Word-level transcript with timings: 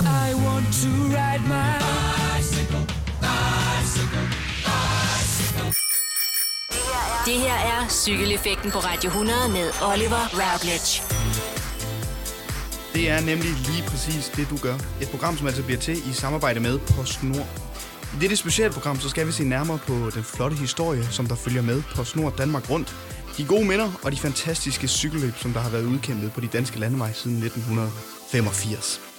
I 0.00 0.34
want 0.46 0.66
to 0.82 0.90
ride 1.16 1.42
my 1.54 1.70
bicycle, 1.80 2.84
bicycle, 3.24 4.26
bicycle. 4.68 5.68
Det 7.26 7.34
her 7.34 7.54
er 7.54 7.88
Cykeleffekten 7.88 8.70
på 8.70 8.78
Radio 8.78 9.08
100 9.08 9.48
med 9.48 9.70
Oliver 9.82 10.22
Routledge. 10.32 11.02
Det 12.94 13.10
er 13.10 13.20
nemlig 13.20 13.50
lige 13.50 13.82
præcis 13.88 14.32
det, 14.36 14.50
du 14.50 14.56
gør. 14.56 14.74
Et 15.00 15.08
program, 15.10 15.36
som 15.36 15.46
altså 15.46 15.62
bliver 15.62 15.80
til 15.80 16.10
i 16.10 16.12
samarbejde 16.12 16.60
med 16.60 16.78
PostNord. 16.78 17.46
I 18.14 18.20
dette 18.20 18.36
specielle 18.36 18.72
program, 18.72 19.00
så 19.00 19.08
skal 19.08 19.26
vi 19.26 19.32
se 19.32 19.44
nærmere 19.44 19.78
på 19.78 20.10
den 20.14 20.24
flotte 20.24 20.56
historie, 20.56 21.04
som 21.10 21.26
der 21.26 21.34
følger 21.34 21.62
med 21.62 21.82
PostNord 21.96 22.36
Danmark 22.36 22.70
rundt. 22.70 22.96
De 23.36 23.44
gode 23.44 23.64
minder 23.64 23.92
og 24.02 24.12
de 24.12 24.16
fantastiske 24.16 24.88
cykelløb, 24.88 25.34
som 25.36 25.52
der 25.52 25.60
har 25.60 25.70
været 25.70 25.84
udkæmpet 25.84 26.32
på 26.32 26.40
de 26.40 26.46
danske 26.46 26.78
landeveje 26.78 27.14
siden 27.14 27.36
1985. 27.36 29.11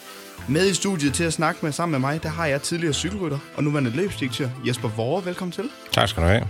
Med 0.47 0.70
i 0.70 0.73
studiet 0.73 1.13
til 1.13 1.23
at 1.23 1.34
snakke 1.34 1.59
med 1.63 1.71
sammen 1.71 1.91
med 2.02 2.09
mig, 2.09 2.23
der 2.23 2.30
har 2.30 2.45
jeg 2.45 2.62
tidligere 2.62 2.94
cykelrytter 2.94 3.39
og 3.55 3.63
nuværende 3.63 3.91
løbsdirektør 3.91 4.49
Jesper 4.67 4.89
Vore. 4.89 5.25
Velkommen 5.25 5.52
til. 5.52 5.70
Tak 5.91 6.09
skal 6.09 6.23
du 6.23 6.27
have. 6.27 6.48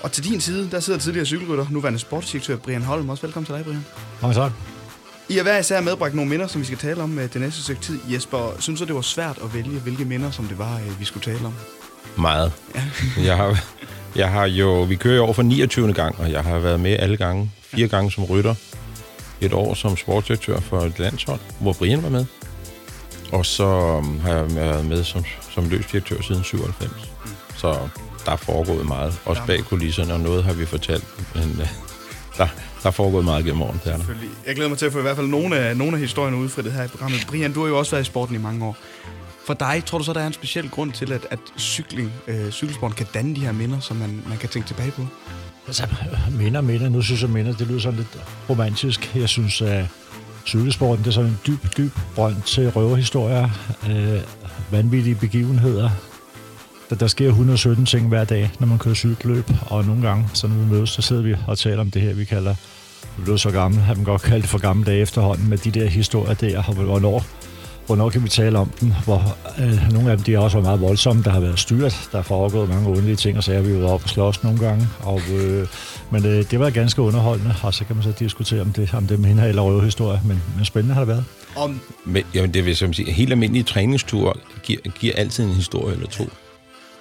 Og 0.00 0.12
til 0.12 0.24
din 0.24 0.40
side, 0.40 0.70
der 0.70 0.80
sidder 0.80 0.98
tidligere 0.98 1.26
cykelrytter, 1.26 1.66
nuværende 1.70 1.98
sportsdirektør 1.98 2.56
Brian 2.56 2.82
Holm. 2.82 3.08
Også 3.08 3.22
velkommen 3.22 3.46
til 3.46 3.54
dig, 3.54 3.64
Brian. 3.64 3.84
Mange 4.22 4.34
tak. 4.34 4.52
I 5.28 5.36
har 5.36 5.42
hver 5.42 5.58
især 5.58 5.80
medbragt 5.80 6.14
nogle 6.14 6.30
minder, 6.30 6.46
som 6.46 6.60
vi 6.60 6.66
skal 6.66 6.78
tale 6.78 7.02
om 7.02 7.16
det 7.16 7.40
næste 7.40 7.62
stykke 7.62 7.82
tid. 7.82 7.98
Jesper, 8.08 8.56
synes 8.58 8.80
du, 8.80 8.86
det 8.86 8.94
var 8.94 9.00
svært 9.00 9.38
at 9.44 9.54
vælge, 9.54 9.78
hvilke 9.78 10.04
minder, 10.04 10.30
som 10.30 10.44
det 10.44 10.58
var, 10.58 10.80
vi 10.98 11.04
skulle 11.04 11.24
tale 11.34 11.46
om? 11.46 11.54
Meget. 12.18 12.52
Ja. 12.74 12.82
jeg, 13.28 13.36
har, 13.36 13.64
jeg 14.16 14.30
har 14.30 14.46
jo... 14.46 14.82
Vi 14.82 14.96
kører 14.96 15.16
jo 15.16 15.24
over 15.24 15.32
for 15.32 15.42
29. 15.42 15.92
gang, 15.92 16.18
og 16.18 16.30
jeg 16.30 16.42
har 16.42 16.58
været 16.58 16.80
med 16.80 16.96
alle 16.98 17.16
gange. 17.16 17.50
Fire 17.62 17.88
gange 17.88 18.10
som 18.10 18.24
rytter. 18.24 18.54
Et 19.40 19.52
år 19.52 19.74
som 19.74 19.96
sportsdirektør 19.96 20.60
for 20.60 20.80
et 20.80 20.98
landshold, 20.98 21.40
hvor 21.60 21.72
Brian 21.72 22.02
var 22.02 22.08
med. 22.08 22.26
Og 23.32 23.46
så 23.46 23.64
um, 23.64 24.20
har 24.20 24.34
jeg 24.34 24.54
været 24.54 24.86
med 24.86 25.04
som, 25.04 25.24
som 25.50 25.68
løbsdirektør 25.68 26.22
siden 26.22 26.44
97. 26.44 26.90
Mm. 27.24 27.30
Så 27.56 27.88
der 28.26 28.32
er 28.32 28.36
foregået 28.36 28.86
meget. 28.86 29.20
Også 29.24 29.42
bag 29.46 29.64
kulisserne, 29.64 30.14
og 30.14 30.20
noget 30.20 30.44
har 30.44 30.52
vi 30.52 30.66
fortalt. 30.66 31.34
Men 31.34 31.50
uh, 31.50 31.68
der, 32.38 32.46
der 32.82 32.88
er 32.88 32.90
foregået 32.90 33.24
meget 33.24 33.44
gennem 33.44 33.62
årene. 33.62 33.80
Der. 33.84 33.98
Jeg 34.46 34.54
glæder 34.54 34.68
mig 34.68 34.78
til 34.78 34.86
at 34.86 34.92
få 34.92 34.98
i 34.98 35.02
hvert 35.02 35.16
fald 35.16 35.26
nogle 35.26 35.56
af, 35.56 35.76
nogle 35.76 35.92
af 35.96 36.00
historierne 36.00 36.36
udfrittet 36.36 36.72
her 36.72 36.84
i 36.84 36.88
programmet. 36.88 37.26
Brian, 37.28 37.52
du 37.52 37.60
har 37.60 37.68
jo 37.68 37.78
også 37.78 37.90
været 37.90 38.02
i 38.02 38.06
sporten 38.06 38.34
i 38.34 38.38
mange 38.38 38.64
år. 38.64 38.76
For 39.46 39.54
dig, 39.54 39.82
tror 39.86 39.98
du 39.98 40.04
så, 40.04 40.12
der 40.12 40.20
er 40.20 40.26
en 40.26 40.32
speciel 40.32 40.70
grund 40.70 40.92
til, 40.92 41.12
at, 41.12 41.26
at 41.30 41.38
cykling, 41.58 42.12
øh, 42.26 42.50
cykelsporten 42.50 42.96
kan 42.96 43.06
danne 43.14 43.36
de 43.36 43.40
her 43.40 43.52
minder, 43.52 43.80
som 43.80 43.96
man, 43.96 44.22
man 44.28 44.38
kan 44.38 44.48
tænke 44.48 44.68
tilbage 44.68 44.90
på? 44.90 45.06
Altså, 45.66 45.86
minder, 46.30 46.60
minder. 46.60 46.88
Nu 46.88 47.02
synes 47.02 47.22
jeg, 47.22 47.30
minder, 47.30 47.52
det 47.52 47.66
lyder 47.66 47.80
sådan 47.80 47.98
lidt 47.98 48.18
romantisk. 48.50 49.14
Jeg 49.14 49.28
synes, 49.28 49.62
at 49.62 49.84
cykelsporten, 50.46 51.04
det 51.04 51.10
er 51.10 51.14
sådan 51.14 51.30
en 51.30 51.38
dyb, 51.46 51.76
dyb 51.76 51.92
brønd 52.14 52.42
til 52.42 52.70
røverhistorier, 52.70 53.48
øh, 53.90 54.20
vanvittige 54.70 55.14
begivenheder. 55.14 55.90
Der, 56.90 56.96
der 56.96 57.06
sker 57.06 57.28
117 57.28 57.86
ting 57.86 58.08
hver 58.08 58.24
dag, 58.24 58.50
når 58.60 58.66
man 58.66 58.78
kører 58.78 58.94
cykelløb, 58.94 59.44
og 59.66 59.84
nogle 59.84 60.02
gange, 60.02 60.28
så 60.34 60.46
når 60.46 60.56
vi 60.56 60.70
mødes, 60.70 60.90
så 60.90 61.02
sidder 61.02 61.22
vi 61.22 61.34
og 61.46 61.58
taler 61.58 61.80
om 61.80 61.90
det 61.90 62.02
her, 62.02 62.14
vi 62.14 62.24
kalder, 62.24 62.54
vi 63.16 63.24
blev 63.24 63.38
så 63.38 63.50
gamle, 63.50 63.86
at 63.90 63.96
man 63.96 64.04
godt 64.04 64.22
kaldt 64.22 64.42
det 64.42 64.50
for 64.50 64.58
gamle 64.58 64.84
dage 64.84 65.00
efterhånden, 65.00 65.48
med 65.50 65.58
de 65.58 65.70
der 65.70 65.86
historier 65.86 66.34
der, 66.34 66.62
og 66.62 66.74
hvornår 66.74 67.24
hvornår 67.86 68.10
kan 68.10 68.24
vi 68.24 68.28
tale 68.28 68.58
om 68.58 68.70
den? 68.80 68.94
Hvor, 69.04 69.36
øh, 69.58 69.92
nogle 69.92 70.10
af 70.10 70.16
dem 70.16 70.24
de 70.24 70.32
har 70.32 70.40
også 70.40 70.56
været 70.56 70.64
meget 70.64 70.80
voldsomme. 70.80 71.22
Der 71.22 71.30
har 71.30 71.40
været 71.40 71.58
styrt. 71.58 72.08
Der 72.12 72.18
er 72.18 72.22
foregået 72.22 72.68
mange 72.68 72.88
underlige 72.88 73.16
ting, 73.16 73.36
og 73.36 73.44
så 73.44 73.52
er 73.52 73.60
vi 73.60 73.72
jo 73.72 73.88
oppe 73.88 74.06
og 74.06 74.10
slås 74.10 74.42
nogle 74.42 74.58
gange. 74.58 74.88
Og, 75.00 75.20
øh, 75.32 75.66
men 76.10 76.26
øh, 76.26 76.50
det 76.50 76.60
var 76.60 76.70
ganske 76.70 77.02
underholdende, 77.02 77.54
og 77.62 77.74
så 77.74 77.84
kan 77.84 77.96
man 77.96 78.02
så 78.02 78.12
diskutere, 78.18 78.60
om 78.60 78.72
det, 78.72 78.94
om 78.94 79.06
det 79.06 79.18
minder 79.18 79.44
eller 79.44 79.62
røvehistorie. 79.62 80.20
Men, 80.24 80.42
men 80.56 80.64
spændende 80.64 80.94
har 80.94 81.00
det 81.00 81.08
været. 81.08 81.24
Om, 81.56 81.80
men, 82.04 82.24
jamen, 82.34 82.54
det 82.54 82.64
vil 82.64 82.78
jeg 82.80 82.94
sige, 82.94 83.12
helt 83.12 83.32
almindelige 83.32 83.62
træningsture 83.62 84.32
giver, 84.62 84.80
giver 85.00 85.14
altid 85.16 85.44
en 85.44 85.50
historie 85.50 85.94
eller 85.94 86.08
to. 86.08 86.28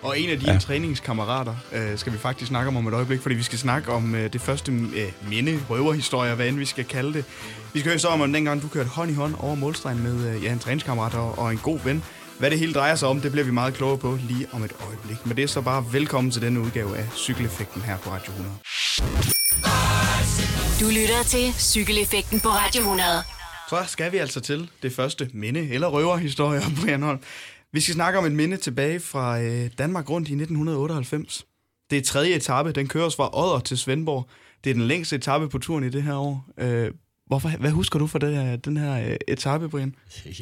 Og 0.04 0.20
en 0.20 0.30
af 0.30 0.40
dine 0.40 0.52
ja. 0.52 0.60
træningskammerater 0.60 1.56
øh, 1.72 1.98
skal 1.98 2.14
vi 2.14 2.18
faktisk 2.18 2.50
snakke 2.50 2.68
om 2.68 2.78
om 2.78 2.88
et 2.88 2.94
øjeblik, 2.94 3.22
fordi 3.22 3.36
vi 3.36 3.44
skal 3.44 3.60
snakke 3.60 3.92
om 3.92 4.16
øh, 4.16 4.34
det 4.34 4.42
første 4.42 4.72
øh, 4.72 5.30
minde, 5.30 5.60
røverhistorie, 5.70 6.36
hvad 6.36 6.48
end 6.48 6.58
vi 6.58 6.66
skal 6.66 6.86
kalde 6.86 7.14
det. 7.14 7.26
Vi 7.74 7.80
skal 7.80 7.92
høre 7.92 8.00
så 8.00 8.08
om, 8.08 8.34
dengang 8.34 8.62
du 8.62 8.68
kørte 8.68 8.90
hånd 8.90 9.12
i 9.12 9.14
hånd 9.14 9.36
over 9.40 9.56
målstregen 9.56 10.04
med 10.04 10.36
øh, 10.36 10.44
ja, 10.44 10.52
en 10.52 10.60
træningskammerat 10.60 11.14
og, 11.14 11.40
og 11.40 11.52
en 11.52 11.58
god 11.58 11.80
ven. 11.84 12.04
Hvad 12.40 12.52
det 12.52 12.60
hele 12.60 12.74
drejer 12.74 12.96
sig 12.96 13.08
om, 13.08 13.22
det 13.22 13.32
bliver 13.32 13.46
vi 13.46 13.52
meget 13.52 13.74
klogere 13.74 13.98
på 13.98 14.18
lige 14.30 14.48
om 14.52 14.64
et 14.64 14.74
øjeblik. 14.88 15.26
Men 15.26 15.38
det 15.38 15.44
er 15.44 15.48
så 15.48 15.62
bare 15.62 15.86
velkommen 15.92 16.32
til 16.32 16.42
denne 16.42 16.60
udgave 16.60 16.98
af 16.98 17.06
Cykeleffekten 17.16 17.82
her 17.82 17.98
på 17.98 18.10
Radio 18.10 18.32
100. 18.32 18.56
Du 20.80 20.88
lytter 21.02 21.24
til 21.24 21.54
Cykeleffekten 21.54 22.40
på 22.40 22.50
Radio 22.50 22.82
100. 22.82 23.08
Så 23.70 23.84
skal 23.88 24.12
vi 24.12 24.18
altså 24.18 24.40
til 24.40 24.70
det 24.84 24.94
første 24.94 25.30
minde- 25.34 25.70
eller 25.70 25.88
røverhistorie, 25.88 26.62
Brian 26.82 27.04
Holm. 27.04 27.20
Vi 27.74 27.80
skal 27.80 27.94
snakke 27.94 28.20
om 28.20 28.26
et 28.26 28.32
minde 28.32 28.58
tilbage 28.58 29.00
fra 29.00 29.42
øh, 29.42 29.70
Danmark 29.78 30.10
rundt 30.10 30.30
i 30.30 30.34
1998. 30.34 31.46
Det 31.90 31.98
er 31.98 32.02
tredje 32.02 32.36
etape. 32.36 32.72
Den 32.72 32.88
køres 32.88 33.16
fra 33.16 33.30
Odder 33.34 33.60
til 33.60 33.78
Svendborg. 33.78 34.28
Det 34.64 34.70
er 34.70 34.74
den 34.74 34.84
længste 34.84 35.16
etape 35.16 35.50
på 35.50 35.58
turen 35.58 35.84
i 35.84 35.90
det 35.90 36.04
her 36.04 36.16
år. 36.16 36.46
Øh, 36.58 36.92
hvorfor, 37.28 37.50
hvad 37.50 37.72
husker 37.72 38.00
du 38.00 38.08
for 38.08 38.20
det, 38.20 38.66
den 38.66 38.78
her 38.78 39.10
øh, 39.10 39.16
etape, 39.28 39.70
Brian? 39.70 39.96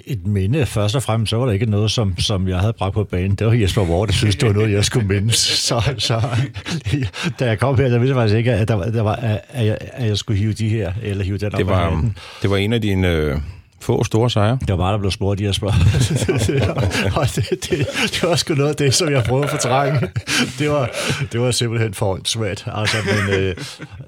Et 0.05 0.27
minde. 0.27 0.65
Først 0.65 0.95
og 0.95 1.03
fremmest 1.03 1.29
så 1.29 1.37
var 1.37 1.45
der 1.45 1.53
ikke 1.53 1.65
noget, 1.65 1.91
som, 1.91 2.17
som 2.17 2.47
jeg 2.47 2.59
havde 2.59 2.73
bragt 2.73 2.93
på 2.93 3.03
banen. 3.03 3.35
Det 3.35 3.47
var 3.47 3.53
Jesper 3.53 3.85
Vore, 3.85 4.07
der 4.07 4.13
synes, 4.13 4.35
det 4.35 4.47
var 4.47 4.53
noget, 4.53 4.71
jeg 4.71 4.85
skulle 4.85 5.07
mindes. 5.07 5.35
Så, 5.35 5.93
så 5.97 6.21
da 7.39 7.45
jeg 7.45 7.59
kom 7.59 7.77
her, 7.77 7.89
der 7.89 7.99
vidste 7.99 8.15
jeg 8.15 8.15
faktisk 8.15 8.37
ikke, 8.37 8.53
at, 8.53 8.67
der, 8.67 8.91
der 8.91 9.01
var, 9.01 9.15
at, 9.15 9.65
jeg, 9.65 9.77
at 9.81 10.07
jeg 10.07 10.17
skulle 10.17 10.39
hive 10.39 10.53
de 10.53 10.69
her, 10.69 10.93
eller 11.03 11.23
hive 11.23 11.37
den 11.37 11.51
det 11.51 11.67
var, 11.67 12.11
det 12.41 12.49
var 12.49 12.57
en 12.57 12.73
af 12.73 12.81
dine... 12.81 13.07
Øh 13.07 13.37
få 13.81 14.03
store 14.03 14.29
sejre. 14.29 14.57
Det 14.61 14.69
var 14.69 14.75
mig, 14.75 14.91
der 14.93 14.99
blev 14.99 15.11
spurgt, 15.11 15.41
Jesper. 15.41 15.67
og 17.19 17.27
det, 17.35 17.49
det, 17.49 17.87
det, 18.11 18.23
var 18.23 18.35
sgu 18.35 18.53
noget 18.53 18.69
af 18.69 18.75
det, 18.75 18.93
som 18.93 19.11
jeg 19.11 19.23
prøvede 19.23 19.43
at 19.43 19.49
fortrænge. 19.49 19.99
det, 20.59 20.69
var, 20.69 20.89
det 21.31 21.41
var 21.41 21.51
simpelthen 21.51 21.93
for 21.93 22.19
svært. 22.25 22.65
Altså, 22.67 22.97
men, 23.05 23.39
øh, 23.39 23.55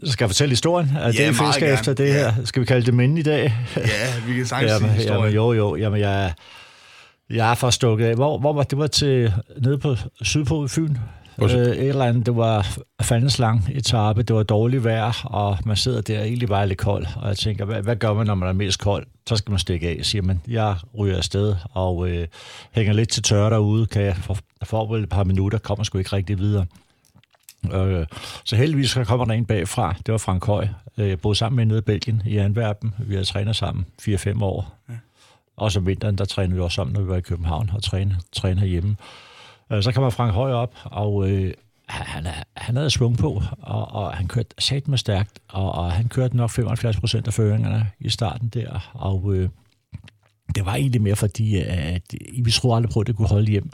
skal 0.03 0.23
jeg 0.23 0.29
fortælle 0.29 0.51
historien? 0.51 0.89
Er 0.99 1.11
ja, 1.19 1.27
det, 1.27 1.35
fisker 1.35 1.73
efter 1.73 1.93
det 1.93 2.13
her? 2.13 2.33
Skal 2.45 2.59
vi 2.59 2.65
kalde 2.65 2.85
det 2.85 2.93
minde 2.93 3.19
i 3.19 3.23
dag? 3.23 3.53
ja, 3.77 3.81
vi 4.27 4.33
kan 4.35 4.45
sagtens 4.45 4.71
jamen, 4.71 4.95
sige 4.97 5.13
jamen, 5.13 5.33
jo, 5.33 5.53
jo. 5.53 5.75
Jamen, 5.75 5.99
jeg, 5.99 6.33
jeg 7.29 7.51
er 7.51 7.55
forstukket 7.55 8.05
af. 8.05 8.15
Hvor, 8.15 8.37
hvor 8.39 8.53
var 8.53 8.63
det? 8.63 8.77
var 8.77 8.87
til 8.87 9.33
nede 9.61 9.77
på 9.77 9.95
Sydpå 10.21 10.65
i 10.65 10.67
Fyn. 10.67 10.95
Øh, 11.41 11.49
et 11.49 11.89
eller 11.89 12.05
andet, 12.05 12.25
det 12.25 12.35
var 12.35 12.77
fandens 13.01 13.39
lang 13.39 13.69
etape, 13.71 14.23
det 14.23 14.35
var 14.35 14.43
dårligt 14.43 14.83
vejr, 14.83 15.21
og 15.25 15.57
man 15.65 15.77
sidder 15.77 16.01
der 16.01 16.23
egentlig 16.23 16.49
bare 16.49 16.67
lidt 16.67 16.79
kold, 16.79 17.05
og 17.15 17.27
jeg 17.27 17.37
tænker, 17.37 17.65
hvad, 17.65 17.81
hvad 17.81 17.95
gør 17.95 18.13
man, 18.13 18.27
når 18.27 18.35
man 18.35 18.49
er 18.49 18.53
mest 18.53 18.79
kold? 18.79 19.05
Så 19.27 19.35
skal 19.35 19.51
man 19.51 19.59
stikke 19.59 19.89
af, 19.89 19.99
siger 20.01 20.21
man. 20.21 20.41
Jeg 20.47 20.75
ryger 20.97 21.17
afsted 21.17 21.55
og 21.71 22.09
øh, 22.09 22.27
hænger 22.71 22.93
lidt 22.93 23.09
til 23.09 23.23
tørre 23.23 23.49
derude, 23.49 23.85
kan 23.85 24.01
jeg 24.01 24.15
for, 24.15 24.37
for 24.63 24.97
et 24.97 25.09
par 25.09 25.23
minutter, 25.23 25.57
kommer 25.57 25.83
sgu 25.83 25.97
ikke 25.97 26.15
rigtig 26.15 26.37
videre. 26.39 26.65
Øh, 27.73 28.05
så 28.43 28.55
heldigvis 28.55 28.89
så 28.89 29.03
kommer 29.03 29.25
der 29.25 29.33
en 29.33 29.45
bagfra, 29.45 29.95
det 30.05 30.11
var 30.11 30.17
Frank 30.17 30.45
Høj. 30.45 30.67
Øh, 30.97 31.09
jeg 31.09 31.19
boede 31.19 31.37
sammen 31.37 31.55
med 31.55 31.65
nede 31.65 31.77
i 31.77 31.81
Belgien, 31.81 32.21
i 32.25 32.37
Antwerpen. 32.37 32.93
Vi 32.99 33.15
har 33.15 33.23
trænet 33.23 33.55
sammen 33.55 33.85
4-5 34.01 34.43
år. 34.43 34.73
Ja. 34.89 34.93
Og 35.57 35.71
om 35.77 35.85
vinteren, 35.85 36.17
der 36.17 36.25
trænede 36.25 36.55
vi 36.55 36.61
også 36.61 36.75
sammen, 36.75 36.93
når 36.93 37.01
vi 37.01 37.07
var 37.07 37.17
i 37.17 37.21
København 37.21 37.71
og 37.73 37.83
trænede, 37.83 38.17
trænede 38.33 38.67
hjemme. 38.67 38.95
Øh, 39.71 39.83
så 39.83 39.91
kommer 39.91 40.09
Frank 40.09 40.33
Høj 40.33 40.51
op, 40.51 40.75
og 40.83 41.29
øh, 41.29 41.53
han, 41.87 42.27
han 42.57 42.75
havde 42.75 42.89
svung 42.89 43.17
på, 43.17 43.41
og, 43.61 43.91
og 43.91 44.13
han 44.13 44.27
kørte 44.27 44.49
sat 44.59 44.87
med 44.87 44.97
stærkt, 44.97 45.39
og, 45.49 45.71
og 45.71 45.91
han 45.91 46.07
kørte 46.07 46.37
nok 46.37 46.49
75 46.49 46.97
procent 46.97 47.27
af 47.27 47.33
føringerne 47.33 47.87
i 47.99 48.09
starten 48.09 48.47
der, 48.47 48.91
og 48.93 49.33
øh, 49.33 49.49
det 50.55 50.65
var 50.65 50.75
egentlig 50.75 51.01
mere 51.01 51.15
fordi, 51.15 51.57
at 51.57 52.01
vi 52.43 52.51
troede 52.51 52.75
aldrig 52.75 52.93
på, 52.93 52.99
at 52.99 53.07
det 53.07 53.15
kunne 53.15 53.27
holde 53.27 53.51
hjem. 53.51 53.69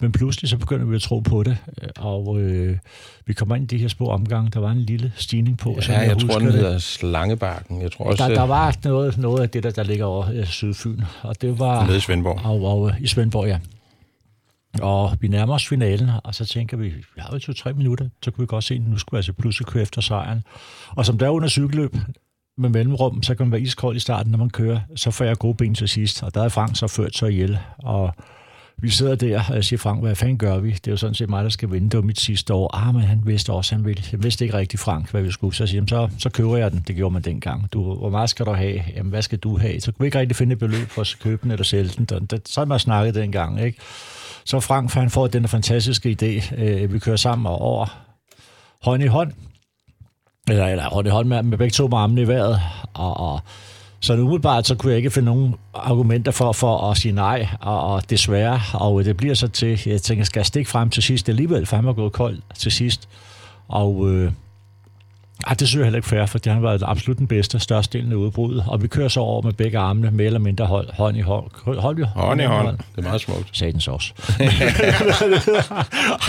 Men 0.00 0.12
pludselig 0.12 0.50
så 0.50 0.56
begynder 0.56 0.86
vi 0.86 0.94
at 0.96 1.02
tro 1.02 1.18
på 1.20 1.42
det, 1.42 1.56
og 1.96 2.40
øh, 2.40 2.78
vi 3.26 3.32
kommer 3.32 3.56
ind 3.56 3.72
i 3.72 3.76
de 3.76 3.80
her 3.80 3.88
små 3.88 4.06
omgange. 4.06 4.50
Der 4.50 4.60
var 4.60 4.70
en 4.70 4.80
lille 4.80 5.12
stigning 5.16 5.58
på. 5.58 5.78
Ja, 5.88 5.98
jeg, 5.98 6.08
jeg 6.08 6.18
tror, 6.18 6.38
den 6.38 6.52
hedder 6.52 6.78
Slangebakken. 6.78 7.82
Jeg 7.82 7.92
tror 7.92 8.04
også, 8.04 8.28
der, 8.28 8.34
der 8.34 8.42
var 8.42 8.76
noget, 8.84 9.18
noget 9.18 9.42
af 9.42 9.50
det, 9.50 9.62
der, 9.62 9.70
der 9.70 9.82
ligger 9.82 10.04
over 10.04 10.26
øh, 10.32 10.46
Sydfyn. 10.46 11.00
Og 11.22 11.42
det 11.42 11.58
var... 11.58 11.86
Nede 11.86 11.96
i 11.96 12.00
Svendborg. 12.00 12.40
Og, 12.44 12.82
og, 12.82 12.92
i 13.00 13.06
Svendborg, 13.06 13.46
ja. 13.46 13.58
Og 14.82 15.16
vi 15.20 15.28
nærmer 15.28 15.54
os 15.54 15.68
finalen, 15.68 16.10
og 16.24 16.34
så 16.34 16.44
tænker 16.44 16.76
vi, 16.76 16.88
vi 16.88 17.02
har 17.18 17.30
jo 17.32 17.38
to-tre 17.38 17.72
minutter, 17.72 18.08
så 18.22 18.30
kunne 18.30 18.42
vi 18.42 18.46
godt 18.46 18.64
se, 18.64 18.74
at 18.74 18.80
nu 18.80 18.98
skulle 18.98 19.16
vi 19.16 19.18
altså 19.18 19.32
pludselig 19.32 19.66
køre 19.66 19.82
efter 19.82 20.00
sejren. 20.00 20.42
Og 20.88 21.06
som 21.06 21.18
der 21.18 21.28
under 21.28 21.48
cykelløb 21.48 21.96
med 22.58 22.68
mellemrum, 22.68 23.22
så 23.22 23.34
kan 23.34 23.46
man 23.46 23.52
være 23.52 23.60
iskold 23.60 23.96
i 23.96 24.00
starten, 24.00 24.30
når 24.32 24.38
man 24.38 24.50
kører, 24.50 24.80
så 24.96 25.10
får 25.10 25.24
jeg 25.24 25.38
gode 25.38 25.54
ben 25.54 25.74
til 25.74 25.88
sidst. 25.88 26.22
Og 26.22 26.34
der 26.34 26.44
er 26.44 26.48
Frank 26.48 26.76
så 26.76 26.86
ført 26.86 27.16
så 27.16 27.26
ihjel, 27.26 27.58
og 27.78 28.14
vi 28.78 28.90
sidder 28.90 29.14
der, 29.14 29.42
og 29.48 29.54
jeg 29.54 29.64
siger, 29.64 29.78
Frank, 29.78 30.02
hvad 30.02 30.14
fanden 30.14 30.38
gør 30.38 30.58
vi? 30.58 30.70
Det 30.70 30.86
er 30.86 30.90
jo 30.90 30.96
sådan 30.96 31.14
set 31.14 31.28
mig, 31.28 31.44
der 31.44 31.50
skal 31.50 31.70
vinde. 31.70 31.90
Det 31.90 31.96
var 31.96 32.04
mit 32.04 32.20
sidste 32.20 32.54
år. 32.54 32.76
Ah, 32.76 32.94
men 32.94 33.02
han 33.02 33.22
vidste 33.24 33.52
også, 33.52 33.74
han 33.74 33.84
ville. 33.84 34.02
Jeg 34.12 34.22
vidste 34.22 34.44
ikke 34.44 34.58
rigtig, 34.58 34.78
Frank, 34.78 35.10
hvad 35.10 35.22
vi 35.22 35.30
skulle. 35.30 35.54
Så 35.54 35.62
jeg 35.62 35.68
siger, 35.68 35.84
så, 35.88 36.08
så 36.18 36.30
køber 36.30 36.56
jeg 36.56 36.72
den. 36.72 36.84
Det 36.86 36.96
gjorde 36.96 37.12
man 37.12 37.22
dengang. 37.22 37.72
Du, 37.72 37.94
hvor 37.94 38.10
meget 38.10 38.30
skal 38.30 38.46
du 38.46 38.52
have? 38.52 38.82
Jamen, 38.96 39.10
hvad 39.10 39.22
skal 39.22 39.38
du 39.38 39.58
have? 39.58 39.80
Så 39.80 39.92
kunne 39.92 40.04
vi 40.04 40.06
ikke 40.06 40.18
rigtig 40.18 40.36
finde 40.36 40.52
et 40.52 40.58
beløb 40.58 40.88
for 40.88 41.00
at 41.00 41.16
købe 41.22 41.42
den 41.42 41.50
eller 41.50 41.64
sælge 41.64 41.90
den. 42.08 42.28
Så 42.46 42.60
har 42.60 42.64
man 42.64 42.78
snakket 42.78 43.14
dengang, 43.14 43.60
ikke? 43.60 43.78
Så 44.46 44.60
Frank, 44.60 44.92
han 44.92 45.10
får 45.10 45.26
den 45.26 45.48
fantastiske 45.48 46.16
idé. 46.22 46.54
Øh, 46.62 46.92
vi 46.92 46.98
kører 46.98 47.16
sammen 47.16 47.46
og 47.46 47.58
over 47.58 47.86
hånd 48.82 49.02
i 49.02 49.06
hånd. 49.06 49.32
Eller, 50.48 50.66
eller 50.66 50.84
hånd 50.90 51.06
i 51.06 51.10
hånd 51.10 51.28
med, 51.28 51.42
med 51.42 51.58
begge 51.58 51.72
to 51.72 51.88
med 51.88 51.98
armene 51.98 52.22
i 52.22 52.28
vejret. 52.28 52.60
Og, 52.94 53.16
og 53.16 53.40
Så 54.00 54.14
umiddelbart 54.14 54.66
så 54.66 54.74
kunne 54.74 54.90
jeg 54.90 54.96
ikke 54.96 55.10
finde 55.10 55.26
nogen 55.26 55.54
argumenter 55.74 56.32
for, 56.32 56.52
for 56.52 56.90
at 56.90 56.96
sige 56.96 57.12
nej, 57.12 57.48
og, 57.60 57.80
og 57.80 58.10
desværre, 58.10 58.60
og 58.74 59.04
det 59.04 59.16
bliver 59.16 59.34
så 59.34 59.48
til, 59.48 59.82
jeg 59.86 60.02
tænker, 60.02 60.24
skal 60.24 60.40
jeg 60.40 60.46
stikke 60.46 60.70
frem 60.70 60.90
til 60.90 61.02
sidst 61.02 61.28
alligevel, 61.28 61.66
for 61.66 61.76
han 61.76 61.86
var 61.86 61.92
gået 61.92 62.12
kold 62.12 62.38
til 62.58 62.72
sidst, 62.72 63.08
og 63.68 64.10
øh, 64.10 64.32
ej, 65.46 65.54
det 65.54 65.68
synes 65.68 65.78
jeg 65.78 65.84
heller 65.84 65.98
ikke 65.98 66.08
fair, 66.08 66.26
for 66.26 66.38
det 66.38 66.52
har 66.52 66.60
været 66.60 66.82
absolut 66.86 67.18
den 67.18 67.26
bedste, 67.26 67.58
størstedelen 67.58 68.12
af 68.12 68.16
udbruddet, 68.16 68.64
og 68.66 68.82
vi 68.82 68.88
kører 68.88 69.08
så 69.08 69.20
over 69.20 69.42
med 69.42 69.52
begge 69.52 69.78
armene, 69.78 70.10
mere 70.10 70.26
eller 70.26 70.38
mindre 70.38 70.66
hold, 70.66 70.92
hånd 70.92 71.16
i 71.16 71.20
hånd. 71.20 71.50
Hold, 71.64 71.78
hold, 71.78 72.04
Hånd 72.04 72.40
i 72.40 72.44
hånd. 72.44 72.78
Det 72.78 72.84
er 72.98 73.02
meget 73.02 73.20
smukt. 73.20 73.48
Satans 73.52 73.88
også. 73.88 74.12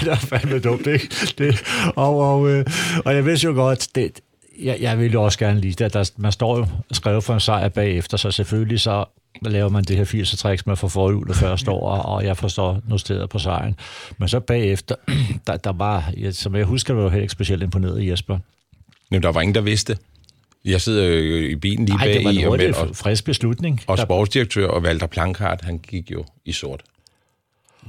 det 0.01 0.11
er 0.11 0.15
fandme 0.15 0.59
dumt, 0.59 0.87
ikke? 0.87 1.07
Det, 1.37 1.63
og, 1.95 2.19
og, 2.33 2.49
øh, 2.49 2.65
og 3.05 3.15
jeg 3.15 3.25
vidste 3.25 3.47
jo 3.47 3.53
godt, 3.53 3.87
det, 3.95 4.19
jeg, 4.63 4.77
jeg 4.81 4.99
vil 4.99 5.11
jo 5.13 5.23
også 5.23 5.39
gerne 5.39 5.59
lide 5.59 5.83
det. 5.83 5.93
Der, 5.93 6.11
man 6.17 6.31
står 6.31 6.57
jo 6.57 6.67
skrevet 6.91 7.23
for 7.23 7.33
en 7.33 7.39
sejr 7.39 7.69
bagefter, 7.69 8.17
så 8.17 8.31
selvfølgelig 8.31 8.79
så 8.79 9.05
laver 9.41 9.69
man 9.69 9.83
det 9.83 9.97
her 9.97 10.05
80 10.05 10.37
tricks 10.37 10.65
med 10.65 10.75
for 10.75 10.87
forhjulet 10.87 11.35
første 11.35 11.71
år, 11.71 11.89
og 11.89 12.25
jeg 12.25 12.37
forstår 12.37 12.81
nu 12.87 12.97
stedet 12.97 13.29
på 13.29 13.39
sejren. 13.39 13.75
Men 14.17 14.27
så 14.29 14.39
bagefter, 14.39 14.95
der, 15.47 15.57
der 15.57 15.71
var, 15.71 16.11
jeg, 16.17 16.35
som 16.35 16.55
jeg 16.55 16.65
husker, 16.65 16.93
var 16.93 17.03
jo 17.03 17.09
helt 17.09 17.21
ikke 17.21 17.31
specielt 17.31 17.63
imponeret 17.63 18.01
i 18.01 18.09
Jesper. 18.09 18.39
Jamen, 19.11 19.23
der 19.23 19.29
var 19.31 19.41
ingen, 19.41 19.55
der 19.55 19.61
vidste. 19.61 19.97
Jeg 20.65 20.81
sidder 20.81 21.05
jo 21.05 21.35
i 21.47 21.55
bilen 21.55 21.85
lige 21.85 21.95
Nej, 21.97 22.05
bag 22.05 22.13
det 22.13 22.23
var 22.23 22.31
i, 22.59 22.65
en 22.65 22.75
og, 22.75 22.95
frisk 22.95 23.25
beslutning. 23.25 23.81
og 23.87 23.97
Der- 23.97 24.03
sportsdirektør 24.03 24.67
og 24.67 24.81
Walter 24.81 25.07
Plankhardt, 25.07 25.61
han 25.61 25.77
gik 25.77 26.11
jo 26.11 26.25
i 26.45 26.51
sort. 26.51 26.83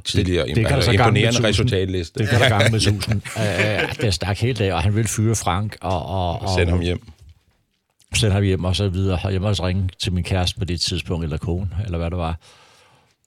Tidligere. 0.04 0.46
det 0.46 0.54
kan 0.54 0.64
der 0.64 0.80
så 0.80 0.92
gange 0.92 1.12
med 1.12 1.20
imponerende 1.22 1.48
resultatliste. 1.48 2.18
Det 2.20 2.28
kan 2.28 2.40
der 2.40 2.48
gange 2.48 2.70
med 2.70 2.80
tusind. 2.90 3.22
Uh, 3.36 4.02
det 4.02 4.14
stak 4.14 4.38
helt 4.38 4.60
af, 4.60 4.72
og 4.72 4.82
han 4.82 4.94
ville 4.94 5.08
fyre 5.08 5.34
Frank, 5.34 5.76
og, 5.80 6.06
og, 6.06 6.42
og 6.42 6.48
Send 6.58 6.68
ham 6.70 6.80
hjem. 6.80 7.02
sende 8.14 8.32
ham 8.32 8.42
hjem 8.42 8.64
og 8.64 8.76
så 8.76 8.88
videre. 8.88 9.18
Og 9.24 9.32
jeg 9.32 9.40
må 9.40 9.48
også 9.48 9.66
ringe 9.66 9.88
til 9.98 10.12
min 10.12 10.24
kæreste 10.24 10.58
på 10.58 10.64
det 10.64 10.80
tidspunkt, 10.80 11.24
eller 11.24 11.36
kone, 11.36 11.68
eller 11.84 11.98
hvad 11.98 12.10
det 12.10 12.18
var. 12.18 12.38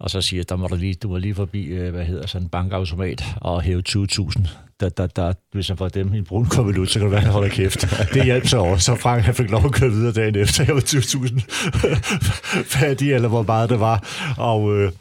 Og 0.01 0.09
så 0.09 0.21
siger 0.21 0.39
jeg, 0.39 0.49
der 0.49 0.55
må 0.55 0.67
du 0.67 0.75
lige, 0.75 0.93
du 0.93 1.09
må 1.09 1.17
lige 1.17 1.35
forbi, 1.35 1.65
øh, 1.65 1.91
hvad 1.93 2.05
hedder 2.05 2.27
sådan 2.27 2.45
en 2.45 2.49
bankautomat, 2.49 3.25
og 3.41 3.61
hæve 3.61 3.83
20.000. 3.89 4.47
Der, 4.79 4.89
der, 4.89 5.07
der, 5.07 5.33
hvis 5.51 5.67
han 5.67 5.77
får 5.77 5.89
dem 5.89 6.13
i 6.13 6.17
en 6.17 6.23
brun 6.23 6.45
konvolut, 6.45 6.89
så 6.89 6.99
kan 6.99 7.03
det 7.03 7.11
være, 7.11 7.19
at 7.19 7.23
han 7.23 7.33
holder 7.33 7.49
kæft. 7.49 7.81
Det 8.13 8.25
hjalp 8.25 8.47
så 8.47 8.57
også. 8.57 8.85
Så 8.85 8.95
Frank 8.95 9.23
han 9.23 9.35
fik 9.35 9.51
lov 9.51 9.65
at 9.65 9.71
køre 9.71 9.89
videre 9.89 10.11
dagen 10.11 10.35
efter. 10.35 10.63
Jeg 10.63 10.75
var 10.75 10.81
20.000 10.81 12.63
fattig, 12.79 13.13
eller 13.13 13.27
hvor 13.27 13.43
meget 13.43 13.69
det 13.69 13.79
var. 13.79 14.03
Og, 14.37 14.77
øh, 14.77 14.91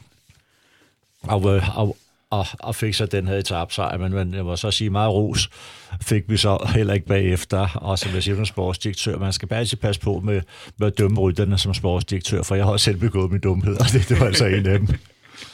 og, 1.22 1.56
øh, 1.56 1.78
og, 1.78 1.96
og, 2.30 2.46
og 2.60 2.74
fik 2.74 2.94
så 2.94 3.06
den 3.06 3.28
her 3.28 3.36
etapsejr, 3.36 3.98
men, 3.98 4.12
men 4.12 4.34
jeg 4.34 4.44
må 4.44 4.56
så 4.56 4.70
sige 4.70 4.90
meget 4.90 5.12
ros 5.12 5.50
fik 6.02 6.22
vi 6.28 6.36
så 6.36 6.70
heller 6.74 6.94
ikke 6.94 7.06
bagefter, 7.06 7.68
og 7.74 7.98
som 7.98 8.14
jeg 8.14 8.22
siger 8.22 8.36
som 8.36 8.44
sportsdirektør, 8.44 9.18
man 9.18 9.32
skal 9.32 9.48
bare 9.48 9.58
altid 9.58 9.76
passe 9.76 10.00
på 10.00 10.20
med, 10.24 10.40
med 10.78 10.86
at 10.86 10.98
dømme 10.98 11.20
rytterne 11.20 11.58
som 11.58 11.74
sportsdirektør, 11.74 12.42
for 12.42 12.54
jeg 12.54 12.64
har 12.64 12.72
også 12.72 12.84
selv 12.84 12.96
begået 12.96 13.30
min 13.30 13.40
dumhed, 13.40 13.76
og 13.80 13.86
det, 13.92 14.08
det 14.08 14.20
var 14.20 14.26
altså 14.26 14.46
en 14.46 14.66
af 14.66 14.78
dem. 14.78 14.88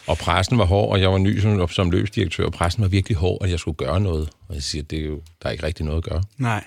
Og 0.06 0.19
pressen 0.19 0.58
var 0.58 0.64
hård, 0.64 0.93
og 0.93 1.00
jeg 1.00 1.11
var 1.11 1.19
ny 1.19 1.40
som, 1.40 1.69
som 1.69 1.90
løbsdirektør, 1.90 2.44
og 2.44 2.52
pressen 2.52 2.82
var 2.82 2.88
virkelig 2.88 3.17
hård, 3.17 3.44
at 3.44 3.50
jeg 3.50 3.58
skulle 3.58 3.76
gøre 3.76 4.00
noget. 4.00 4.28
Og 4.49 4.55
jeg 4.55 4.62
siger, 4.62 4.82
det 4.82 4.99
er 4.99 5.05
jo, 5.05 5.20
der 5.43 5.49
er 5.49 5.52
ikke 5.52 5.67
rigtig 5.67 5.87
noget 5.87 5.99
at 5.99 6.05
gøre. 6.05 6.23
Nej. 6.38 6.64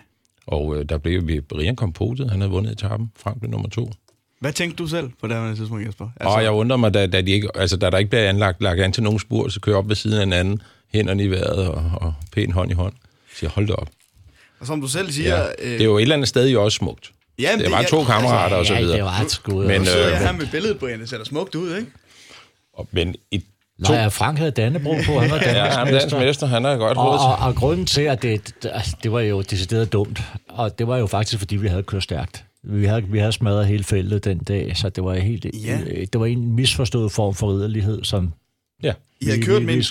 Og 0.48 0.78
øh, 0.78 0.86
der 0.90 0.98
blev 0.98 1.28
vi, 1.28 1.42
Brian 1.42 1.76
kom 1.76 1.94
på 1.94 2.16
det, 2.18 2.32
han 2.32 2.42
havde 2.42 2.52
vundet 2.52 2.72
etappen, 2.72 3.12
Frank 3.16 3.40
blev 3.40 3.52
nummer 3.52 3.70
to. 3.70 3.92
Hvad 4.40 4.54
tænkte 4.54 4.76
du 4.84 4.88
selv 4.88 5.10
på 5.22 5.28
det 5.28 5.36
her 5.36 5.56
tidspunkt, 5.56 5.88
Jesper? 5.88 6.10
Altså, 6.20 6.36
og 6.36 6.44
jeg 6.44 6.52
undrer 6.52 6.78
mig, 6.78 6.94
da, 6.94 7.08
da, 7.08 7.22
de 7.22 7.32
ikke, 7.32 7.50
altså, 7.56 7.78
da 7.78 7.90
der 7.90 7.98
ikke 7.98 8.10
bliver 8.10 8.30
anlagt 8.30 8.62
lagt 8.62 8.80
an 8.82 8.92
til 8.92 9.04
nogen 9.04 9.20
spur, 9.20 9.50
så 9.50 9.60
kører 9.60 9.76
jeg 9.76 9.80
op 9.84 9.90
ved 9.90 9.96
siden 9.96 10.18
af 10.18 10.26
hinanden, 10.26 10.62
hænderne 10.94 11.24
i 11.24 11.28
vejret 11.28 11.68
og, 11.68 11.92
og 12.02 12.14
pæn 12.34 12.52
hånd 12.52 12.72
i 12.72 12.74
hånd. 12.74 12.94
Jeg 13.04 13.36
siger, 13.38 13.50
hold 13.50 13.68
da 13.68 13.74
op. 13.74 13.88
og 14.60 14.68
som 14.68 14.82
du 14.82 14.88
selv 14.88 15.12
siger... 15.12 15.38
Ja. 15.38 15.48
Det 15.64 15.82
er 15.82 15.86
jo 15.86 15.98
et 15.98 16.02
eller 16.02 16.16
andet 16.16 16.28
sted 16.30 16.50
jo 16.50 16.64
også 16.64 16.76
smukt. 16.76 17.12
jamen, 17.40 17.66
Det 17.66 17.72
var 17.72 17.82
to 17.84 18.04
kammerater 18.04 18.56
og 18.56 18.66
så 18.66 18.74
Ja, 18.74 18.80
videre. 18.80 18.96
det 18.98 19.04
var 19.06 19.20
et 19.22 19.32
skud. 19.32 19.66
Men, 19.66 19.68
Men, 19.68 19.86
Så 19.86 19.98
øh, 20.00 20.12
jeg 20.12 20.20
her 20.20 20.32
med 20.32 20.48
billedet, 20.52 20.80
Brian, 20.80 21.00
det 21.00 21.10
ser 21.10 21.18
da 21.18 21.24
smukt 21.24 21.56
ud, 21.56 21.76
ikke? 21.78 21.88
Og, 22.74 22.88
men 22.92 23.16
i 23.32 23.44
Nej, 23.80 24.10
Frank 24.10 24.38
havde 24.38 24.52
Dannebro 24.52 24.96
på, 25.06 25.20
han 25.20 25.30
var 25.32 25.38
Ja, 25.38 25.44
Danmarks 25.54 25.76
han 25.76 25.88
er 25.88 25.92
dansk 25.92 26.04
mester. 26.06 26.20
mester, 26.26 26.48
han 26.48 26.64
har 26.64 26.78
godt 26.78 26.98
Og, 26.98 27.06
råd 27.06 27.14
og, 27.14 27.38
til. 27.38 27.46
og 27.48 27.56
grunden 27.56 27.86
til, 27.86 28.02
at 28.02 28.22
det, 28.22 28.54
altså, 28.74 28.96
det 29.04 29.12
var 29.12 29.20
jo 29.20 29.42
decideret 29.42 29.94
dumt, 29.94 30.22
og 30.50 30.80
det 30.80 30.88
var 30.88 30.98
jo 30.98 31.08
faktisk, 31.08 31.40
fordi 31.40 31.56
vi 31.56 31.68
havde 31.68 31.84
kørt 31.84 32.04
stærkt. 32.04 32.44
Vi 32.64 32.86
havde, 32.86 33.04
vi 33.04 33.18
havde 33.20 33.32
smadret 33.32 33.68
hele 33.68 33.84
feltet 33.84 34.26
den 34.26 34.38
dag, 34.38 34.78
så 34.78 34.90
det 34.90 35.04
var, 35.04 35.14
helt, 35.16 35.46
Ja. 35.66 35.80
det 36.14 36.20
var 36.20 36.26
en 36.26 36.56
misforstået 36.56 37.12
form 37.12 37.36
for 37.36 37.52
ridderlighed, 37.54 38.04
som 38.04 38.34
Ja. 38.84 38.94
I 39.22 39.26
har 39.26 39.36
Vi- 39.36 39.42
kørt 39.42 39.62
med 39.64 39.74
en, 39.76 39.84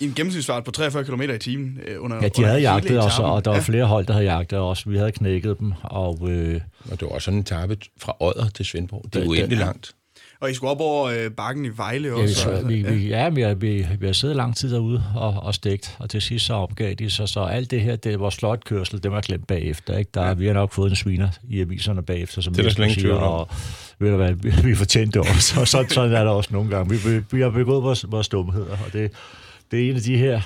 en 0.00 0.14
gennemsnitsfart 0.14 0.64
på 0.64 0.70
43 0.70 1.04
km 1.04 1.20
i 1.22 1.38
timen 1.38 1.78
øh, 1.86 2.02
under 2.04 2.16
Ja, 2.16 2.22
de 2.22 2.30
under 2.38 2.48
havde 2.48 2.60
jagtet 2.60 2.98
os, 3.04 3.18
og 3.18 3.44
der 3.44 3.50
var 3.50 3.56
Ja. 3.58 3.62
flere 3.62 3.84
hold, 3.84 4.06
der 4.06 4.12
havde 4.12 4.24
jagtet 4.32 4.58
os. 4.58 4.88
Vi 4.90 4.96
havde 4.96 5.12
knækket 5.12 5.58
dem, 5.60 5.72
og 5.82 6.30
øh, 6.30 6.60
Og 6.84 7.00
det 7.00 7.02
var 7.02 7.08
også 7.08 7.24
sådan 7.24 7.38
en 7.38 7.42
etape 7.42 7.76
fra 7.98 8.16
Odder 8.20 8.48
til 8.48 8.64
Svendborg. 8.64 9.04
Det 9.12 9.22
er 9.24 9.28
uendelig 9.28 9.58
langt. 9.58 9.94
Og 10.40 10.50
I 10.50 10.54
skulle 10.54 10.70
op 10.70 10.80
over 10.80 11.06
øh, 11.06 11.30
bakken 11.30 11.64
i 11.64 11.68
Vejle 11.76 12.08
ja, 12.08 12.14
vi, 12.14 12.22
også. 12.22 12.34
så, 12.34 12.62
vi, 12.66 12.82
vi, 12.82 13.08
ja, 13.08 13.28
vi, 13.28 13.40
har, 13.40 13.54
vi, 13.54 13.86
vi 13.98 14.06
har 14.06 14.12
siddet 14.12 14.36
lang 14.36 14.56
tid 14.56 14.72
derude 14.72 15.04
og, 15.16 15.34
og 15.42 15.54
stegt, 15.54 15.96
og 15.98 16.10
til 16.10 16.22
sidst 16.22 16.46
så 16.46 16.54
opgav 16.54 16.94
de 16.94 17.10
sig. 17.10 17.28
Så 17.28 17.40
alt 17.40 17.70
det 17.70 17.80
her, 17.80 17.96
det 17.96 18.12
er 18.12 18.16
vores 18.16 18.34
slotkørsel, 18.34 19.02
det 19.02 19.10
var 19.10 19.20
glemt 19.20 19.46
bagefter. 19.46 19.98
Ikke? 19.98 20.10
Der, 20.14 20.26
ja. 20.26 20.34
Vi 20.34 20.46
har 20.46 20.54
nok 20.54 20.72
fået 20.72 20.90
en 20.90 20.96
sviner 20.96 21.28
i 21.48 21.60
aviserne 21.60 22.02
bagefter, 22.02 22.42
som 22.42 22.54
Det 22.54 22.66
er 22.66 22.70
der 22.70 22.88
siger, 22.88 23.14
og 23.14 23.48
ved 23.98 24.10
du 24.10 24.16
hvad, 24.16 24.32
vi, 24.32 24.52
vi 24.68 24.74
fortjente 24.74 25.18
det 25.18 25.28
også, 25.28 25.60
og 25.60 25.68
sådan, 25.68 25.90
sådan 25.90 26.12
er 26.12 26.20
det 26.24 26.32
også 26.32 26.52
nogle 26.52 26.70
gange. 26.70 26.90
Vi, 26.90 27.10
vi, 27.10 27.22
vi 27.30 27.40
har 27.40 27.50
begået 27.50 27.82
vores, 27.82 28.04
vores 28.08 28.28
dumheder, 28.28 28.76
og 28.86 28.92
det, 28.92 29.12
det 29.70 29.86
er 29.86 29.90
en 29.90 29.96
af 29.96 30.02
de 30.02 30.16
her 30.16 30.40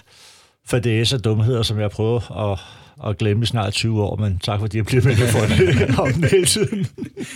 fadæser 0.67 1.19
dumheder, 1.19 1.63
som 1.63 1.81
jeg 1.81 1.91
prøver 1.91 2.53
at, 2.53 2.59
at 3.07 3.19
glemme 3.19 3.43
i 3.43 3.47
snart 3.47 3.73
20 3.73 4.03
år, 4.03 4.17
men 4.17 4.39
tak 4.39 4.61
fordi 4.61 4.77
jeg 4.77 4.87
bliver 4.87 5.05
med 5.05 5.17
for 5.17 5.39
det 5.41 5.99
om 5.99 6.13
den 6.13 6.25
hele 6.25 6.47
tiden. 6.47 6.87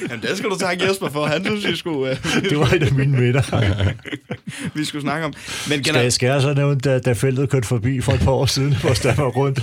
Jamen, 0.09 0.23
det 0.23 0.37
skal 0.39 0.51
du 0.51 0.59
takke 0.59 0.85
Jesper 0.89 1.09
for. 1.11 1.27
Han 1.27 1.45
synes, 1.45 1.67
vi 1.69 1.77
skulle, 1.77 2.11
øh, 2.11 2.17
Det 2.51 2.59
var 2.59 2.69
en 2.71 2.83
af 2.83 2.93
mine 2.93 3.21
minder. 3.21 3.43
vi 4.75 4.85
skulle 4.85 5.03
snakke 5.03 5.27
om. 5.27 5.33
Men 5.69 5.85
Skal, 5.85 5.97
jeg- 6.03 6.13
skal 6.13 6.27
jeg 6.27 6.43
så 6.43 6.55
nævne, 6.55 6.81
da, 6.81 6.99
da 6.99 7.13
feltet 7.13 7.51
kørte 7.51 7.67
forbi 7.69 8.01
for 8.01 8.13
et 8.13 8.21
par 8.21 8.33
år 8.33 8.47
siden, 8.47 8.77
hvor 8.81 8.91
der 8.91 9.15
var 9.15 9.29
rundt? 9.29 9.59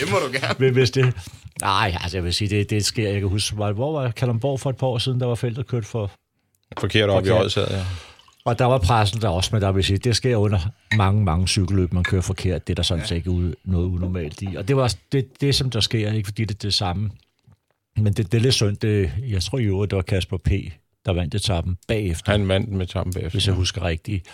det 0.00 0.10
må 0.10 0.16
du 0.26 0.32
gerne. 0.32 0.54
Men 0.58 0.72
hvis 0.72 0.90
det... 0.90 1.12
Nej, 1.60 1.96
altså 2.02 2.16
jeg 2.16 2.24
vil 2.24 2.34
sige, 2.34 2.48
det, 2.48 2.70
det 2.70 2.84
sker. 2.84 3.08
Jeg 3.10 3.20
kan 3.20 3.28
huske, 3.28 3.54
hvor 3.54 3.92
var 3.92 4.10
Kalamborg 4.10 4.60
for 4.60 4.70
et 4.70 4.76
par 4.76 4.86
år 4.86 4.98
siden, 4.98 5.20
der 5.20 5.26
var 5.26 5.34
feltet 5.34 5.66
kørt 5.66 5.84
for... 5.84 6.10
Forkert 6.80 7.10
op 7.10 7.24
i 7.24 7.28
Forkert. 7.28 7.44
Odsad, 7.44 7.66
ja. 7.70 7.84
Og 8.46 8.58
der 8.58 8.64
var 8.64 8.78
pressen 8.78 9.20
der 9.20 9.28
også, 9.28 9.50
men 9.52 9.62
der 9.62 9.72
vil 9.72 9.84
sige, 9.84 9.98
det 9.98 10.16
sker 10.16 10.36
under 10.36 10.58
mange, 10.96 11.24
mange 11.24 11.48
cykelløb, 11.48 11.92
man 11.92 12.04
kører 12.04 12.22
forkert. 12.22 12.66
Det 12.66 12.72
er 12.72 12.74
der 12.74 12.82
sådan 12.82 13.06
set 13.06 13.16
ikke 13.16 13.30
ude, 13.30 13.54
noget 13.64 13.86
unormalt 13.86 14.42
i. 14.42 14.56
Og 14.56 14.68
det 14.68 14.76
var 14.76 14.94
det, 15.12 15.40
det, 15.40 15.54
som 15.54 15.70
der 15.70 15.80
sker, 15.80 16.12
ikke 16.12 16.26
fordi 16.26 16.44
det 16.44 16.54
er 16.54 16.58
det 16.58 16.74
samme. 16.74 17.10
Men 17.96 18.12
det, 18.12 18.32
det 18.32 18.38
er 18.38 18.42
lidt 18.42 18.54
synd. 18.54 18.76
Det, 18.76 19.12
jeg 19.28 19.42
tror 19.42 19.58
i 19.58 19.64
øvrigt, 19.64 19.90
det 19.90 19.96
var 19.96 20.02
Kasper 20.02 20.36
P., 20.36 20.50
der 21.06 21.12
vandt 21.12 21.34
etappen 21.34 21.76
bagefter. 21.88 22.32
Han 22.32 22.48
vandt 22.48 22.68
med 22.68 22.86
etappen 22.86 23.12
bagefter. 23.12 23.30
hvis 23.38 23.46
jeg 23.46 23.54
husker 23.54 23.82
rigtigt. 23.82 24.26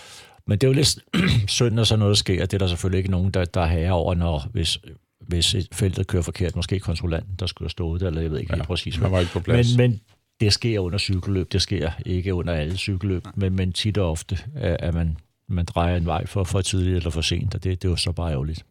Men 0.46 0.58
det 0.58 0.66
er 0.66 0.68
jo 0.68 0.74
lidt 0.74 0.98
synd, 1.50 1.74
når 1.74 1.84
sådan 1.84 1.98
noget 1.98 2.18
sker. 2.18 2.46
Det 2.46 2.54
er 2.54 2.58
der 2.58 2.66
selvfølgelig 2.66 2.98
ikke 2.98 3.10
nogen, 3.10 3.30
der, 3.30 3.44
der 3.44 3.60
er 3.60 3.66
herre 3.66 3.92
over, 3.92 4.14
når, 4.14 4.46
hvis, 4.52 4.78
hvis 5.20 5.54
et 5.54 5.68
feltet 5.72 6.06
kører 6.06 6.22
forkert. 6.22 6.56
Måske 6.56 6.80
kontrollanten, 6.80 7.34
der 7.38 7.46
skulle 7.46 7.66
have 7.66 7.70
stået 7.70 8.00
der, 8.00 8.06
eller 8.06 8.20
jeg 8.20 8.30
ved 8.30 8.38
ikke 8.38 8.52
ja, 8.52 8.56
helt 8.56 8.68
præcis. 8.68 8.96
han 8.96 9.12
var 9.12 9.20
ikke 9.20 9.32
på 9.32 9.40
plads. 9.40 9.76
Men, 9.76 9.90
men 9.90 10.00
det 10.40 10.52
sker 10.52 10.80
under 10.80 10.98
cykelløb. 10.98 11.52
Det 11.52 11.62
sker 11.62 11.90
ikke 12.06 12.34
under 12.34 12.54
alle 12.54 12.76
cykelløb, 12.76 13.24
men, 13.34 13.56
men 13.56 13.72
tit 13.72 13.98
og 13.98 14.10
ofte, 14.10 14.38
at 14.56 14.94
man, 14.94 15.16
man 15.48 15.64
drejer 15.64 15.96
en 15.96 16.06
vej 16.06 16.26
for, 16.26 16.44
for 16.44 16.60
tidligt 16.60 16.96
eller 16.96 17.10
for 17.10 17.20
sent, 17.20 17.54
og 17.54 17.64
det, 17.64 17.82
det 17.82 17.88
er 17.88 17.92
jo 17.92 17.96
så 17.96 18.12
bare 18.12 18.30
ærgerligt. 18.32 18.64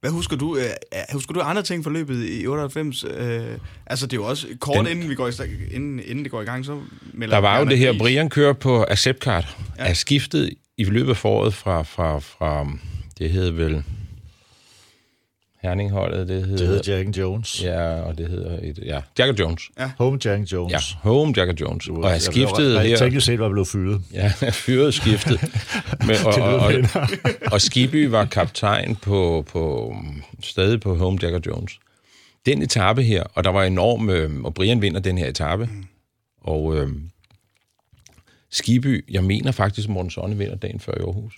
Hvad 0.00 0.10
husker 0.10 0.36
du? 0.36 0.56
Øh, 0.56 0.62
husker 1.12 1.34
du 1.34 1.40
andre 1.40 1.62
ting 1.62 1.84
fra 1.84 1.90
løbet 1.90 2.28
i 2.42 2.46
98? 2.46 3.04
Øh, 3.04 3.44
altså, 3.86 4.06
det 4.06 4.12
er 4.12 4.16
jo 4.20 4.24
også 4.28 4.46
kort 4.60 4.76
Den- 4.76 4.86
inden, 4.86 5.10
vi 5.10 5.14
går 5.14 5.28
i, 5.28 5.32
inden, 5.74 6.00
inden 6.06 6.24
det 6.24 6.30
går 6.30 6.42
i 6.42 6.44
gang, 6.44 6.64
så 6.64 6.80
melder 7.14 7.34
Der 7.36 7.40
var 7.40 7.58
jo 7.58 7.64
det 7.64 7.78
her. 7.78 7.98
Brian 7.98 8.28
kører 8.28 8.52
på 8.52 8.84
Acceptcard, 8.88 9.56
Ja. 9.78 9.84
er 9.88 9.92
skiftet 9.94 10.50
i 10.78 10.84
løbet 10.84 11.10
af 11.10 11.16
foråret 11.16 11.54
fra, 11.54 11.82
fra, 11.82 12.18
fra 12.18 12.68
det 13.18 13.30
hed 13.30 13.50
vel 13.50 13.82
Herningholdet, 15.68 16.28
det 16.28 16.46
hed, 16.46 16.58
Det 16.58 16.66
hedder 16.66 16.92
Jack 16.92 17.06
and 17.06 17.16
Jones. 17.16 17.62
Ja. 17.62 17.80
ja, 17.82 18.00
og 18.00 18.18
det 18.18 18.28
hedder 18.28 18.58
et, 18.62 18.78
ja, 18.84 19.00
Jack 19.18 19.28
and 19.28 19.38
Jones. 19.38 19.62
Home 19.98 20.18
Jack 20.24 20.38
and 20.38 20.46
Jones. 20.46 20.72
Ja, 20.72 20.78
Home 21.10 21.34
Jack 21.36 21.48
and 21.48 21.58
Jones. 21.60 21.88
Og 21.88 22.04
er 22.04 22.18
skiftet 22.18 22.74
jeg, 22.74 22.82
jeg, 22.82 22.90
her, 22.90 22.96
teknisk 22.96 23.26
set 23.26 23.38
var 23.38 23.48
blevet 23.48 23.68
fyret. 23.68 24.00
ja, 24.12 24.32
fyret 24.66 24.94
skiftet. 24.94 25.40
Men, 26.06 26.16
og, 26.24 26.34
og, 26.34 26.54
og, 26.64 26.72
og 27.52 27.60
Skiby 27.60 28.06
var 28.06 28.24
kaptajn 28.24 28.96
på, 28.96 29.44
på 29.52 29.94
stadig 30.42 30.80
på 30.80 30.94
Home 30.94 31.18
Jack 31.22 31.34
and 31.34 31.46
Jones. 31.46 31.78
Den 32.46 32.62
etape 32.62 33.02
her, 33.02 33.22
og 33.34 33.44
der 33.44 33.50
var 33.50 33.64
enorm, 33.64 34.10
øh, 34.10 34.30
og 34.44 34.54
Brian 34.54 34.82
vinder 34.82 35.00
den 35.00 35.18
her 35.18 35.28
etape, 35.28 35.68
og 36.40 36.76
øh, 36.76 36.88
Skiby, 38.50 39.04
jeg 39.10 39.24
mener 39.24 39.52
faktisk, 39.52 39.88
Morten 39.88 40.10
Sonne 40.10 40.38
vinder 40.38 40.56
dagen 40.56 40.80
før 40.80 40.92
i 40.92 41.02
Aarhus. 41.02 41.32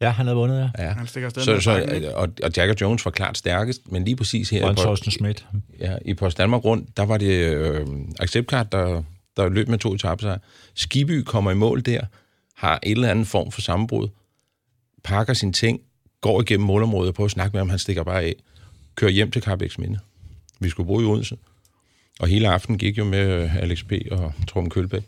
Ja, 0.00 0.10
han 0.10 0.26
havde 0.26 0.36
vundet, 0.36 0.70
ja. 0.78 0.84
Ja. 0.84 0.92
Han 0.92 1.06
stikker 1.06 1.26
afsted 1.26 1.42
Så, 1.42 1.60
så, 1.60 2.12
og, 2.14 2.28
og 2.42 2.50
Jack 2.56 2.70
og 2.70 2.80
Jones 2.80 3.04
var 3.04 3.10
klart 3.10 3.38
stærkest, 3.38 3.92
men 3.92 4.04
lige 4.04 4.16
præcis 4.16 4.50
her 4.50 4.62
Og 4.64 4.68
i 4.68 4.70
en 4.70 4.76
Post, 4.76 4.84
Torsten 4.84 5.10
Schmidt. 5.10 5.46
ja, 5.80 5.96
i 6.04 6.14
Post 6.14 6.38
Danmark 6.38 6.64
rundt, 6.64 6.96
der 6.96 7.02
var 7.02 7.16
det 7.16 7.32
øh, 7.54 7.86
Acceptcard, 8.20 8.70
der, 8.70 9.02
der 9.36 9.48
løb 9.48 9.68
med 9.68 9.78
to 9.78 9.94
etaper. 9.94 10.36
Skiby 10.74 11.22
kommer 11.22 11.50
i 11.50 11.54
mål 11.54 11.80
der, 11.80 12.00
har 12.56 12.78
en 12.82 12.92
eller 12.92 13.10
anden 13.10 13.24
form 13.26 13.52
for 13.52 13.60
sammenbrud, 13.60 14.08
pakker 15.04 15.34
sine 15.34 15.52
ting, 15.52 15.80
går 16.20 16.40
igennem 16.40 16.66
målområdet 16.66 17.08
og 17.08 17.14
prøver 17.14 17.26
at 17.26 17.30
snakke 17.30 17.52
med 17.52 17.60
ham, 17.60 17.68
han 17.68 17.78
stikker 17.78 18.02
bare 18.02 18.22
af, 18.22 18.34
kører 18.94 19.10
hjem 19.10 19.30
til 19.30 19.42
Carbex 19.42 19.78
Minde. 19.78 19.98
Vi 20.60 20.68
skulle 20.68 20.86
bo 20.86 21.00
i 21.00 21.04
Odense. 21.04 21.36
Og 22.20 22.28
hele 22.28 22.48
aften 22.48 22.78
gik 22.78 22.98
jo 22.98 23.04
med 23.04 23.42
øh, 23.42 23.56
Alex 23.56 23.84
P. 23.84 23.92
og 24.10 24.32
Torben 24.48 24.70
Kølbæk. 24.70 25.02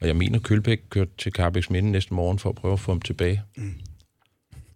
Og 0.00 0.06
jeg 0.06 0.16
mener, 0.16 0.38
Kølbæk 0.38 0.80
kørte 0.90 1.10
til 1.18 1.32
Carbex 1.32 1.70
Minde 1.70 1.90
næste 1.90 2.14
morgen 2.14 2.38
for 2.38 2.48
at 2.48 2.54
prøve 2.54 2.72
at 2.72 2.80
få 2.80 2.92
ham 2.92 3.00
tilbage. 3.02 3.42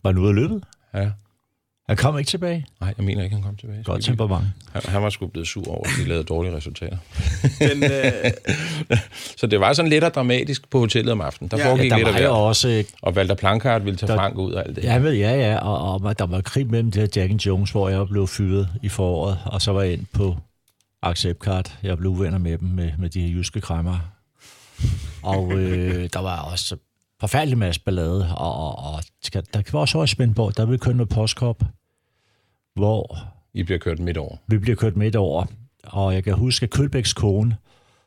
Var 0.07 0.13
han 0.13 0.19
ude 0.23 0.29
af 0.29 0.35
løbet? 0.35 0.65
Ja. 0.95 1.11
Han 1.89 1.97
kom 1.97 2.19
ikke 2.19 2.29
tilbage. 2.29 2.67
Nej, 2.81 2.95
jeg 2.99 3.05
mener 3.07 3.23
ikke, 3.23 3.35
han 3.35 3.43
kom 3.43 3.57
tilbage. 3.57 3.83
Godt 3.85 4.05
temperament. 4.05 4.47
Han, 4.73 4.83
han 4.89 5.03
var 5.03 5.11
sgu 5.11 5.27
blevet 5.27 5.49
sur 5.49 5.69
over, 5.69 5.85
at 5.85 5.91
de 6.03 6.09
lavede 6.09 6.25
dårlige 6.25 6.57
resultater. 6.57 6.97
Den, 7.69 7.85
øh, 7.85 8.99
Så 9.41 9.47
det 9.47 9.61
var 9.61 9.73
sådan 9.73 9.89
lidt 9.89 10.05
og 10.05 10.15
dramatisk 10.15 10.71
på 10.71 10.79
hotellet 10.79 11.13
om 11.13 11.21
aftenen. 11.21 11.51
Der 11.51 11.57
Ja, 11.59 11.65
ja, 11.67 11.71
foregik 11.73 11.91
Der 11.91 11.97
lidt 11.97 12.09
af 12.09 12.13
var 12.15 12.21
hvert. 12.21 12.31
også... 12.31 12.85
Og 13.03 13.13
Walter 13.13 13.35
Plankart 13.35 13.85
ville 13.85 13.97
tage 13.97 14.13
Der- 14.13 14.17
Frank 14.19 14.39
ud 14.39 14.53
og 14.53 14.67
alt 14.67 14.77
det. 14.77 14.85
Ja, 14.85 14.99
ved, 14.99 15.13
ja, 15.15 15.35
ja, 15.51 15.59
og, 15.59 15.93
og 16.05 16.19
der 16.19 16.27
var 16.27 16.41
krig 16.41 16.67
mellem 16.71 16.91
det 16.91 17.03
her 17.03 17.09
Jack 17.23 17.31
and 17.31 17.41
Jones, 17.41 17.71
hvor 17.71 17.89
jeg 17.89 18.07
blev 18.09 18.27
fyret 18.27 18.69
i 18.83 18.89
foråret, 18.89 19.39
og 19.47 19.63
så 19.63 19.73
var 19.73 19.83
jeg 19.83 19.93
ind 19.93 20.07
på 20.13 20.37
Acceptcard. 21.03 21.73
Jeg 21.83 21.99
blev 21.99 22.11
uvenner 22.11 22.39
med 22.39 22.59
dem, 22.59 22.69
med, 22.69 22.91
med 22.99 23.09
de 23.11 23.21
her 23.21 23.29
jyske 23.29 23.61
kræmmer. 23.61 23.99
Og 25.23 25.53
øh, 25.53 26.09
der 26.13 26.21
var 26.21 26.39
også 26.41 26.77
forfærdelig 27.21 27.59
masse 27.59 27.81
ballade, 27.81 28.37
og, 28.37 28.57
og, 28.57 28.79
og 28.79 29.03
der 29.33 29.63
var 29.73 29.81
også 29.81 29.99
over 29.99 30.05
i 30.05 30.09
Svendborg, 30.09 30.57
der 30.57 30.67
blev 30.67 30.79
kørt 30.79 30.97
med 30.97 31.07
postkop, 31.07 31.63
hvor 32.75 33.19
I 33.55 33.63
bliver 33.63 33.79
kørt 33.79 33.99
midt 33.99 34.17
over. 34.17 34.37
vi 34.49 34.59
bliver 34.59 34.77
kørt 34.77 34.97
midt 34.97 35.17
over, 35.17 35.47
og 35.85 36.15
jeg 36.15 36.25
kan 36.25 36.35
huske, 36.35 36.65
at 36.65 36.71
Kølbæks 36.71 37.13
kone, 37.13 37.57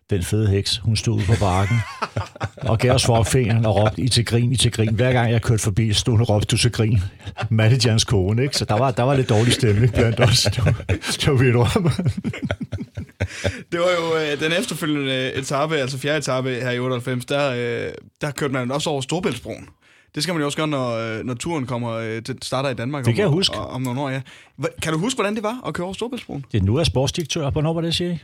den 0.10 0.24
fede 0.24 0.48
heks, 0.48 0.78
hun 0.78 0.96
stod 0.96 1.16
ude 1.16 1.26
på 1.26 1.34
bakken 1.40 1.78
og 2.58 2.80
gav 2.80 2.92
os 2.92 3.06
forfingeren 3.06 3.66
og 3.66 3.76
råbte, 3.76 4.02
I 4.02 4.08
til 4.08 4.26
grin, 4.26 4.52
I 4.52 4.56
til 4.56 4.72
grin. 4.72 4.94
Hver 4.94 5.14
gang 5.14 5.32
jeg 5.32 5.42
kørte 5.42 5.64
forbi, 5.64 5.94
stod 5.94 6.14
hun 6.14 6.22
og 6.22 6.30
råbte, 6.30 6.46
du 6.46 6.58
til 6.58 6.72
grin. 6.72 7.00
Managerens 7.50 8.04
kone, 8.04 8.44
ikke? 8.44 8.58
Så 8.58 8.66
der 8.66 8.74
var, 8.74 8.92
der 8.92 9.04
var 9.04 9.16
lidt 9.16 9.30
dårlig 9.30 9.54
stemning 9.54 9.94
blandt 9.94 10.20
os. 10.20 10.44
Det 10.44 10.66
var, 10.66 10.84
det 10.88 11.28
var 11.28 11.34
vildt 11.34 11.56
rum. 11.56 11.92
det 13.72 13.80
var 13.80 13.90
jo 14.00 14.18
øh, 14.18 14.40
den 14.40 14.52
efterfølgende 14.60 15.34
etape, 15.34 15.76
altså 15.76 15.98
fjerde 15.98 16.18
etape 16.18 16.50
her 16.50 16.72
i 16.72 16.80
98, 16.80 17.26
der, 17.26 17.52
øh, 17.52 17.92
der 18.22 18.32
kørte 18.32 18.54
man 18.54 18.72
også 18.72 18.90
over 18.90 19.02
Storbæltsbroen. 19.02 19.68
Det 20.16 20.24
skal 20.24 20.34
man 20.34 20.40
jo 20.40 20.46
også 20.46 20.58
gøre, 20.58 20.68
når, 20.68 21.18
øh, 21.20 21.26
når 21.26 21.34
turen 21.34 21.66
kommer 21.66 21.92
øh, 21.92 22.24
til 22.24 22.38
starter 22.42 22.70
i 22.70 22.74
Danmark. 22.74 23.06
Det 23.06 23.16
kan 23.16 23.26
om, 23.26 23.32
jeg 23.32 23.36
huske. 23.36 23.58
Om, 23.58 23.74
om 23.74 23.82
nogle 23.82 24.02
år, 24.02 24.10
ja. 24.10 24.22
Kan 24.82 24.94
du 24.94 25.00
huske, 25.00 25.18
hvordan 25.18 25.36
det 25.36 25.44
var 25.44 25.62
at 25.68 25.74
køre 25.74 25.86
over 25.86 25.94
Storbæltsbroen? 25.94 26.46
Det 26.52 26.62
er 26.62 26.64
nu 26.66 26.76
er 26.76 26.84
sportsdirektør. 26.84 27.50
Hvornår 27.50 27.74
var 27.74 27.82
det, 27.82 27.96
siger 27.96 28.12
I? 28.12 28.18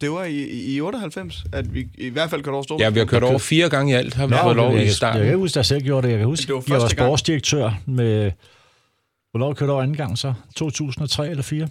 Det 0.00 0.10
var 0.10 0.24
i, 0.24 0.74
i 0.74 0.80
98, 0.80 1.44
at 1.52 1.74
vi 1.74 1.86
i 1.98 2.08
hvert 2.08 2.30
fald 2.30 2.42
kørte 2.42 2.54
over 2.54 2.60
Ja, 2.60 2.64
Storbæltsbroen. 2.64 2.94
vi 2.94 2.98
har 3.00 3.06
kørt 3.06 3.22
over 3.22 3.38
fire 3.38 3.68
gange 3.68 3.92
i 3.92 3.94
alt, 3.94 4.14
har 4.14 4.26
vi 4.26 4.34
fået 4.42 4.56
lov 4.56 4.72
jeg, 4.74 4.86
i 4.86 4.90
starten. 4.90 5.20
Jeg 5.22 5.30
kan 5.30 5.38
huske, 5.38 5.52
at 5.52 5.56
jeg 5.56 5.66
selv 5.66 5.82
gjorde 5.82 6.06
det. 6.06 6.12
Jeg 6.12 6.18
kan 6.18 6.26
huske, 6.26 6.46
Det 6.46 6.54
var 6.54 6.74
jeg 6.74 6.82
var 6.82 6.88
sportsdirektør 6.88 7.80
med... 7.86 8.32
Hvornår 9.30 9.54
kørte 9.54 9.64
jeg 9.64 9.72
over 9.72 9.82
anden 9.82 9.96
gang 9.96 10.18
så? 10.18 10.34
2003 10.56 11.28
eller 11.30 11.42
4? 11.42 11.68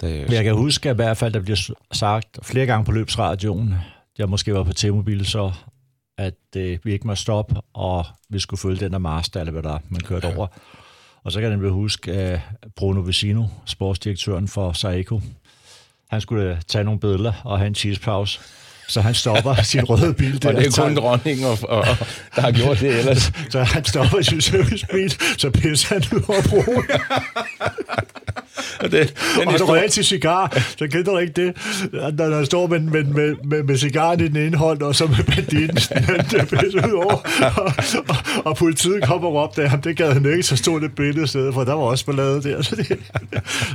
Det, 0.00 0.22
Men 0.22 0.32
jeg 0.32 0.44
kan 0.44 0.54
huske 0.54 0.90
at 0.90 0.94
i 0.94 0.96
hvert 0.96 1.16
fald, 1.16 1.32
der 1.32 1.40
bliver 1.40 1.70
sagt 1.92 2.38
flere 2.42 2.66
gange 2.66 2.84
på 2.84 2.92
løbsradioen, 2.92 3.74
jeg 4.18 4.28
måske 4.28 4.54
var 4.54 4.62
på 4.62 4.72
T-mobil, 4.72 5.26
så 5.26 5.52
at 6.18 6.34
øh, 6.56 6.78
vi 6.84 6.92
ikke 6.92 7.06
må 7.06 7.14
stoppe, 7.14 7.54
og 7.74 8.04
vi 8.30 8.38
skulle 8.38 8.60
følge 8.60 8.80
den 8.80 8.92
der 8.92 8.98
Master, 8.98 9.40
eller 9.40 9.52
hvad 9.52 9.62
der 9.62 9.74
er, 9.74 9.78
man 9.88 10.00
kørte 10.00 10.36
over. 10.36 10.46
Og 11.24 11.32
så 11.32 11.38
kan 11.40 11.42
jeg 11.48 11.56
nemlig 11.56 11.70
huske, 11.72 12.12
at 12.12 12.40
Bruno 12.76 13.00
Vicino, 13.00 13.44
sportsdirektøren 13.64 14.48
for 14.48 14.72
Saeco, 14.72 15.20
han 16.10 16.20
skulle 16.20 16.50
øh, 16.50 16.56
tage 16.68 16.84
nogle 16.84 17.00
billeder 17.00 17.32
og 17.44 17.58
have 17.58 17.66
en 17.66 17.74
cheesepause. 17.74 18.40
Så 18.88 19.00
han 19.00 19.14
stopper 19.14 19.54
sin 19.72 19.84
røde 19.84 20.14
bil 20.14 20.42
der. 20.42 20.48
og 20.48 20.54
det 20.54 20.66
er 20.66 20.82
kun 20.82 20.96
dronningen, 20.96 21.46
og, 21.46 21.58
og, 21.62 21.78
og, 21.78 21.96
der 22.36 22.40
har 22.40 22.52
gjort 22.52 22.80
det 22.80 22.98
ellers. 22.98 23.32
så 23.52 23.62
han 23.62 23.84
stopper 23.84 24.22
sin 24.22 24.40
servicebil, 24.40 25.10
så 25.38 25.50
pisser 25.50 25.94
han 25.94 26.04
ud 26.18 26.22
over 26.28 26.42
broen. 26.48 26.84
Og 28.82 28.92
det, 28.92 29.14
den 29.38 29.48
Og 29.48 29.68
rører 29.68 29.88
til 29.88 30.04
cigar, 30.04 30.62
så 30.78 30.86
kender 30.86 31.12
du 31.12 31.18
ikke 31.18 31.32
det, 31.32 31.56
når 31.92 32.36
han 32.36 32.46
står 32.46 32.66
med, 32.66 32.80
med, 32.80 33.04
med, 33.04 33.34
med, 33.44 33.62
med 33.62 33.76
cigaren 33.76 34.20
i 34.20 34.28
den 34.28 34.36
ene 34.36 34.56
hånd, 34.56 34.82
og 34.82 34.94
så 34.94 35.06
med 35.06 35.24
banditten 35.24 35.76
der 36.30 36.44
pisser 36.44 36.88
ud 36.88 36.92
over, 36.92 37.14
og, 37.56 37.72
og, 38.08 38.16
og, 38.44 38.56
politiet 38.56 39.04
kommer 39.04 39.28
op 39.28 39.56
der, 39.56 39.76
det 39.76 39.96
gad 39.96 40.12
han 40.12 40.26
ikke, 40.26 40.42
så 40.42 40.56
stod 40.56 40.80
det 40.80 40.94
billede 40.94 41.24
i 41.24 41.26
stedet 41.26 41.54
for, 41.54 41.64
der 41.64 41.72
var 41.72 41.82
også 41.82 42.06
ballade 42.06 42.42
der. 42.42 42.62
Så, 42.68 42.76
det, 42.76 42.98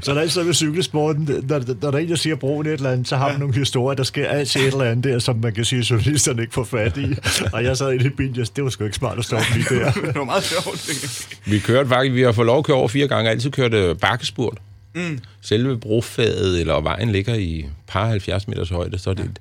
så 0.02 0.12
der 0.12 0.18
er 0.18 0.22
altid 0.22 0.44
med 0.44 0.54
cykelsporten, 0.54 1.30
når, 1.50 1.62
når 1.82 1.92
der 1.92 1.98
er 1.98 2.02
en, 2.02 2.10
der 2.10 2.16
siger 2.16 2.36
broen 2.36 2.66
et 2.66 2.74
eller 2.74 2.92
andet, 2.92 3.08
så 3.08 3.16
har 3.16 3.30
man 3.30 3.40
nogle 3.40 3.56
historier, 3.56 3.96
der 3.96 4.04
sker 4.04 4.28
altid 4.28 4.62
et 4.62 4.68
eller 4.68 4.84
andet 4.84 5.04
der, 5.04 5.20
som 5.20 5.36
man 5.36 5.54
kan 5.54 5.66
sige, 5.66 5.80
at 5.80 5.92
journalisterne 5.92 6.42
ikke 6.42 6.54
får 6.54 6.64
fat 6.64 6.98
i. 6.98 7.16
Og 7.54 7.64
jeg 7.64 7.78
sad 7.78 7.94
i 7.94 8.10
bilen, 8.10 8.36
jeg, 8.36 8.46
det 8.56 8.64
var 8.64 8.70
sgu 8.70 8.84
ikke 8.84 8.96
smart 8.96 9.18
at 9.18 9.26
stoppe 9.26 9.46
lige 9.54 9.66
der. 9.70 9.92
det 9.92 10.16
var 10.16 10.24
meget 10.24 10.44
sjovt. 10.44 11.28
vi 11.46 11.60
kørte 11.60 11.90
faktisk, 11.90 12.14
vi 12.16 12.22
har 12.22 12.32
fået 12.32 12.46
lov 12.46 12.58
at 12.58 12.66
køre 12.66 12.78
over 12.78 12.88
fire 12.88 13.08
gange, 13.08 13.30
altid 13.30 13.52
kørt 13.52 13.74
øh, 13.74 13.96
bakkespurt. 13.96 14.58
Mm. 14.96 15.20
Selve 15.42 15.78
brofadet 15.78 16.60
eller 16.60 16.82
vejen 16.82 17.12
ligger 17.12 17.36
i 17.36 17.66
par 17.88 18.08
70 18.08 18.48
meters 18.48 18.70
højde, 18.70 18.98
så 18.98 19.14
det, 19.14 19.40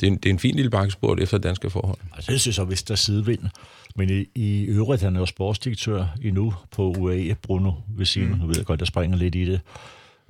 det, 0.00 0.06
er 0.06 0.10
en, 0.10 0.16
det 0.16 0.26
er 0.26 0.30
en 0.30 0.38
fin 0.38 0.54
lille 0.54 0.70
bakkespurt 0.70 1.20
efter 1.20 1.38
danske 1.38 1.70
forhold. 1.70 1.98
Altså, 2.14 2.32
det 2.32 2.40
synes 2.40 2.58
jeg, 2.58 2.66
hvis 2.66 2.82
der 2.82 2.92
er 2.92 2.96
sidevind. 2.96 3.42
Men 3.96 4.10
i, 4.10 4.26
i 4.34 4.64
øvrigt, 4.64 5.02
han 5.02 5.16
er 5.16 5.20
jo 5.20 5.26
sportsdirektør 5.26 6.06
endnu 6.24 6.54
på 6.70 6.94
UAE, 6.98 7.34
Bruno 7.42 7.72
Vicino. 7.96 8.34
Mm. 8.34 8.40
Nu 8.40 8.46
ved 8.46 8.56
jeg 8.56 8.64
godt, 8.64 8.80
jeg 8.80 8.86
springer 8.86 9.16
lidt 9.16 9.34
i 9.34 9.44
det. 9.44 9.60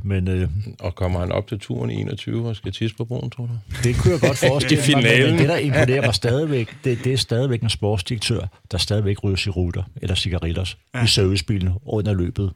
Men 0.02 0.28
øh, 0.28 0.48
Og 0.80 0.94
kommer 0.94 1.20
han 1.20 1.32
op 1.32 1.48
til 1.48 1.58
turen 1.58 1.90
i 1.90 1.94
21 1.94 2.48
og 2.48 2.56
skal 2.56 2.72
tisse 2.72 2.96
på 2.96 3.04
broen, 3.04 3.30
tror 3.30 3.46
du? 3.46 3.52
det 3.84 3.96
kunne 3.96 4.12
jeg 4.12 4.20
godt 4.20 4.38
forestille 4.48 4.76
mig. 4.76 4.84
Finalen. 4.84 5.30
men 5.30 5.38
det, 5.38 5.48
der 5.48 5.56
imponerer 5.56 6.02
mig 6.02 6.14
stadigvæk, 6.14 6.76
det, 6.84 6.98
det 7.04 7.12
er 7.12 7.16
stadigvæk 7.16 7.62
en 7.62 7.70
sportsdirektør, 7.70 8.40
der 8.70 8.78
stadigvæk 8.78 9.24
ryger 9.24 9.36
cigaretter 9.36 9.82
eller 10.02 10.14
cigarillos 10.14 10.78
ja. 10.94 11.04
i 11.04 11.06
servicebilen 11.06 11.72
under 11.86 12.14
løbet. 12.14 12.52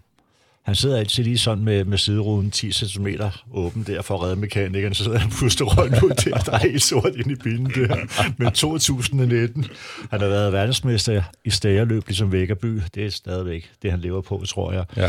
Han 0.62 0.74
sidder 0.74 0.98
altid 0.98 1.24
lige 1.24 1.38
sådan 1.38 1.64
med, 1.64 1.84
med 1.84 1.98
sideruden 1.98 2.50
10 2.50 2.72
cm 2.72 3.06
åben 3.52 3.82
der 3.82 4.02
for 4.02 4.14
at 4.14 4.22
redde 4.22 4.36
mekanikeren, 4.36 4.94
så 4.94 5.04
sidder 5.04 5.18
han 5.18 5.30
og 5.30 5.36
puster 5.38 5.64
røgen 5.64 5.94
ud 6.04 6.10
der, 6.10 6.38
der 6.38 6.52
er 6.52 6.58
helt 6.58 6.82
sort 6.82 7.12
ind 7.16 7.30
i 7.30 7.34
bilen 7.34 7.66
der. 7.66 7.96
Men 8.38 8.52
2019, 8.52 9.64
han 10.10 10.20
har 10.20 10.28
været 10.28 10.52
verdensmester 10.52 11.22
i 11.44 11.50
stægerløb, 11.50 12.06
ligesom 12.06 12.32
Vækkerby. 12.32 12.80
Det 12.94 13.06
er 13.06 13.10
stadigvæk 13.10 13.70
det, 13.82 13.90
han 13.90 14.00
lever 14.00 14.20
på, 14.20 14.44
tror 14.48 14.72
jeg. 14.72 14.84
Ja, 14.96 15.02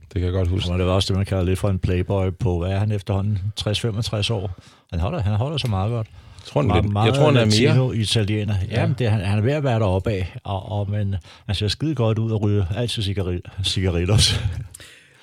det 0.00 0.14
kan 0.14 0.22
jeg 0.22 0.32
godt 0.32 0.48
huske. 0.48 0.70
Og 0.72 0.78
det 0.78 0.86
var 0.86 0.92
også 0.92 1.08
det, 1.08 1.16
man 1.16 1.26
kalder 1.26 1.44
lidt 1.44 1.58
for 1.58 1.68
en 1.68 1.78
playboy 1.78 2.30
på, 2.40 2.58
hvad 2.58 2.70
er 2.70 2.78
han 2.78 2.92
efterhånden, 2.92 3.38
60-65 3.60 4.32
år. 4.32 4.50
Han 4.90 5.00
holder, 5.00 5.22
han 5.22 5.34
holder 5.34 5.56
så 5.58 5.68
meget 5.68 5.90
godt. 5.90 6.06
Jeg 6.06 6.50
tror, 6.52 6.62
han, 6.62 6.84
lidt, 6.84 6.94
jeg 6.94 7.14
tror, 7.14 7.26
han 7.26 7.36
er 7.36 7.84
mere. 7.84 7.96
Italiener. 7.96 8.54
Jamen, 8.70 8.96
det, 8.98 9.10
han, 9.10 9.20
han 9.20 9.38
er 9.38 9.42
ved 9.42 9.52
at 9.52 9.64
være 9.64 9.78
deroppe 9.78 10.10
af, 10.10 10.36
og, 10.44 10.72
og, 10.72 10.90
men 10.90 11.16
han 11.46 11.54
ser 11.54 11.68
skide 11.68 11.94
godt 11.94 12.18
ud 12.18 12.30
og 12.30 12.42
ryger 12.42 12.64
altid 12.76 13.02
cigarillos. 13.02 13.50
cigarillos. 13.64 14.40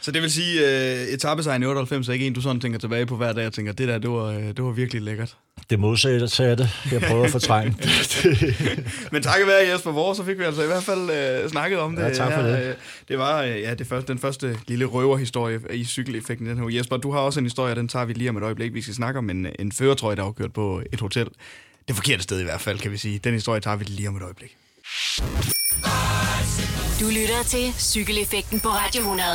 Så 0.03 0.11
det 0.11 0.21
vil 0.21 0.31
sige, 0.31 0.65
at 0.65 1.07
uh, 1.07 1.13
etappesejren 1.13 1.63
i 1.63 1.65
98 1.65 2.09
er 2.09 2.13
ikke 2.13 2.27
en, 2.27 2.33
du 2.33 2.41
sådan 2.41 2.61
tænker 2.61 2.79
tilbage 2.79 3.05
på 3.05 3.15
hver 3.15 3.33
dag 3.33 3.47
og 3.47 3.53
tænker, 3.53 3.71
det 3.71 3.87
der, 3.87 3.97
det 3.97 4.09
var, 4.09 4.25
øh, 4.25 4.43
det 4.43 4.63
var 4.63 4.71
virkelig 4.71 5.01
lækkert. 5.01 5.37
Det 5.69 5.79
modsatte 5.79 6.27
satte. 6.27 6.69
Jeg 6.91 7.01
prøver 7.01 7.23
at 7.25 7.31
fortrænge. 7.31 7.75
Men 9.11 9.23
takket 9.23 9.47
være 9.47 9.67
Jesper 9.73 9.91
Vore, 9.91 10.15
så 10.15 10.23
fik 10.25 10.39
vi 10.39 10.43
altså 10.43 10.63
i 10.63 10.65
hvert 10.65 10.83
fald 10.83 11.43
uh, 11.43 11.51
snakket 11.51 11.79
om 11.79 11.95
det. 11.95 12.03
Ja, 12.03 12.13
tak 12.13 12.33
for 12.33 12.41
her. 12.41 12.57
det. 12.57 12.67
Øh, 12.67 12.75
Det 13.07 13.17
var 13.17 13.43
uh, 13.43 13.49
ja, 13.49 13.73
det 13.73 13.87
første, 13.87 14.07
den 14.13 14.19
første 14.19 14.57
lille 14.67 14.85
røverhistorie 14.85 15.59
i 15.73 15.85
cykeleffekten. 15.85 16.47
Den 16.47 16.57
her. 16.57 16.77
Jesper, 16.77 16.97
du 16.97 17.11
har 17.11 17.19
også 17.19 17.39
en 17.39 17.45
historie, 17.45 17.75
den 17.75 17.87
tager 17.87 18.05
vi 18.05 18.13
lige 18.13 18.29
om 18.29 18.37
et 18.37 18.43
øjeblik. 18.43 18.73
Vi 18.73 18.81
skal 18.81 18.93
snakke 18.95 19.17
om 19.17 19.29
en, 19.29 19.47
en 19.59 19.71
føretrøje, 19.71 20.15
der 20.15 20.23
var 20.23 20.31
kørt 20.31 20.53
på 20.53 20.81
et 20.93 20.99
hotel. 21.01 21.27
Det 21.87 21.95
forkerte 21.95 22.23
sted 22.23 22.39
i 22.39 22.43
hvert 22.43 22.61
fald, 22.61 22.79
kan 22.79 22.91
vi 22.91 22.97
sige. 22.97 23.19
Den 23.19 23.33
historie 23.33 23.61
tager 23.61 23.77
vi 23.77 23.83
lige 23.83 24.07
om 24.09 24.15
et 24.15 24.21
øjeblik. 24.23 24.57
Du 26.99 27.07
lytter 27.07 27.43
til 27.47 27.73
Cykeleffekten 27.79 28.59
på 28.59 28.69
Radio 28.69 29.01
100. 29.01 29.27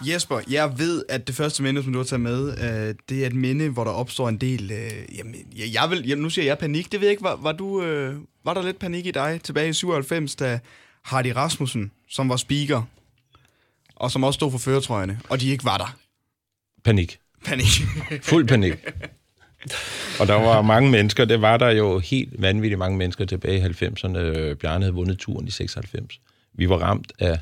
Jesper, 0.00 0.40
jeg 0.50 0.78
ved, 0.78 1.04
at 1.08 1.26
det 1.26 1.34
første 1.34 1.62
minde, 1.62 1.82
som 1.82 1.92
du 1.92 1.98
har 1.98 2.04
taget 2.04 2.20
med, 2.20 2.48
øh, 2.48 2.94
det 3.08 3.22
er 3.22 3.26
et 3.26 3.34
minde, 3.34 3.68
hvor 3.68 3.84
der 3.84 3.90
opstår 3.90 4.28
en 4.28 4.36
del... 4.36 4.72
Øh, 4.72 5.18
jamen, 5.18 5.34
jeg, 5.56 5.74
jeg 5.74 5.90
vil, 5.90 6.06
jamen, 6.08 6.22
nu 6.22 6.30
siger 6.30 6.44
jeg 6.44 6.58
panik. 6.58 6.92
Det 6.92 7.00
ved 7.00 7.08
jeg 7.08 7.10
ikke. 7.10 7.22
Var, 7.22 7.36
var, 7.36 7.52
du, 7.52 7.82
øh, 7.82 8.16
var 8.44 8.54
der 8.54 8.62
lidt 8.62 8.78
panik 8.78 9.06
i 9.06 9.10
dig 9.10 9.40
tilbage 9.42 9.68
i 9.68 9.72
97, 9.72 10.34
da 10.34 10.58
Hardy 11.02 11.26
Rasmussen, 11.26 11.90
som 12.08 12.28
var 12.28 12.36
speaker, 12.36 12.82
og 13.96 14.10
som 14.10 14.24
også 14.24 14.36
stod 14.36 14.50
for 14.50 14.58
føretrøjerne, 14.58 15.20
og 15.28 15.40
de 15.40 15.50
ikke 15.50 15.64
var 15.64 15.76
der? 15.76 15.96
Panik. 16.84 17.18
Panik. 17.44 17.82
Fuld 18.22 18.48
panik. 18.48 18.74
Og 20.20 20.26
der 20.26 20.34
var 20.34 20.62
mange 20.62 20.90
mennesker, 20.90 21.24
det 21.24 21.40
var 21.40 21.56
der 21.56 21.70
jo 21.70 21.98
helt 21.98 22.42
vanvittigt 22.42 22.78
mange 22.78 22.98
mennesker 22.98 23.24
tilbage 23.24 23.58
i 23.58 23.62
90'erne. 23.62 24.54
Bjarne 24.54 24.84
havde 24.84 24.94
vundet 24.94 25.18
turen 25.18 25.48
i 25.48 25.50
96. 25.50 26.20
Vi 26.52 26.68
var 26.68 26.76
ramt 26.76 27.12
af 27.18 27.38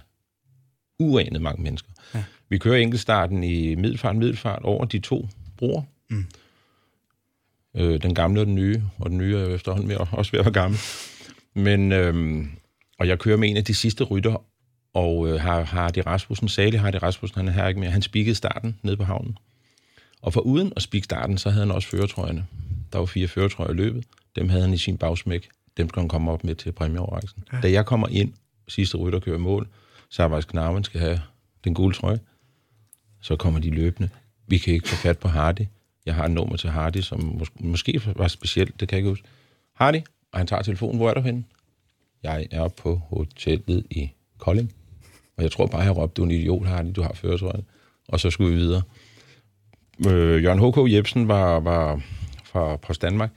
uanet 0.99 1.43
mange 1.43 1.63
mennesker. 1.63 1.89
Ja. 2.15 2.25
Vi 2.53 2.59
kører 2.59 2.77
enkeltstarten 2.77 3.45
i 3.45 3.75
middelfart, 3.75 4.17
middelfart 4.17 4.63
over 4.63 4.85
de 4.85 4.99
to 4.99 5.29
broer. 5.57 5.83
Mm. 6.11 6.27
Øh, 7.77 8.03
den 8.03 8.15
gamle 8.15 8.41
og 8.41 8.47
den 8.47 8.55
nye, 8.55 8.83
og 8.99 9.11
den 9.11 9.19
nye 9.19 9.37
er 9.37 9.47
efterhånden 9.47 9.89
mere, 9.89 10.07
også 10.13 10.33
ved 10.33 10.41
at 10.41 10.45
være 10.45 10.53
gammel. 10.53 10.79
Men, 11.55 11.93
øhm, 11.93 12.51
og 12.99 13.09
jeg 13.09 13.19
kører 13.19 13.37
med 13.37 13.51
en 13.51 13.57
af 13.57 13.65
de 13.65 13.75
sidste 13.75 14.05
rytter, 14.05 14.45
og 14.95 15.29
øh, 15.29 15.41
har 15.41 15.63
Hardy 15.63 15.99
Rasmussen, 16.07 16.49
Sali 16.49 16.77
Hardy 16.77 16.97
Rasmussen, 17.03 17.39
han 17.39 17.49
er 17.49 17.53
her 17.53 17.69
ikke 17.69 17.81
mere, 17.81 17.91
han 17.91 18.03
spikede 18.03 18.35
starten 18.35 18.79
nede 18.83 18.97
på 18.97 19.05
havnen. 19.05 19.39
Og 20.23 20.33
for 20.33 20.41
uden 20.41 20.73
at 20.77 20.83
spikke 20.83 21.05
starten, 21.05 21.39
så 21.39 21.51
havde 21.51 21.67
han 21.67 21.75
også 21.75 21.89
føretrøjerne. 21.89 22.47
Der 22.93 22.99
var 22.99 23.07
fire 23.07 23.29
føretrøjer 23.29 23.71
i 23.71 23.77
løbet. 23.77 24.05
Dem 24.37 24.49
havde 24.49 24.63
han 24.63 24.75
i 24.75 24.79
sin 24.79 24.99
bagsmæk. 24.99 25.49
Dem 25.77 25.89
skal 25.89 26.01
han 26.01 26.09
komme 26.09 26.31
op 26.31 26.45
med 26.45 26.55
til 26.55 26.73
præmieoverrækkelsen. 26.73 27.45
Ja. 27.53 27.61
Da 27.61 27.71
jeg 27.71 27.87
kommer 27.87 28.09
ind, 28.09 28.33
sidste 28.69 28.97
rytter 28.97 29.21
kører 29.21 29.39
mål, 29.39 29.69
så 30.11 30.23
Arbejds 30.23 30.45
Knarven 30.45 30.85
skal 30.85 31.01
have 31.01 31.21
den 31.65 31.75
gule 31.75 31.95
trøje. 31.95 32.19
Så 33.23 33.37
kommer 33.37 33.61
de 33.61 33.71
løbende. 33.71 34.09
Vi 34.47 34.59
kan 34.59 34.75
ikke 34.75 34.89
få 34.89 34.97
fat 34.97 35.19
på 35.19 35.29
Hardy. 35.29 35.67
Jeg 36.07 36.15
har 36.15 36.25
et 36.25 36.31
nummer 36.31 36.57
til 36.57 36.71
Hardy, 36.71 37.01
som 37.01 37.21
mås- 37.21 37.53
måske 37.67 38.01
var 38.17 38.29
specielt, 38.29 38.81
det 38.81 38.89
kan 38.89 38.97
jeg 38.97 38.99
ikke 38.99 39.09
huske. 39.09 39.27
Hardy, 39.75 40.01
og 40.33 40.39
han 40.39 40.47
tager 40.47 40.63
telefonen, 40.63 40.97
hvor 40.97 41.11
er 41.11 41.15
du 41.15 41.21
henne? 41.21 41.45
Jeg 42.23 42.47
er 42.51 42.69
på 42.69 42.97
hotellet 43.09 43.87
i 43.91 44.11
Kolding. 44.39 44.73
Og 45.37 45.43
jeg 45.43 45.53
tror 45.53 45.67
bare, 45.67 45.83
jeg 45.83 45.97
råbte, 45.97 46.15
du 46.15 46.23
er 46.23 46.27
en 46.27 46.31
idiot, 46.31 46.67
Hardy, 46.67 46.93
du 46.97 47.03
har 47.03 47.13
førertrøjen. 47.15 47.65
Og 48.09 48.21
så 48.21 48.31
skulle 48.31 48.55
vi 48.55 48.57
videre. 48.61 48.83
Øh, 50.07 50.43
Jørgen 50.45 50.59
H.K. 50.89 50.93
Jebsen 50.93 51.29
var, 51.29 51.61
var 51.61 52.03
fra 52.45 52.77
Post 52.77 53.03
Danmark. 53.03 53.31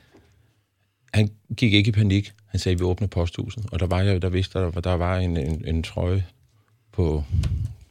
Han 1.14 1.30
gik 1.58 1.74
ikke 1.74 1.88
i 1.90 1.92
panik. 1.92 2.32
Han 2.48 2.60
sagde, 2.60 2.74
at 2.74 2.80
vi 2.80 2.86
åbner 2.86 3.08
posthuset. 3.08 3.66
Og 3.72 3.80
der 3.80 3.86
var 3.86 4.02
jeg, 4.02 4.22
der 4.22 4.30
vidste, 4.30 4.60
der, 4.60 4.72
der 4.72 4.94
var 4.94 5.18
en, 5.18 5.38
en, 5.38 5.68
en 5.68 5.84
trøje 5.84 6.26
på, 6.92 7.24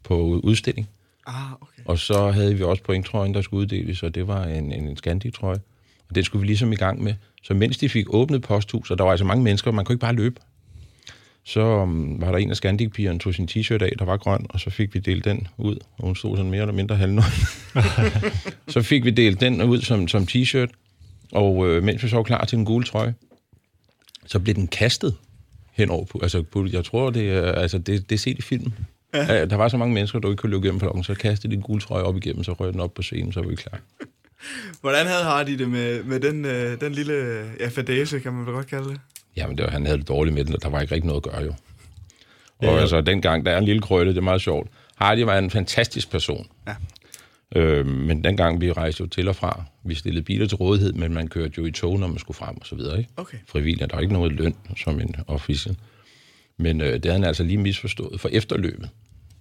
på 0.02 0.16
udstilling. 0.44 0.88
Ah, 1.26 1.52
okay. 1.52 1.83
Og 1.85 1.99
så 1.99 2.31
havde 2.31 2.57
vi 2.57 2.62
også 2.62 2.83
pointtrøjen, 2.83 3.35
der 3.35 3.43
skulle 3.43 3.61
uddeles, 3.61 4.02
og 4.02 4.14
det 4.14 4.26
var 4.26 4.45
en, 4.45 4.73
en, 4.73 4.88
en 4.88 4.97
Scandi-trøje. 4.97 5.61
Og 6.09 6.14
den 6.14 6.25
skulle 6.25 6.40
vi 6.40 6.47
ligesom 6.47 6.73
i 6.73 6.76
gang 6.76 7.02
med. 7.02 7.14
Så 7.43 7.54
mens 7.54 7.78
de 7.78 7.88
fik 7.88 8.14
åbnet 8.14 8.43
posthus, 8.43 8.90
og 8.90 8.99
der 8.99 9.04
var 9.04 9.11
altså 9.11 9.25
mange 9.25 9.45
mennesker, 9.45 9.71
man 9.71 9.85
kunne 9.85 9.95
ikke 9.95 10.00
bare 10.00 10.14
løbe, 10.14 10.40
så 11.47 11.61
um, 11.61 12.21
var 12.21 12.31
der 12.31 12.38
en 12.38 12.50
af 12.50 12.57
Scandic-pigerne, 12.57 13.19
tog 13.19 13.35
sin 13.35 13.49
t-shirt 13.50 13.83
af, 13.83 13.93
der 13.99 14.04
var 14.04 14.16
grøn, 14.16 14.47
og 14.49 14.61
så 14.61 14.71
fik 14.71 14.95
vi 14.95 15.00
delt 15.00 15.25
den 15.25 15.49
ud, 15.59 15.76
og 15.99 16.04
hun 16.04 16.16
stod 16.16 16.37
sådan 16.37 16.50
mere 16.50 16.61
eller 16.61 16.75
mindre 16.75 16.97
halvnøgen. 16.97 17.33
så 18.75 18.83
fik 18.83 19.04
vi 19.04 19.11
delt 19.11 19.40
den 19.40 19.62
ud 19.62 19.81
som, 19.81 20.09
som 20.09 20.23
t-shirt, 20.31 20.69
og 21.33 21.69
øh, 21.69 21.83
mens 21.83 22.02
vi 22.02 22.09
så 22.09 22.16
var 22.16 22.23
klar 22.23 22.45
til 22.45 22.59
en 22.59 22.64
gule 22.64 22.85
trøje, 22.85 23.14
så 24.26 24.40
blev 24.40 24.54
den 24.54 24.69
kastet 24.69 25.16
henover 25.73 26.04
på, 26.04 26.19
altså 26.23 26.43
på, 26.43 26.66
jeg 26.73 26.85
tror, 26.85 27.11
det 27.11 27.31
er, 27.31 27.52
altså, 27.52 27.78
det, 27.78 28.11
det 28.11 28.14
er 28.14 28.19
set 28.19 28.38
i 28.38 28.43
filmen. 28.43 28.75
Ja. 29.28 29.44
Der 29.44 29.56
var 29.56 29.68
så 29.68 29.76
mange 29.76 29.94
mennesker, 29.94 30.18
der 30.18 30.28
ikke 30.28 30.40
kunne 30.40 30.50
løbe 30.50 30.66
igennem 30.66 30.80
perronen, 30.80 31.04
så 31.04 31.14
kastede 31.14 31.50
de 31.50 31.56
en 31.56 31.62
gule 31.62 31.80
trøje 31.80 32.02
op 32.02 32.16
igennem, 32.16 32.44
så 32.44 32.52
røg 32.52 32.73
den 32.73 32.80
op 32.80 32.94
på 32.94 33.02
scenen, 33.02 33.33
så 33.33 33.40
var 33.40 33.49
vi 33.49 33.54
klar. 33.54 33.78
Hvordan 34.80 35.06
havde 35.06 35.25
Hardy 35.25 35.50
det 35.59 35.71
med, 35.71 36.02
med 36.04 36.21
den, 36.21 36.44
øh, 36.44 36.80
den 36.80 36.92
lille 36.92 37.44
ja, 37.61 37.68
fadese, 37.68 38.21
kan 38.21 38.33
man 38.33 38.47
vel 38.47 38.54
godt 38.54 38.66
kalde 38.66 38.88
det? 38.88 39.00
Jamen, 39.37 39.56
det 39.59 39.64
var, 39.64 39.71
han 39.71 39.87
havde 39.87 39.99
det 39.99 40.09
dårligt 40.09 40.35
med 40.35 40.44
den, 40.44 40.54
og 40.54 40.62
der 40.62 40.68
var 40.68 40.80
ikke 40.80 40.94
rigtig 40.94 41.06
noget 41.06 41.26
at 41.26 41.33
gøre, 41.33 41.42
jo. 41.42 41.50
Og 41.50 41.56
Ja, 42.62 42.75
ja. 42.75 42.80
altså, 42.80 43.00
dengang, 43.00 43.47
der 43.47 43.52
er 43.52 43.59
en 43.59 43.64
lille 43.64 43.83
krølle, 43.83 44.12
det 44.12 44.18
er 44.18 44.23
meget 44.23 44.40
sjovt. 44.40 44.71
Hardy 44.97 45.18
var 45.18 45.38
en 45.38 45.50
fantastisk 45.50 46.11
person. 46.11 46.47
Ja. 46.66 46.75
Øh, 47.56 47.87
men 47.87 48.25
dengang 48.25 48.61
vi 48.61 48.73
rejste 48.73 49.00
jo 49.00 49.06
til 49.06 49.28
og 49.28 49.37
fra, 49.37 49.62
vi 49.85 49.94
stillede 49.94 50.25
biler 50.25 50.47
til 50.47 50.56
rådighed, 50.56 50.92
men 50.92 51.14
man 51.14 51.28
kørte 51.28 51.52
jo 51.59 51.64
i 51.66 51.71
tog, 51.71 51.99
når 52.00 52.06
man 52.06 52.18
skulle 52.18 52.37
frem 52.37 52.56
og 52.61 52.66
så 52.66 52.75
videre, 52.76 52.99
ikke? 52.99 53.11
Okay. 53.16 53.38
Frivilligt, 53.49 53.90
der 53.90 53.97
er 53.97 54.00
ikke 54.00 54.12
noget 54.12 54.33
løn 54.33 54.54
som 54.76 55.00
en 55.00 55.14
official. 55.26 55.76
Men 56.58 56.80
øh, 56.80 56.92
det 56.92 57.04
havde 57.04 57.14
han 57.14 57.25
altså 57.25 57.42
lige 57.42 57.58
misforstået. 57.58 58.20
For 58.20 58.28
efterløbet, 58.28 58.90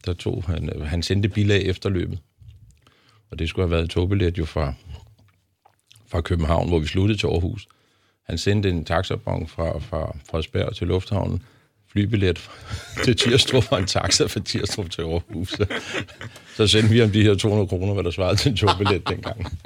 der 0.06 0.14
tog 0.14 0.44
han, 0.48 0.70
øh, 0.76 0.82
han 0.82 1.04
sendte 1.04 1.30
bilag 1.30 1.62
efterløbet. 1.62 2.20
Og 3.32 3.40
det 3.40 3.50
skulle 3.50 3.64
have 3.64 3.72
været 3.72 3.82
en 3.82 3.90
togbillet 3.90 4.38
jo 4.38 4.46
fra, 4.46 4.74
fra 6.08 6.22
København, 6.22 6.68
hvor 6.68 6.80
vi 6.80 6.88
sluttede 6.88 7.20
til 7.20 7.28
Aarhus. 7.28 7.68
Han 8.24 8.38
sendte 8.38 8.70
en 8.70 8.86
taxabon 8.86 9.48
fra, 9.48 9.80
fra 9.80 10.18
Frederiksberg 10.30 10.76
til 10.76 10.88
Lufthavnen, 10.88 11.44
flybillet 11.92 12.50
til 13.06 13.16
Tirstrup 13.16 13.72
og 13.72 13.80
en 13.80 13.86
taxa 13.86 14.26
fra 14.26 14.40
Tirstrup 14.40 14.90
til 14.90 15.02
Aarhus. 15.02 15.50
Så, 15.50 15.66
så 16.56 16.68
sendte 16.68 16.90
vi 16.90 17.00
ham 17.00 17.10
de 17.10 17.24
her 17.24 17.36
200 17.36 17.68
kroner, 17.68 17.94
hvad 17.94 18.04
der 18.04 18.12
svarede 18.12 18.36
til 18.36 18.52
en 18.52 18.58
togbillet 18.58 19.08
dengang. 19.10 19.58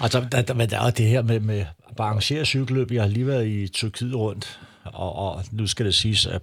Altså, 0.00 0.26
der, 0.32 0.42
der, 0.42 0.54
men 0.54 0.70
der 0.70 0.80
er 0.80 0.90
det 0.90 1.06
her 1.06 1.22
med, 1.22 1.40
med 1.40 1.58
at 1.58 2.00
arrangere 2.00 2.44
cykelløb. 2.44 2.90
Jeg 2.90 3.02
har 3.02 3.08
lige 3.08 3.26
været 3.26 3.46
i 3.46 3.68
Tyrkiet 3.68 4.14
rundt, 4.14 4.60
og, 4.94 5.14
og 5.14 5.44
nu 5.52 5.66
skal 5.66 5.86
det 5.86 5.94
siges, 5.94 6.26
at 6.26 6.42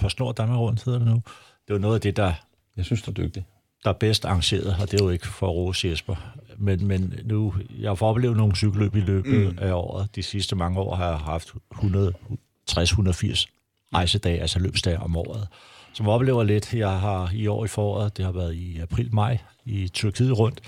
på 0.00 0.08
Snor 0.08 0.32
Danmark 0.32 0.58
rundt 0.58 0.84
hedder 0.84 0.98
det 0.98 1.08
nu. 1.08 1.14
Det 1.14 1.70
er 1.70 1.74
jo 1.74 1.78
noget 1.78 1.94
af 1.94 2.00
det, 2.00 2.16
der, 2.16 2.32
Jeg 2.76 2.84
synes, 2.84 3.02
du 3.02 3.10
er 3.10 3.14
dygtig. 3.14 3.44
der 3.84 3.90
er 3.90 3.94
bedst 3.94 4.24
arrangeret, 4.24 4.76
og 4.80 4.90
det 4.90 5.00
er 5.00 5.04
jo 5.04 5.10
ikke 5.10 5.26
for 5.26 5.46
at 5.46 5.52
rose 5.54 5.88
Jesper. 5.88 6.16
Men, 6.58 6.86
men 6.86 7.14
nu, 7.24 7.54
jeg 7.78 7.90
har 7.90 7.94
fået 7.94 8.10
oplevet 8.10 8.36
nogle 8.36 8.56
cykelløb 8.56 8.96
i 8.96 9.00
løbet 9.00 9.52
mm. 9.52 9.58
af 9.60 9.72
året. 9.72 10.16
De 10.16 10.22
sidste 10.22 10.56
mange 10.56 10.80
år 10.80 10.94
har 10.94 11.08
jeg 11.08 11.18
haft 11.18 11.48
160-180 11.74 13.46
rejsedage, 13.94 14.40
altså 14.40 14.58
løbsdage 14.58 14.98
om 15.00 15.16
året. 15.16 15.48
Som 15.92 16.08
oplever 16.08 16.42
lidt, 16.44 16.74
jeg 16.74 17.00
har 17.00 17.30
i 17.34 17.46
år 17.46 17.64
i 17.64 17.68
foråret, 17.68 18.16
det 18.16 18.24
har 18.24 18.32
været 18.32 18.54
i 18.54 18.78
april-maj, 18.78 19.38
i 19.64 19.88
Tyrkiet 19.88 20.38
rundt. 20.38 20.60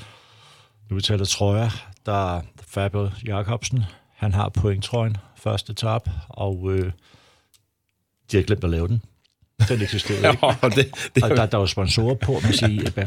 Nu 0.91 0.97
vi 0.97 1.03
taler 1.03 1.25
trøjer, 1.25 1.71
der 2.07 2.37
er 2.37 2.43
Fabio 2.63 3.11
Jacobsen, 3.27 3.85
han 4.17 4.33
har 4.35 4.49
pointtrøjen, 4.49 5.17
første 5.43 5.73
etape, 5.73 6.11
og 6.29 6.73
øh, 6.73 6.93
de 8.33 8.37
har 8.37 8.45
glemt 8.45 8.65
at 8.65 8.71
lave 8.71 8.89
den. 8.89 9.03
Den 9.69 9.83
eksisterer 9.83 10.31
ikke. 10.31 10.47
Ja, 10.47 10.69
det, 10.69 10.95
det, 11.15 11.23
Og 11.23 11.31
der, 11.31 11.47
der 11.47 11.59
var 11.59 11.67
sponsorer 11.67 12.15
på, 12.15 12.41
man 12.43 12.53
siger, 12.53 12.91
hvad 12.91 13.07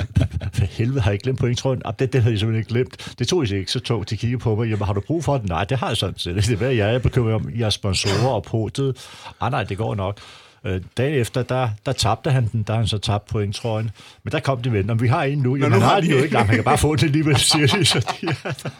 for 0.53 0.65
helvede 0.65 1.01
har 1.01 1.11
jeg 1.11 1.19
glemt 1.19 1.39
pointtrøjen? 1.39 1.85
Og 1.85 1.99
det, 1.99 2.13
det 2.13 2.21
havde 2.21 2.33
jeg 2.33 2.39
simpelthen 2.39 2.59
ikke 2.59 2.69
glemt. 2.69 3.15
Det 3.19 3.27
tog 3.27 3.43
jeg 3.43 3.59
ikke 3.59 3.71
så 3.71 3.79
tungt. 3.79 4.09
De 4.09 4.17
kiggede 4.17 4.39
på 4.39 4.55
mig, 4.55 4.69
jamen 4.69 4.85
har 4.85 4.93
du 4.93 5.01
brug 5.01 5.23
for 5.23 5.37
den? 5.37 5.47
Nej, 5.49 5.63
det 5.63 5.77
har 5.77 5.87
jeg 5.87 5.97
sådan 5.97 6.17
set. 6.17 6.35
Det 6.35 6.49
er 6.49 6.55
hvad 6.55 6.71
jeg 6.71 6.95
er 6.95 6.99
bekymret 6.99 7.33
om. 7.33 7.49
Jeg 7.55 7.65
er 7.65 7.69
sponsorer 7.69 8.27
og 8.27 8.43
podiet. 8.43 8.97
Ah 9.41 9.51
nej, 9.51 9.63
det 9.63 9.77
går 9.77 9.95
nok. 9.95 10.19
Øh, 10.65 10.81
dagen 10.97 11.19
efter, 11.19 11.43
der, 11.43 11.69
der 11.85 11.91
tabte 11.91 12.31
han 12.31 12.47
den, 12.51 12.63
der 12.63 12.75
han 12.75 12.87
så 12.87 12.97
tabt 12.97 13.25
pointtrøjen. 13.27 13.91
Men 14.23 14.31
der 14.31 14.39
kom 14.39 14.61
de 14.61 14.71
ven, 14.71 14.89
om 14.89 15.01
vi 15.01 15.07
har 15.07 15.23
en 15.23 15.37
nu. 15.37 15.55
Jamen, 15.55 15.71
nu 15.71 15.79
han 15.79 15.89
har 15.89 16.01
de 16.01 16.07
jo 16.07 16.17
ikke. 16.17 16.37
Han 16.37 16.55
kan 16.55 16.63
bare 16.63 16.77
få 16.77 16.95
den 16.95 17.05
alligevel, 17.05 17.37
siger 17.37 17.67
de. 17.67 17.85
Så, 17.85 17.99
de 17.99 18.35
så, 18.35 18.71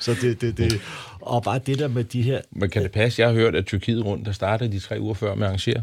så 0.00 0.16
det, 0.20 0.40
det, 0.40 0.58
det, 0.58 0.80
og 1.26 1.42
bare 1.42 1.58
det 1.58 1.78
der 1.78 1.88
med 1.88 2.04
de 2.04 2.22
her, 2.22 2.40
men 2.50 2.70
kan 2.70 2.82
det 2.82 2.92
passe? 2.92 3.22
Jeg 3.22 3.28
har 3.28 3.34
hørt, 3.34 3.54
at 3.54 3.66
Tyrkiet 3.66 4.04
rundt, 4.04 4.26
der 4.26 4.32
startede 4.32 4.72
de 4.72 4.78
tre 4.78 5.00
uger 5.00 5.14
før 5.14 5.34
med 5.34 5.42
at 5.42 5.48
arrangere. 5.48 5.82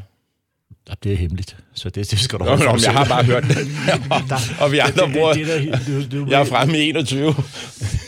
Ja, 0.89 0.93
det 1.03 1.13
er 1.13 1.17
hemmeligt, 1.17 1.57
så 1.73 1.89
det, 1.89 2.11
det 2.11 2.19
skal 2.19 2.39
du 2.39 2.43
holde 2.43 2.65
nå, 2.65 2.77
jeg 2.83 2.93
har 2.93 3.05
bare 3.05 3.23
hørt 3.23 3.43
det. 3.43 3.57
og 4.61 4.71
vi 4.71 4.77
andre 4.77 5.05
det, 5.05 5.13
bruger... 5.13 5.33
det, 5.33 5.47
det, 5.47 5.79
det, 5.87 6.11
du, 6.11 6.25
du, 6.25 6.29
Jeg 6.29 6.41
er 6.41 6.45
fremme 6.45 6.77
i 6.77 6.89
21. 6.89 7.33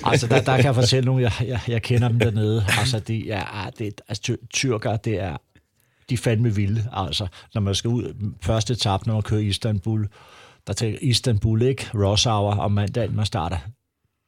Altså, 0.04 0.28
der, 0.28 0.42
der 0.42 0.56
kan 0.56 0.66
jeg 0.66 0.76
fortælle 0.76 1.06
nogle, 1.06 1.24
jeg, 1.24 1.48
jeg, 1.48 1.60
jeg 1.68 1.82
kender 1.82 2.08
dem 2.08 2.20
dernede. 2.20 2.66
Altså, 2.80 3.00
de 3.00 3.32
er, 3.32 3.70
det, 3.80 4.02
altså 4.10 4.24
ty- 4.24 4.46
tyrker, 4.54 4.98
det 4.98 5.20
er, 5.20 5.38
de 6.10 6.18
fandme 6.18 6.56
vilde. 6.56 6.90
Altså, 6.94 7.28
når 7.54 7.62
man 7.62 7.76
skal 7.76 7.88
ud 7.88 8.34
første 8.42 8.74
etape, 8.74 9.04
når 9.08 9.14
man 9.14 9.24
kører 9.24 9.42
i 9.42 9.46
Istanbul, 9.46 10.08
der 10.68 10.74
tænker 10.74 11.00
Istanbul, 11.02 11.62
ikke? 11.62 11.88
Hour 11.94 12.56
om 12.56 12.72
mandagen, 12.72 13.16
man 13.16 13.26
starter. 13.26 13.58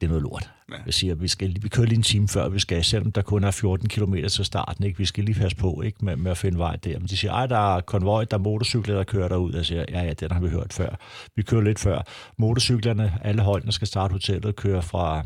Det 0.01 0.07
er 0.07 0.09
noget 0.09 0.23
lort. 0.23 0.51
Ja. 0.71 0.75
Jeg 0.85 0.93
siger, 0.93 1.15
vi, 1.15 1.27
skal, 1.27 1.55
vi 1.61 1.69
kører 1.69 1.87
lige 1.87 1.97
en 1.97 2.03
time 2.03 2.27
før 2.27 2.49
vi 2.49 2.59
skal, 2.59 2.83
selvom 2.83 3.11
der 3.11 3.21
kun 3.21 3.43
er 3.43 3.51
14 3.51 3.89
km 3.89 4.15
til 4.15 4.45
starten. 4.45 4.83
Ikke? 4.83 4.97
Vi 4.97 5.05
skal 5.05 5.23
lige 5.23 5.39
passe 5.39 5.57
på 5.57 5.81
ikke? 5.81 6.05
Med, 6.05 6.15
med 6.15 6.31
at 6.31 6.37
finde 6.37 6.57
vej 6.57 6.75
der. 6.75 6.99
Men 6.99 7.07
de 7.07 7.17
siger, 7.17 7.31
ej, 7.31 7.47
der 7.47 7.75
er 7.75 7.81
konvoj, 7.81 8.23
der 8.23 8.37
er 8.37 8.41
motorcykler, 8.41 8.95
der 8.95 9.03
kører 9.03 9.27
derud. 9.27 9.53
Jeg 9.53 9.65
siger, 9.65 9.85
ja, 9.89 10.03
ja, 10.03 10.13
den 10.13 10.31
har 10.31 10.39
vi 10.39 10.49
hørt 10.49 10.73
før. 10.73 10.95
Vi 11.35 11.41
kører 11.41 11.61
lidt 11.61 11.79
før. 11.79 12.01
Motorcyklerne, 12.37 13.13
alle 13.21 13.41
holdene 13.41 13.71
skal 13.71 13.87
starte 13.87 14.11
hotellet 14.11 14.45
og 14.45 14.55
køre 14.55 14.81
fra 14.81 15.23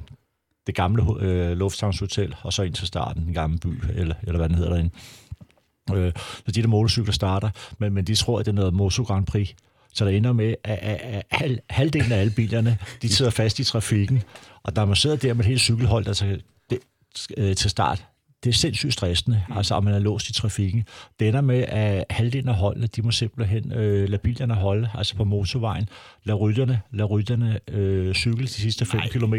det 0.67 0.75
gamle 0.75 1.03
øh, 1.19 1.57
lufthavnshotel, 1.57 2.35
og 2.41 2.53
så 2.53 2.63
ind 2.63 2.73
til 2.73 2.87
starten, 2.87 3.25
den 3.25 3.33
gamle 3.33 3.57
by, 3.57 3.73
eller, 3.95 4.15
eller 4.23 4.37
hvad 4.37 4.49
den 4.49 4.57
hedder 4.57 4.71
derinde. 4.71 4.91
Øh, 5.93 6.11
så 6.45 6.51
de 6.51 6.61
der 6.61 6.67
motorcykler 6.67 7.13
starter, 7.13 7.49
men, 7.77 7.93
men 7.93 8.05
de 8.05 8.15
tror, 8.15 8.39
at 8.39 8.45
det 8.45 8.51
er 8.51 8.55
noget 8.55 8.73
Moto 8.73 9.03
Grand 9.03 9.25
Prix. 9.25 9.49
Så 9.93 10.05
der 10.05 10.11
ender 10.11 10.33
med, 10.33 10.55
at, 10.63 10.79
at, 10.81 11.23
at 11.31 11.59
halvdelen 11.69 12.11
af 12.11 12.19
alle 12.19 12.31
bilerne, 12.31 12.77
de 13.01 13.09
sidder 13.09 13.31
fast 13.31 13.59
i 13.59 13.63
trafikken, 13.63 14.23
og 14.63 14.75
der 14.75 14.85
man 14.85 14.95
sidder 14.95 15.15
der 15.15 15.33
med 15.33 15.39
et 15.39 15.49
helt 15.49 15.61
cykelhold, 15.61 16.05
der 16.05 16.13
tager 16.13 16.37
det, 16.69 16.79
øh, 17.37 17.55
til 17.55 17.69
start, 17.69 18.05
det 18.43 18.49
er 18.49 18.53
sindssygt 18.53 18.93
stressende, 18.93 19.43
altså 19.55 19.75
om 19.75 19.83
man 19.83 19.93
er 19.93 19.99
låst 19.99 20.29
i 20.29 20.33
trafikken. 20.33 20.83
Det 21.19 21.27
ender 21.27 21.41
med, 21.41 21.65
at 21.67 22.05
halvdelen 22.09 22.49
af 22.49 22.55
holdene, 22.55 22.87
de 22.87 23.01
må 23.01 23.11
simpelthen 23.11 23.73
øh, 23.73 24.09
lade 24.09 24.21
bilerne 24.21 24.53
holde, 24.53 24.89
altså 24.93 25.15
på 25.15 25.23
motorvejen. 25.23 25.89
Lad 26.23 26.35
rytterne, 26.35 26.81
lad 26.91 27.09
rytterne 27.09 27.59
øh, 27.67 28.13
cykle 28.13 28.43
de 28.45 28.51
sidste 28.51 28.85
5 28.85 29.01
km 29.11 29.33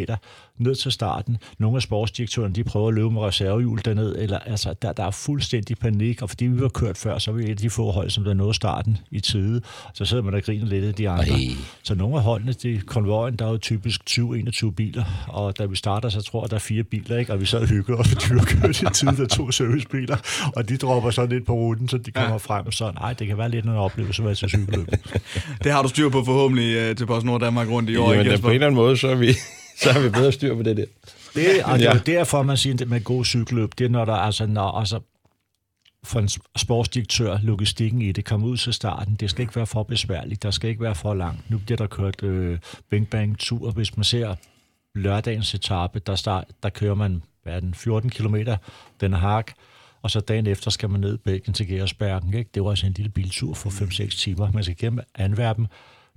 ned 0.58 0.74
til 0.74 0.92
starten. 0.92 1.38
Nogle 1.58 1.76
af 1.76 1.82
sportsdirektørerne, 1.82 2.54
de 2.54 2.64
prøver 2.64 2.88
at 2.88 2.94
løbe 2.94 3.10
med 3.10 3.22
reservehjul 3.22 3.80
derned, 3.84 4.16
eller 4.18 4.38
altså, 4.38 4.74
der, 4.82 4.92
der 4.92 5.04
er 5.04 5.10
fuldstændig 5.10 5.78
panik, 5.78 6.22
og 6.22 6.30
fordi 6.30 6.46
vi 6.46 6.60
var 6.60 6.68
kørt 6.68 6.96
før, 6.96 7.18
så 7.18 7.30
var 7.30 7.38
vi 7.38 7.44
et 7.44 7.50
af 7.50 7.56
de 7.56 7.70
få 7.70 7.90
hold, 7.90 8.10
som 8.10 8.24
der 8.24 8.34
nåede 8.34 8.54
starten 8.54 8.98
i 9.10 9.20
tide. 9.20 9.60
Så 9.94 10.04
sidder 10.04 10.22
man 10.22 10.34
og 10.34 10.42
griner 10.42 10.66
lidt 10.66 10.84
af 10.84 10.94
de 10.94 11.08
andre. 11.08 11.32
Ej. 11.32 11.56
Så 11.82 11.94
nogle 11.94 12.16
af 12.16 12.22
holdene, 12.22 12.52
det 12.52 12.86
konvojen, 12.86 13.36
der 13.36 13.46
er 13.46 13.50
jo 13.50 13.58
typisk 13.58 14.00
20-21 14.10 14.70
biler, 14.70 15.04
og 15.28 15.58
da 15.58 15.66
vi 15.66 15.76
starter, 15.76 16.08
så 16.08 16.22
tror 16.22 16.44
jeg, 16.44 16.50
der 16.50 16.56
er 16.56 16.60
fire 16.60 16.82
biler, 16.82 17.16
ikke? 17.16 17.32
og 17.32 17.40
vi 17.40 17.46
sad 17.46 17.60
og 17.60 17.70
vi 17.70 17.74
har 17.74 17.82
kørt 17.82 18.89
i 18.90 18.94
tid, 18.94 19.06
der 19.08 19.22
er 19.22 19.26
to 19.26 19.50
servicebiler, 19.50 20.16
og 20.56 20.68
de 20.68 20.76
dropper 20.76 21.10
sådan 21.10 21.30
lidt 21.30 21.46
på 21.46 21.52
ruten, 21.52 21.88
så 21.88 21.98
de 21.98 22.10
kommer 22.12 22.30
ja. 22.30 22.36
frem, 22.36 22.72
så 22.72 22.90
nej, 23.00 23.12
det 23.12 23.26
kan 23.26 23.38
være 23.38 23.48
lidt 23.48 23.64
en 23.64 23.70
oplevelse 23.70 24.22
at 24.22 24.26
være 24.26 24.34
til 24.34 24.48
cykelløb. 24.48 24.88
Det 25.64 25.72
har 25.72 25.82
du 25.82 25.88
styr 25.88 26.08
på 26.08 26.24
forhåbentlig 26.24 26.76
øh, 26.76 26.96
til 26.96 27.06
PostNord 27.06 27.40
Danmark 27.40 27.68
rundt 27.68 27.90
i 27.90 27.96
år, 27.96 28.12
Jamen, 28.12 28.26
ikke 28.26 28.38
på 28.42 28.48
en 28.48 28.54
eller 28.54 28.66
anden 28.66 28.76
måde, 28.80 28.96
så 28.96 29.08
er 29.08 29.14
vi, 29.14 29.32
så 29.78 29.92
har 29.92 30.00
vi 30.00 30.08
bedre 30.08 30.32
styr 30.32 30.54
på 30.54 30.62
det 30.62 30.76
der. 30.76 30.84
Det, 31.34 31.64
og 31.64 31.78
det 31.78 31.86
er 31.86 31.90
Ja. 31.90 31.94
jo 31.94 32.00
derfor, 32.06 32.42
man 32.42 32.56
siger, 32.56 32.76
at 32.80 32.88
med 32.88 33.04
god 33.04 33.24
cykelløb, 33.24 33.70
det 33.78 33.84
er, 33.84 33.88
når 33.88 34.04
der 34.04 34.14
altså, 34.14 34.46
når, 34.46 34.78
altså, 34.78 35.00
for 36.04 36.20
en 36.20 36.28
sportsdirektør, 36.56 37.38
logistikken 37.42 38.02
i 38.02 38.12
det, 38.12 38.24
kommer 38.24 38.46
ud 38.46 38.56
til 38.56 38.72
starten. 38.72 39.14
Det 39.14 39.30
skal 39.30 39.42
ikke 39.42 39.56
være 39.56 39.66
for 39.66 39.82
besværligt, 39.82 40.42
der 40.42 40.50
skal 40.50 40.70
ikke 40.70 40.82
være 40.82 40.94
for 40.94 41.14
langt. 41.14 41.50
Nu 41.50 41.58
bliver 41.58 41.76
der 41.76 41.86
kørt 41.86 42.22
øh, 42.22 42.58
Bing 42.90 43.08
Bang 43.10 43.38
tur, 43.38 43.70
hvis 43.70 43.96
man 43.96 44.04
ser 44.04 44.34
lørdagens 44.94 45.54
etape, 45.54 45.98
der, 45.98 46.14
start, 46.14 46.44
der 46.62 46.68
kører 46.68 46.94
man 46.94 47.22
hvad 47.42 47.54
er 47.54 47.60
den, 47.60 47.74
14 47.74 48.10
km, 48.10 48.36
den 49.00 49.12
Haag, 49.12 49.44
og 50.02 50.10
så 50.10 50.20
dagen 50.20 50.46
efter 50.46 50.70
skal 50.70 50.90
man 50.90 51.00
ned 51.00 51.14
i 51.14 51.16
Belgien 51.16 51.54
til 51.54 51.68
Gersbergen. 51.68 52.34
Ikke? 52.34 52.50
Det 52.54 52.64
var 52.64 52.70
altså 52.70 52.86
en 52.86 52.92
lille 52.92 53.10
biltur 53.10 53.54
for 53.54 53.70
5-6 53.70 54.08
timer. 54.08 54.52
Man 54.52 54.64
skal 54.64 54.76
gennem 54.76 55.00
Antwerpen, 55.14 55.66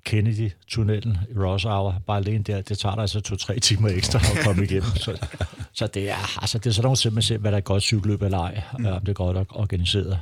Kennedy-tunnelen 0.06 1.18
i 1.30 1.38
Ross 1.38 1.64
Hour, 1.64 2.02
bare 2.08 2.18
alene 2.18 2.44
der, 2.44 2.62
det 2.62 2.78
tager 2.78 2.96
dig 2.96 3.02
altså 3.02 3.22
to-tre 3.22 3.60
timer 3.60 3.90
ekstra 3.90 4.20
at 4.20 4.46
komme 4.46 4.64
igennem. 4.64 4.90
Så, 4.96 5.28
så 5.74 5.88
det 5.88 6.10
er, 6.10 6.42
altså, 6.42 6.58
det 6.58 6.66
er 6.66 6.72
sådan 6.72 6.84
nogle 6.84 6.98
simpelthen, 6.98 7.42
hvad 7.42 7.52
der 7.52 7.58
er 7.58 7.62
godt 7.62 7.84
cykelløb 7.84 8.22
eller 8.22 8.38
ej, 8.38 8.62
mm. 8.80 8.86
om 8.86 9.00
det 9.00 9.10
er 9.10 9.14
godt 9.14 9.38
organiseret. 9.50 10.20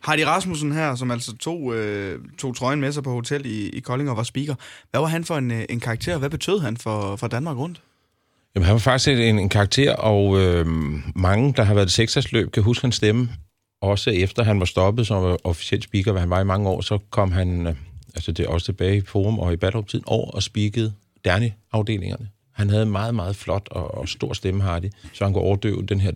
Hardy 0.00 0.20
Rasmussen 0.20 0.72
her, 0.72 0.94
som 0.94 1.10
altså 1.10 1.36
tog, 1.36 1.74
øh, 1.74 2.20
tog 2.38 2.56
trøjen 2.56 2.80
med 2.80 2.92
sig 2.92 3.02
på 3.02 3.12
hotel 3.12 3.46
i, 3.46 3.68
i 3.68 3.80
Kolding 3.80 4.10
og 4.10 4.16
var 4.16 4.22
speaker. 4.22 4.54
Hvad 4.90 5.00
var 5.00 5.06
han 5.06 5.24
for 5.24 5.36
en, 5.36 5.50
øh, 5.50 5.64
en 5.68 5.80
karakter? 5.80 6.18
Hvad 6.18 6.30
betød 6.30 6.60
han 6.60 6.76
for, 6.76 7.16
for 7.16 7.26
Danmark 7.26 7.56
rundt? 7.56 7.82
Jamen, 8.54 8.66
han 8.66 8.72
var 8.72 8.78
faktisk 8.78 9.08
en, 9.08 9.38
en 9.38 9.48
karakter, 9.48 9.94
og 9.94 10.40
øh, 10.40 10.66
mange, 11.14 11.52
der 11.56 11.62
har 11.62 11.74
været 11.74 11.92
seksårsløb, 11.92 12.52
kan 12.52 12.62
huske 12.62 12.84
hans 12.84 12.94
stemme. 12.94 13.28
Også 13.82 14.10
efter 14.10 14.42
han 14.42 14.60
var 14.60 14.66
stoppet 14.66 15.06
som 15.06 15.38
officiel 15.44 15.82
speaker, 15.82 16.12
hvad 16.12 16.20
han 16.20 16.30
var 16.30 16.40
i 16.40 16.44
mange 16.44 16.68
år, 16.68 16.80
så 16.80 16.98
kom 17.10 17.32
han, 17.32 17.66
øh, 17.66 17.74
altså 18.14 18.32
det 18.32 18.44
er 18.44 18.50
også 18.50 18.64
tilbage 18.64 18.96
i 18.96 19.00
Forum 19.00 19.38
og 19.38 19.52
i 19.52 19.56
Ballerup-tiden, 19.56 20.04
over 20.06 20.30
og 20.30 20.42
speakede 20.42 20.92
Derni-afdelingerne. 21.24 22.28
Han 22.52 22.70
havde 22.70 22.86
meget, 22.86 23.14
meget 23.14 23.36
flot 23.36 23.68
og, 23.70 23.94
og 23.94 24.08
stor 24.08 24.32
stemme, 24.32 24.62
Hardy, 24.62 24.90
så 25.12 25.24
han 25.24 25.32
kunne 25.32 25.44
overdøve 25.44 25.82
den 25.82 26.00
her 26.00 26.10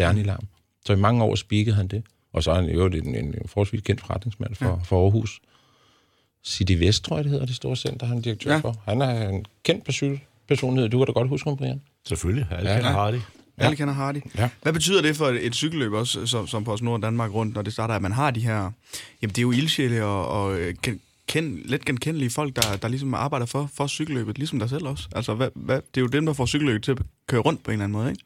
Derni-larm. 0.00 0.46
Så 0.86 0.92
i 0.92 0.96
mange 0.96 1.24
år 1.24 1.34
speakede 1.34 1.76
han 1.76 1.88
det. 1.88 2.02
Og 2.32 2.42
så 2.42 2.50
er 2.50 2.54
han 2.54 2.64
jo 2.70 2.86
en, 2.86 3.14
en 3.14 3.34
forholdsvis 3.46 3.80
kendt 3.80 4.00
forretningsmand 4.00 4.54
for, 4.54 4.66
ja. 4.66 4.74
for 4.84 5.02
Aarhus. 5.02 5.40
City 6.44 6.72
Vest, 6.72 7.04
tror 7.04 7.16
jeg, 7.16 7.24
det 7.24 7.32
hedder, 7.32 7.46
det 7.46 7.56
store 7.56 7.76
center, 7.76 8.06
han 8.06 8.18
er 8.18 8.22
direktør 8.22 8.52
ja. 8.52 8.58
for. 8.58 8.76
Han 8.84 9.02
er 9.02 9.28
en 9.28 9.46
kendt 9.64 9.84
personlighed. 10.48 10.90
Du 10.90 10.98
kan 10.98 11.06
da 11.06 11.12
godt 11.12 11.28
huske 11.28 11.50
ham, 11.50 11.56
Brian. 11.56 11.82
Selvfølgelig. 12.04 12.46
Alle 12.50 12.70
ja. 12.70 12.76
kender 12.76 12.92
Hardy. 12.92 13.16
Ja. 13.58 13.64
Alle 13.64 13.76
kender 13.76 13.94
Hardy. 13.94 14.20
Ja. 14.38 14.48
Hvad 14.62 14.72
betyder 14.72 15.02
det 15.02 15.16
for 15.16 15.26
et 15.40 15.54
cykelløb 15.54 15.92
også, 15.92 16.26
som, 16.26 16.46
som 16.46 16.64
på 16.64 16.78
Nord 16.82 17.00
Danmark 17.00 17.34
rundt, 17.34 17.54
når 17.54 17.62
det 17.62 17.72
starter, 17.72 17.94
at 17.94 18.02
man 18.02 18.12
har 18.12 18.30
de 18.30 18.40
her... 18.40 18.70
Jamen, 19.22 19.30
det 19.30 19.38
er 19.38 19.42
jo 19.42 19.52
ildsjæle 19.52 20.04
og, 20.04 20.28
og 20.28 20.58
øh, 20.60 20.74
kend, 21.26 21.58
let 21.64 21.84
genkendelige 21.84 22.30
folk, 22.30 22.56
der, 22.56 22.76
der 22.76 22.88
ligesom 22.88 23.14
arbejder 23.14 23.46
for, 23.46 23.70
for 23.74 23.86
cykelløbet, 23.86 24.38
ligesom 24.38 24.58
dig 24.58 24.70
selv 24.70 24.86
også. 24.86 25.08
Altså, 25.14 25.34
hvad, 25.34 25.48
hvad, 25.54 25.76
det 25.76 26.00
er 26.00 26.00
jo 26.00 26.06
dem, 26.06 26.26
der 26.26 26.32
får 26.32 26.46
cykelløbet 26.46 26.82
til 26.82 26.92
at 26.92 26.98
køre 27.28 27.40
rundt 27.40 27.62
på 27.62 27.70
en 27.70 27.72
eller 27.72 27.84
anden 27.84 27.98
måde, 27.98 28.10
ikke? 28.10 28.24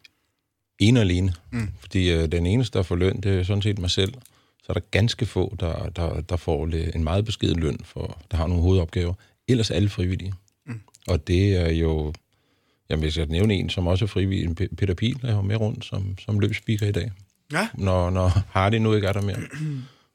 En 0.78 0.96
og 0.96 1.02
alene. 1.02 1.32
Mm. 1.50 1.68
Fordi 1.80 2.12
øh, 2.12 2.32
den 2.32 2.46
eneste, 2.46 2.78
der 2.78 2.84
får 2.84 2.96
løn, 2.96 3.20
det 3.20 3.38
er 3.38 3.42
sådan 3.42 3.62
set 3.62 3.78
mig 3.78 3.90
selv. 3.90 4.14
Så 4.62 4.66
er 4.68 4.72
der 4.72 4.80
ganske 4.90 5.26
få, 5.26 5.56
der, 5.60 5.88
der, 5.88 6.20
der 6.20 6.36
får 6.36 6.66
en 6.94 7.04
meget 7.04 7.24
beskeden 7.24 7.60
løn, 7.60 7.78
for 7.84 8.18
der 8.30 8.36
har 8.36 8.46
nogle 8.46 8.62
hovedopgaver. 8.62 9.14
Ellers 9.48 9.70
alle 9.70 9.88
frivillige. 9.88 10.32
Og 11.08 11.26
det 11.26 11.56
er 11.56 11.72
jo... 11.72 12.12
Jamen, 12.90 13.02
hvis 13.02 13.18
jeg 13.18 13.26
nævne 13.26 13.54
en, 13.54 13.70
som 13.70 13.86
også 13.86 14.04
er 14.04 14.06
frivillig, 14.06 14.56
Peter 14.56 14.94
Pil, 14.94 15.22
der 15.22 15.36
er 15.36 15.42
med 15.42 15.56
rundt 15.56 15.84
som, 15.84 16.18
som 16.18 16.40
løbspeaker 16.40 16.86
i 16.86 16.92
dag. 16.92 17.10
Ja. 17.52 17.68
Når, 17.74 18.10
når 18.10 18.28
Hardy 18.50 18.74
nu 18.74 18.94
ikke 18.94 19.06
er 19.06 19.12
der 19.12 19.22
mere. 19.22 19.36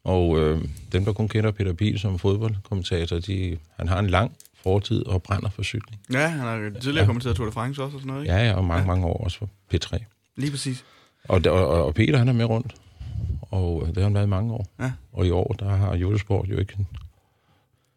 og 0.03 0.39
øh, 0.39 0.61
dem, 0.91 1.05
der 1.05 1.13
kun 1.13 1.27
kender 1.27 1.51
Peter 1.51 1.73
Pil 1.73 1.99
som 1.99 2.19
fodboldkommentator, 2.19 3.19
de, 3.19 3.57
han 3.77 3.87
har 3.87 3.99
en 3.99 4.07
lang 4.07 4.31
fortid 4.63 5.05
og 5.05 5.23
brænder 5.23 5.49
for 5.49 5.63
cykling. 5.63 6.01
Ja, 6.13 6.27
han 6.27 6.39
har 6.39 6.79
tidligere 6.79 7.03
ja. 7.03 7.05
kommenteret 7.05 7.35
Tour 7.35 7.45
de 7.45 7.51
France 7.51 7.83
også 7.83 7.95
og 7.95 8.01
sådan 8.01 8.07
noget, 8.07 8.23
ikke? 8.23 8.33
Ja, 8.33 8.47
ja, 8.47 8.53
og 8.53 8.65
mange, 8.65 8.81
ja. 8.81 8.87
mange 8.87 9.05
år 9.05 9.23
også 9.23 9.37
for 9.37 9.49
P3. 9.73 9.97
Lige 10.37 10.51
præcis. 10.51 10.85
Og, 11.27 11.41
og, 11.45 11.85
og 11.85 11.95
Peter, 11.95 12.17
han 12.17 12.27
er 12.27 12.33
med 12.33 12.45
rundt. 12.45 12.75
Og 13.41 13.87
det 13.87 13.97
har 13.97 14.03
han 14.03 14.13
været 14.13 14.25
i 14.25 14.29
mange 14.29 14.53
år. 14.53 14.67
Ja. 14.79 14.91
Og 15.13 15.25
i 15.27 15.29
år, 15.31 15.55
der 15.59 15.69
har 15.69 15.95
Jodesport 15.95 16.49
jo 16.49 16.57
ikke... 16.57 16.77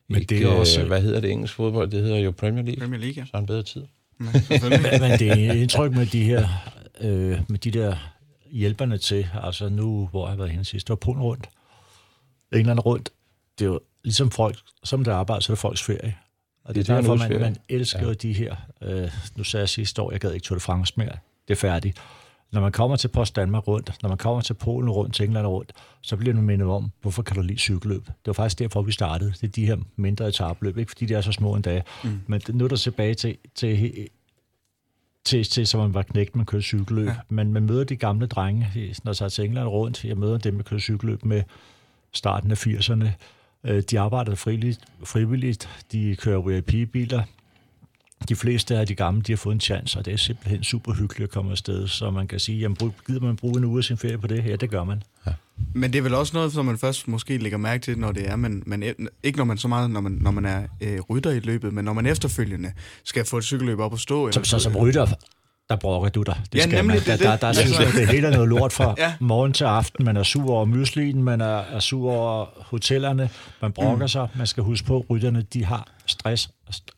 Men 0.09 0.21
ikke, 0.21 0.35
det 0.35 0.43
er 0.43 0.49
også... 0.49 0.85
Hvad 0.85 1.03
hedder 1.03 1.21
det 1.21 1.31
engelsk 1.31 1.55
fodbold? 1.55 1.91
Det 1.91 2.03
hedder 2.03 2.19
jo 2.19 2.31
Premier 2.31 2.65
League. 2.65 2.81
Premier 2.81 3.01
League, 3.01 3.15
ja. 3.17 3.25
Så 3.25 3.31
har 3.33 3.39
han 3.39 3.47
bedre 3.47 3.63
tid. 3.63 3.83
men, 4.19 4.33
men 5.01 5.19
det 5.19 5.31
er 5.31 5.53
indtryk 5.53 5.93
med 5.93 6.07
de 6.07 6.25
her... 6.25 6.49
Øh, 7.01 7.41
med 7.49 7.59
de 7.59 7.71
der 7.71 7.97
hjælperne 8.51 8.99
til, 8.99 9.29
altså 9.43 9.69
nu, 9.69 10.09
hvor 10.11 10.27
jeg 10.27 10.31
har 10.31 10.37
været 10.37 10.51
henne 10.51 10.65
sidst, 10.65 10.87
det 10.87 10.91
var 10.91 10.97
Polen 10.97 11.23
rundt. 11.23 11.49
England 12.53 12.87
rundt. 12.87 13.11
Det 13.59 13.65
er 13.65 13.69
jo 13.69 13.81
ligesom 14.05 14.31
folk, 14.31 14.59
som 14.85 15.05
der 15.05 15.15
arbejder, 15.15 15.41
så 15.41 15.53
er 15.53 15.55
det 15.55 15.61
folks 15.61 15.83
ferie. 15.83 16.17
Og 16.65 16.75
det, 16.75 16.87
det 16.87 16.93
er 16.93 16.97
derfor, 16.97 17.15
man, 17.15 17.41
man 17.41 17.57
elsker 17.69 18.07
ja. 18.07 18.13
de 18.13 18.33
her... 18.33 18.57
Øh, 18.83 19.11
nu 19.37 19.45
sagde 19.45 19.63
jeg 19.63 19.69
sidste 19.69 20.03
år, 20.03 20.13
jeg 20.13 20.21
gad 20.21 20.33
ikke 20.33 20.45
Tour 20.45 20.57
de 20.57 20.61
France 20.61 20.95
mere. 20.97 21.17
Det 21.49 21.55
er 21.55 21.59
færdigt 21.59 21.99
når 22.53 22.61
man 22.61 22.73
kommer 22.73 22.97
til 22.97 23.09
Post 23.09 23.37
Danmark 23.37 23.69
rundt, 23.69 23.93
når 24.03 24.09
man 24.09 24.19
kommer 24.19 24.41
til 24.41 24.55
Polen 24.55 24.91
rundt, 24.91 25.15
til 25.15 25.25
England 25.25 25.47
rundt, 25.47 25.73
så 26.03 26.17
bliver 26.17 26.35
man 26.35 26.45
mindet 26.45 26.69
om, 26.69 26.91
hvorfor 27.03 27.23
kan 27.23 27.37
du 27.37 27.43
lide 27.43 27.59
cykelløb? 27.59 28.07
Det 28.07 28.27
var 28.27 28.33
faktisk 28.33 28.59
derfor, 28.59 28.83
vi 28.83 28.93
startede. 28.93 29.31
Det 29.31 29.43
er 29.43 29.49
de 29.49 29.67
her 29.67 29.77
mindre 29.97 30.29
etabløb, 30.29 30.79
ikke 30.79 30.91
fordi 30.91 31.07
de 31.07 31.15
er 31.15 31.21
så 31.21 31.33
små 31.33 31.55
en 31.55 31.63
dag. 31.63 31.83
Mm. 32.05 32.21
Men 32.27 32.41
nu 32.49 32.65
er 32.65 32.69
der 32.69 32.77
tilbage 32.77 33.15
til, 33.15 33.37
til, 33.55 34.09
til, 35.25 35.45
til 35.45 35.67
som 35.67 35.81
man 35.81 35.95
var 35.95 36.03
knægt, 36.03 36.37
man 36.37 36.47
kørte 36.47 36.63
cykelløb. 36.63 37.07
Ja. 37.07 37.17
Men 37.29 37.53
man 37.53 37.63
møder 37.63 37.85
de 37.85 37.97
gamle 37.97 38.27
drenge, 38.27 38.69
når 39.05 39.11
jeg 39.11 39.17
tager 39.17 39.29
til 39.29 39.45
England 39.45 39.69
rundt. 39.69 40.05
Jeg 40.05 40.17
møder 40.17 40.39
dem, 40.39 40.57
der 40.57 40.63
kører 40.63 40.81
cykelløb 40.81 41.25
med 41.25 41.43
starten 42.13 42.51
af 42.51 42.67
80'erne. 42.67 43.09
Øh, 43.65 43.83
de 43.91 44.01
arbejder 44.01 44.35
frivilligt, 44.35 44.81
frivilligt. 45.05 45.69
De 45.93 46.17
kører 46.17 46.41
VIP-biler 46.41 47.23
de 48.29 48.37
fleste 48.37 48.77
af 48.77 48.87
de 48.87 48.95
gamle, 48.95 49.23
de 49.23 49.33
har 49.33 49.37
fået 49.37 49.55
en 49.55 49.61
chance, 49.61 49.99
og 49.99 50.05
det 50.05 50.13
er 50.13 50.17
simpelthen 50.17 50.65
super 50.65 50.93
hyggeligt 50.93 51.29
at 51.29 51.31
komme 51.31 51.51
afsted. 51.51 51.89
Så 51.89 52.11
man 52.11 52.29
kan 52.29 52.41
sige, 52.41 52.59
jamen, 52.59 52.77
gider 53.07 53.21
man 53.21 53.37
bruge 53.37 53.59
en 53.59 53.65
uge 53.65 53.79
af 53.79 53.85
sin 53.85 53.97
ferie 53.97 54.19
på 54.19 54.27
det? 54.27 54.45
Ja, 54.47 54.57
det 54.57 54.71
gør 54.71 54.85
man. 54.85 55.03
Ja. 55.27 55.33
Men 55.75 55.93
det 55.93 55.99
er 55.99 56.03
vel 56.03 56.15
også 56.15 56.37
noget, 56.37 56.53
som 56.53 56.65
man 56.65 56.79
først 56.79 57.09
måske 57.09 57.39
lægger 57.39 57.59
mærke 57.59 57.83
til, 57.83 57.99
når 57.99 58.13
det 58.13 58.29
er, 58.29 58.37
men, 58.37 58.63
men 58.67 58.83
ikke 59.23 59.39
når 59.39 59.45
man 59.45 59.59
så 59.59 59.69
meget, 59.69 59.91
når 59.91 60.01
man, 60.01 60.13
når 60.13 60.31
man 60.31 60.45
er 60.45 60.63
øh, 60.81 61.01
rytter 61.01 61.31
i 61.31 61.41
løbet, 61.41 61.73
men 61.73 61.85
når 61.85 61.93
man 61.93 62.07
efterfølgende 62.07 62.73
skal 63.05 63.25
få 63.25 63.39
et 63.39 63.45
cykelløb 63.45 63.79
op 63.79 63.93
at 63.93 64.01
stå. 64.01 64.33
Så, 64.33 64.41
så 64.45 64.59
som 64.59 64.77
rytter, 64.77 65.07
der 65.71 65.77
brokker 65.77 66.09
du 66.09 66.23
dig. 66.23 66.41
Det 66.53 66.59
ja, 66.59 66.63
skal 66.63 66.75
nemlig, 66.75 66.87
man. 66.87 66.99
Det, 66.99 67.07
der, 67.07 67.17
der, 67.17 67.37
der, 67.37 67.37
der 67.37 67.53
synes 67.53 67.79
jeg, 67.79 67.93
det 67.93 68.09
hele 68.09 68.27
er 68.27 68.33
noget 68.33 68.49
lort 68.49 68.73
fra 68.73 68.95
ja. 68.99 69.15
morgen 69.21 69.53
til 69.53 69.65
aften. 69.65 70.05
Man 70.05 70.17
er 70.17 70.23
sur 70.23 70.51
over 70.51 70.65
myslien, 70.65 71.23
man 71.23 71.41
er, 71.41 71.59
er 71.59 71.81
sur 71.81 72.13
over 72.13 72.47
hotellerne, 72.57 73.31
man 73.63 73.73
brokker 73.73 74.05
mm. 74.05 74.09
sig. 74.09 74.29
Man 74.35 74.47
skal 74.47 74.63
huske 74.63 74.87
på, 74.87 74.99
at 74.99 75.11
rytterne, 75.11 75.43
de 75.43 75.65
har 75.65 75.89
stress. 76.07 76.51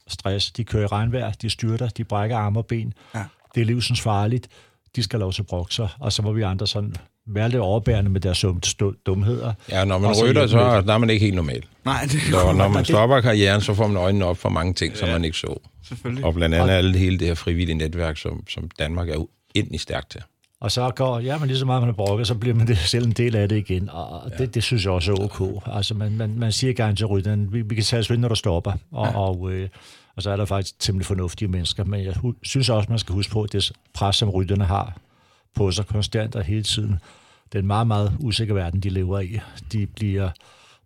stress. 0.09 0.50
De 0.50 0.64
kører 0.64 0.83
i 0.83 0.87
regnvejr, 0.87 1.33
de 1.33 1.50
styrter, 1.50 1.88
de 1.88 2.04
brækker 2.04 2.37
arme 2.37 2.61
og 2.61 2.66
ben. 2.66 2.92
Ja. 3.14 3.24
Det 3.54 3.61
er 3.61 3.64
livsens 3.64 4.00
farligt. 4.00 4.48
De 4.96 5.02
skal 5.02 5.20
lov 5.20 5.33
til 5.33 5.42
at 5.42 5.46
brokke 5.46 5.74
sig, 5.74 5.88
og 5.98 6.12
så 6.12 6.22
må 6.22 6.33
vi 6.33 6.42
andre 6.42 6.66
sådan 6.66 6.94
være 7.26 7.48
lidt 7.48 7.61
overbærende 7.61 8.11
med 8.11 8.20
deres 8.20 8.44
dumheder. 9.06 9.52
Ja, 9.70 9.85
når 9.85 9.98
man 9.98 10.11
rytter, 10.22 10.46
så 10.46 10.80
der 10.87 10.94
er 10.94 10.98
man 10.98 11.11
ikke 11.11 11.24
helt 11.24 11.37
normal. 11.37 11.62
Nej, 11.85 12.02
det 12.02 12.20
når, 12.30 12.52
når 12.52 12.68
man 12.68 12.85
stopper 12.85 13.20
karrieren, 13.20 13.61
så 13.61 13.74
får 13.74 13.87
man 13.87 13.96
øjnene 13.96 14.24
op 14.24 14.37
for 14.37 14.48
mange 14.48 14.74
ting, 14.74 14.92
ja. 14.92 14.98
som 14.98 15.09
man 15.09 15.24
ikke 15.24 15.38
så. 15.38 15.61
Selvfølgelig. 15.88 16.24
Og 16.24 16.35
blandt 16.35 16.54
andet 16.54 16.74
alle, 16.74 16.98
hele 16.98 17.18
det 17.18 17.26
her 17.26 17.35
frivillige 17.35 17.78
netværk, 17.78 18.16
som, 18.16 18.44
som 18.48 18.70
Danmark 18.78 19.09
er 19.09 19.26
ind 19.54 19.74
i 19.74 19.78
stærkt 19.78 20.11
til. 20.11 20.20
Og 20.61 20.72
så 20.72 20.90
går, 20.96 21.18
ja, 21.18 21.38
men 21.38 21.48
lige 21.48 21.59
så 21.59 21.66
meget 21.66 21.83
man 21.83 21.88
er 21.88 21.94
brokket, 21.94 22.26
så 22.26 22.35
bliver 22.35 22.56
man 22.56 22.66
det, 22.66 22.78
selv 22.78 23.06
en 23.06 23.12
del 23.12 23.37
af 23.37 23.48
det 23.48 23.56
igen. 23.56 23.90
Og 23.90 24.22
ja. 24.30 24.37
det, 24.37 24.54
det 24.54 24.62
synes 24.62 24.85
jeg 24.85 24.92
også 24.92 25.12
er 25.12 25.16
ok. 25.24 25.62
Altså, 25.66 25.94
man, 25.94 26.16
man, 26.16 26.38
man 26.38 26.52
siger 26.52 26.72
gerne 26.72 26.96
til 26.96 27.06
rytteren, 27.06 27.52
vi, 27.52 27.62
vi 27.62 27.74
kan 27.74 27.85
tage 27.85 28.00
os 28.00 28.11
når 28.11 28.28
der 28.28 28.35
stopper. 28.35 28.72
Og, 28.92 29.06
ja. 29.06 29.18
og, 29.18 29.52
øh, 29.52 29.68
og 30.16 30.22
så 30.22 30.30
er 30.30 30.37
der 30.37 30.44
faktisk 30.44 30.78
temmelig 30.78 31.06
fornuftige 31.06 31.48
mennesker. 31.48 31.85
Men 31.85 32.04
jeg 32.04 32.14
synes 32.42 32.68
også, 32.68 32.87
man 32.88 32.98
skal 32.98 33.12
huske 33.12 33.33
på, 33.33 33.42
at 33.42 33.52
det 33.52 33.72
pres, 33.94 34.16
som 34.16 34.30
rytterne 34.30 34.64
har 34.64 34.96
på 35.55 35.71
sig 35.71 35.87
konstant 35.87 36.37
og 36.37 36.45
hele 36.45 36.63
tiden, 36.63 36.99
Den 37.53 37.67
meget, 37.67 37.87
meget 37.87 38.17
usikre 38.21 38.55
verden, 38.55 38.81
de 38.81 38.89
lever 38.89 39.21
i. 39.21 39.39
De 39.73 39.87
bliver 39.87 40.31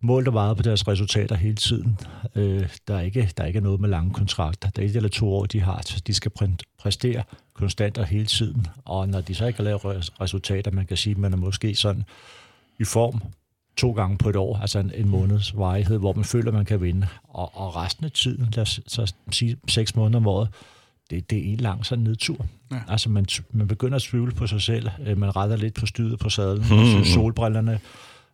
målt 0.01 0.27
og 0.27 0.33
vejet 0.33 0.57
på 0.57 0.63
deres 0.63 0.87
resultater 0.87 1.35
hele 1.35 1.55
tiden. 1.55 1.99
Øh, 2.35 2.69
der, 2.87 2.95
er 2.95 3.01
ikke, 3.01 3.31
der 3.37 3.43
er 3.43 3.47
ikke 3.47 3.61
noget 3.61 3.79
med 3.79 3.89
lange 3.89 4.13
kontrakter. 4.13 4.69
Der 4.69 4.81
er 4.81 4.85
et 4.85 4.95
eller 4.95 5.09
to 5.09 5.33
år, 5.33 5.45
de 5.45 5.61
har. 5.61 5.91
De 6.07 6.13
skal 6.13 6.31
præstere 6.79 7.23
konstant 7.53 7.97
og 7.97 8.05
hele 8.05 8.25
tiden. 8.25 8.67
Og 8.85 9.09
når 9.09 9.21
de 9.21 9.35
så 9.35 9.45
ikke 9.45 9.57
har 9.57 9.63
lavet 9.63 10.11
resultater, 10.21 10.71
man 10.71 10.85
kan 10.85 10.97
sige, 10.97 11.11
at 11.11 11.17
man 11.17 11.33
er 11.33 11.37
måske 11.37 11.75
sådan 11.75 12.03
i 12.79 12.83
form 12.83 13.21
to 13.77 13.91
gange 13.91 14.17
på 14.17 14.29
et 14.29 14.35
år, 14.35 14.57
altså 14.57 14.79
en, 14.79 14.91
en 14.95 15.09
måneds 15.09 15.57
varighed, 15.57 15.97
hvor 15.97 16.13
man 16.13 16.25
føler, 16.25 16.51
man 16.51 16.65
kan 16.65 16.81
vinde. 16.81 17.07
Og, 17.29 17.51
og 17.53 17.75
resten 17.75 18.05
af 18.05 18.11
tiden, 18.11 18.47
lad 18.55 18.61
os 18.61 18.81
så 18.87 19.13
sige 19.31 19.57
seks 19.67 19.95
måneder 19.95 20.17
om 20.17 20.27
året, 20.27 20.49
det, 21.09 21.29
det 21.29 21.37
er 21.37 21.53
en 21.53 21.57
lang 21.57 21.85
sådan 21.85 22.03
nedtur. 22.03 22.45
Ja. 22.71 22.77
Altså 22.87 23.09
man, 23.09 23.25
man 23.51 23.67
begynder 23.67 23.95
at 23.95 24.01
tvivle 24.01 24.31
på 24.31 24.47
sig 24.47 24.61
selv, 24.61 24.89
øh, 25.07 25.17
man 25.17 25.35
retter 25.35 25.55
lidt 25.55 25.73
på 25.73 25.85
styret 25.85 26.19
på 26.19 26.29
sadlen, 26.29 26.65
mm. 26.97 27.05
solbrillerne. 27.13 27.79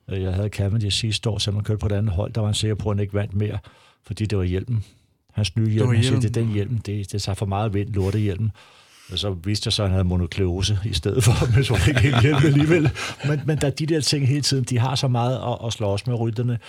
Øh, 0.09 0.21
jeg 0.21 0.33
havde 0.33 0.49
Cavendish 0.49 0.97
sidste 0.97 1.29
år, 1.29 1.37
så 1.37 1.51
man 1.51 1.63
kørte 1.63 1.79
på 1.79 1.85
et 1.85 1.91
andet 1.91 2.13
hold, 2.13 2.33
der 2.33 2.41
var 2.41 2.47
han 2.47 2.55
sikker 2.55 2.75
på, 2.75 2.89
at 2.89 2.95
han 2.95 3.01
ikke 3.01 3.13
vandt 3.13 3.35
mere, 3.35 3.57
fordi 4.03 4.25
det 4.25 4.37
var 4.37 4.43
hjelmen. 4.43 4.83
Hans 5.33 5.55
nye 5.55 5.69
hjelm, 5.69 5.95
han 5.95 6.03
siger, 6.03 6.19
det 6.19 6.37
er 6.37 6.41
den 6.41 6.53
hjelm, 6.53 6.77
det, 6.77 7.11
det 7.11 7.21
tager 7.21 7.35
for 7.35 7.45
meget 7.45 7.73
vind, 7.73 7.89
lortehjelmen. 7.89 8.51
Og 9.11 9.19
så 9.19 9.31
viste 9.43 9.67
jeg 9.67 9.73
så, 9.73 9.83
at 9.83 9.89
han 9.89 9.93
havde 9.93 10.07
monokleose 10.07 10.79
i 10.85 10.93
stedet 10.93 11.23
for, 11.23 11.31
men 11.55 11.63
så 11.63 11.79
ikke 11.87 11.99
helt 11.99 12.21
hjælp 12.21 12.43
alligevel. 12.43 12.89
Men, 13.27 13.41
men 13.45 13.57
der 13.57 13.69
de 13.69 13.85
der 13.85 14.01
ting 14.01 14.27
hele 14.27 14.41
tiden, 14.41 14.63
de 14.63 14.79
har 14.79 14.95
så 14.95 15.07
meget 15.07 15.35
at, 15.35 15.67
at 15.67 15.73
slås 15.73 16.07
med 16.07 16.15
rytterne. 16.15 16.59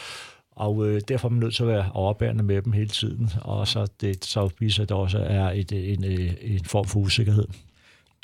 Og 0.56 0.88
øh, 0.88 1.00
derfor 1.08 1.28
er 1.28 1.30
man 1.30 1.40
nødt 1.40 1.54
til 1.54 1.62
at 1.62 1.68
være 1.68 1.90
overbærende 1.94 2.44
med 2.44 2.62
dem 2.62 2.72
hele 2.72 2.88
tiden, 2.88 3.30
og 3.40 3.68
så, 3.68 3.86
det, 4.00 4.24
så 4.24 4.50
viser 4.58 4.84
det 4.84 4.96
også 4.96 5.18
er 5.18 5.50
et, 5.50 5.72
øh, 5.72 5.88
en, 5.88 6.04
en, 6.04 6.34
en 6.42 6.64
form 6.64 6.86
for 6.86 7.00
usikkerhed. 7.00 7.46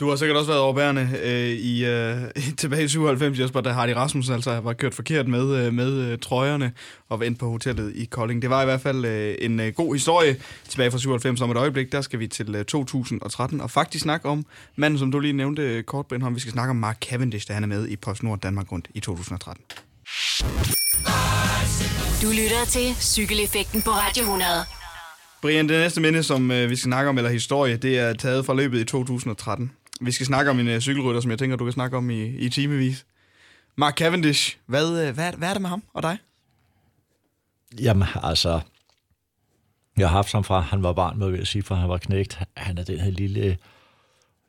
Du 0.00 0.08
har 0.08 0.16
sikkert 0.16 0.36
også 0.36 0.50
været 0.50 0.60
overbærende 0.60 1.08
øh, 1.24 1.48
i 1.48 1.84
øh, 1.84 2.16
tilbage 2.58 2.84
i 2.84 2.88
97, 2.88 3.38
Jesper, 3.38 3.60
da 3.60 3.70
Hardy 3.70 3.90
Rasmussen 3.90 4.34
altså 4.34 4.60
var 4.60 4.72
kørt 4.72 4.94
forkert 4.94 5.28
med, 5.28 5.56
øh, 5.56 5.72
med 5.72 5.92
øh, 5.92 6.18
trøjerne 6.18 6.72
og 7.08 7.20
vendt 7.20 7.38
på 7.38 7.50
hotellet 7.50 7.96
i 7.96 8.04
Kolding. 8.04 8.42
Det 8.42 8.50
var 8.50 8.62
i 8.62 8.64
hvert 8.64 8.80
fald 8.80 9.04
øh, 9.04 9.34
en 9.38 9.60
øh, 9.60 9.72
god 9.72 9.94
historie 9.94 10.36
tilbage 10.68 10.90
fra 10.90 10.98
97 10.98 11.40
om 11.40 11.50
et 11.50 11.56
øjeblik. 11.56 11.92
Der 11.92 12.00
skal 12.00 12.18
vi 12.18 12.26
til 12.26 12.54
øh, 12.54 12.64
2013 12.64 13.60
og 13.60 13.70
faktisk 13.70 14.02
snakke 14.02 14.28
om 14.28 14.46
manden, 14.76 14.98
som 14.98 15.12
du 15.12 15.18
lige 15.18 15.32
nævnte 15.32 15.62
øh, 15.62 15.82
kort, 15.82 16.06
Brindholm. 16.06 16.34
Vi 16.34 16.40
skal 16.40 16.52
snakke 16.52 16.70
om 16.70 16.76
Mark 16.76 16.98
Cavendish, 17.00 17.48
der 17.48 17.54
han 17.54 17.62
er 17.62 17.68
med 17.68 17.88
i 17.88 17.96
PostNord 17.96 18.40
Danmark 18.40 18.72
rundt 18.72 18.88
i 18.94 19.00
2013. 19.00 19.64
Du 22.22 22.28
lytter 22.28 22.64
til 22.68 22.94
Cykeleffekten 22.94 23.83
på 23.83 23.90
Radio 23.90 24.22
100. 24.22 24.50
Brian, 25.42 25.68
det 25.68 25.81
næste 25.81 26.00
minde, 26.00 26.22
som 26.22 26.50
øh, 26.50 26.70
vi 26.70 26.76
skal 26.76 26.85
snakke 26.85 27.09
om, 27.09 27.18
eller 27.18 27.31
historie, 27.31 27.76
det 27.76 27.98
er 27.98 28.12
taget 28.12 28.46
fra 28.46 28.54
løbet 28.54 28.81
i 28.81 28.85
2013. 28.85 29.72
Vi 30.00 30.12
skal 30.12 30.26
snakke 30.26 30.50
om 30.50 30.59
en 30.61 30.68
øh, 30.68 30.81
cykelrytter, 30.81 31.20
som 31.20 31.31
jeg 31.31 31.38
tænker, 31.38 31.57
du 31.57 31.64
kan 31.64 31.72
snakke 31.72 31.96
om 31.96 32.11
i, 32.11 32.26
i 32.26 32.48
timevis. 32.48 33.07
Mark 33.76 33.96
Cavendish, 33.98 34.59
hvad, 34.66 35.07
øh, 35.07 35.14
hvad, 35.14 35.33
hvad 35.33 35.48
er 35.48 35.52
det 35.52 35.62
med 35.62 35.70
ham 35.70 35.83
og 35.94 36.02
dig? 36.02 36.18
Jamen, 37.81 38.09
altså... 38.22 38.61
Jeg 39.96 40.09
har 40.09 40.16
haft 40.16 40.33
ham 40.33 40.44
fra, 40.44 40.61
han 40.61 40.83
var 40.83 40.92
barn, 40.92 41.18
må 41.18 41.28
jeg 41.28 41.46
sige, 41.46 41.62
for 41.62 41.74
han 41.74 41.88
var 41.88 41.98
knægt. 41.98 42.38
Han 42.57 42.78
er 42.78 42.85
den 42.85 43.00
her 43.00 43.11
lille... 43.11 43.59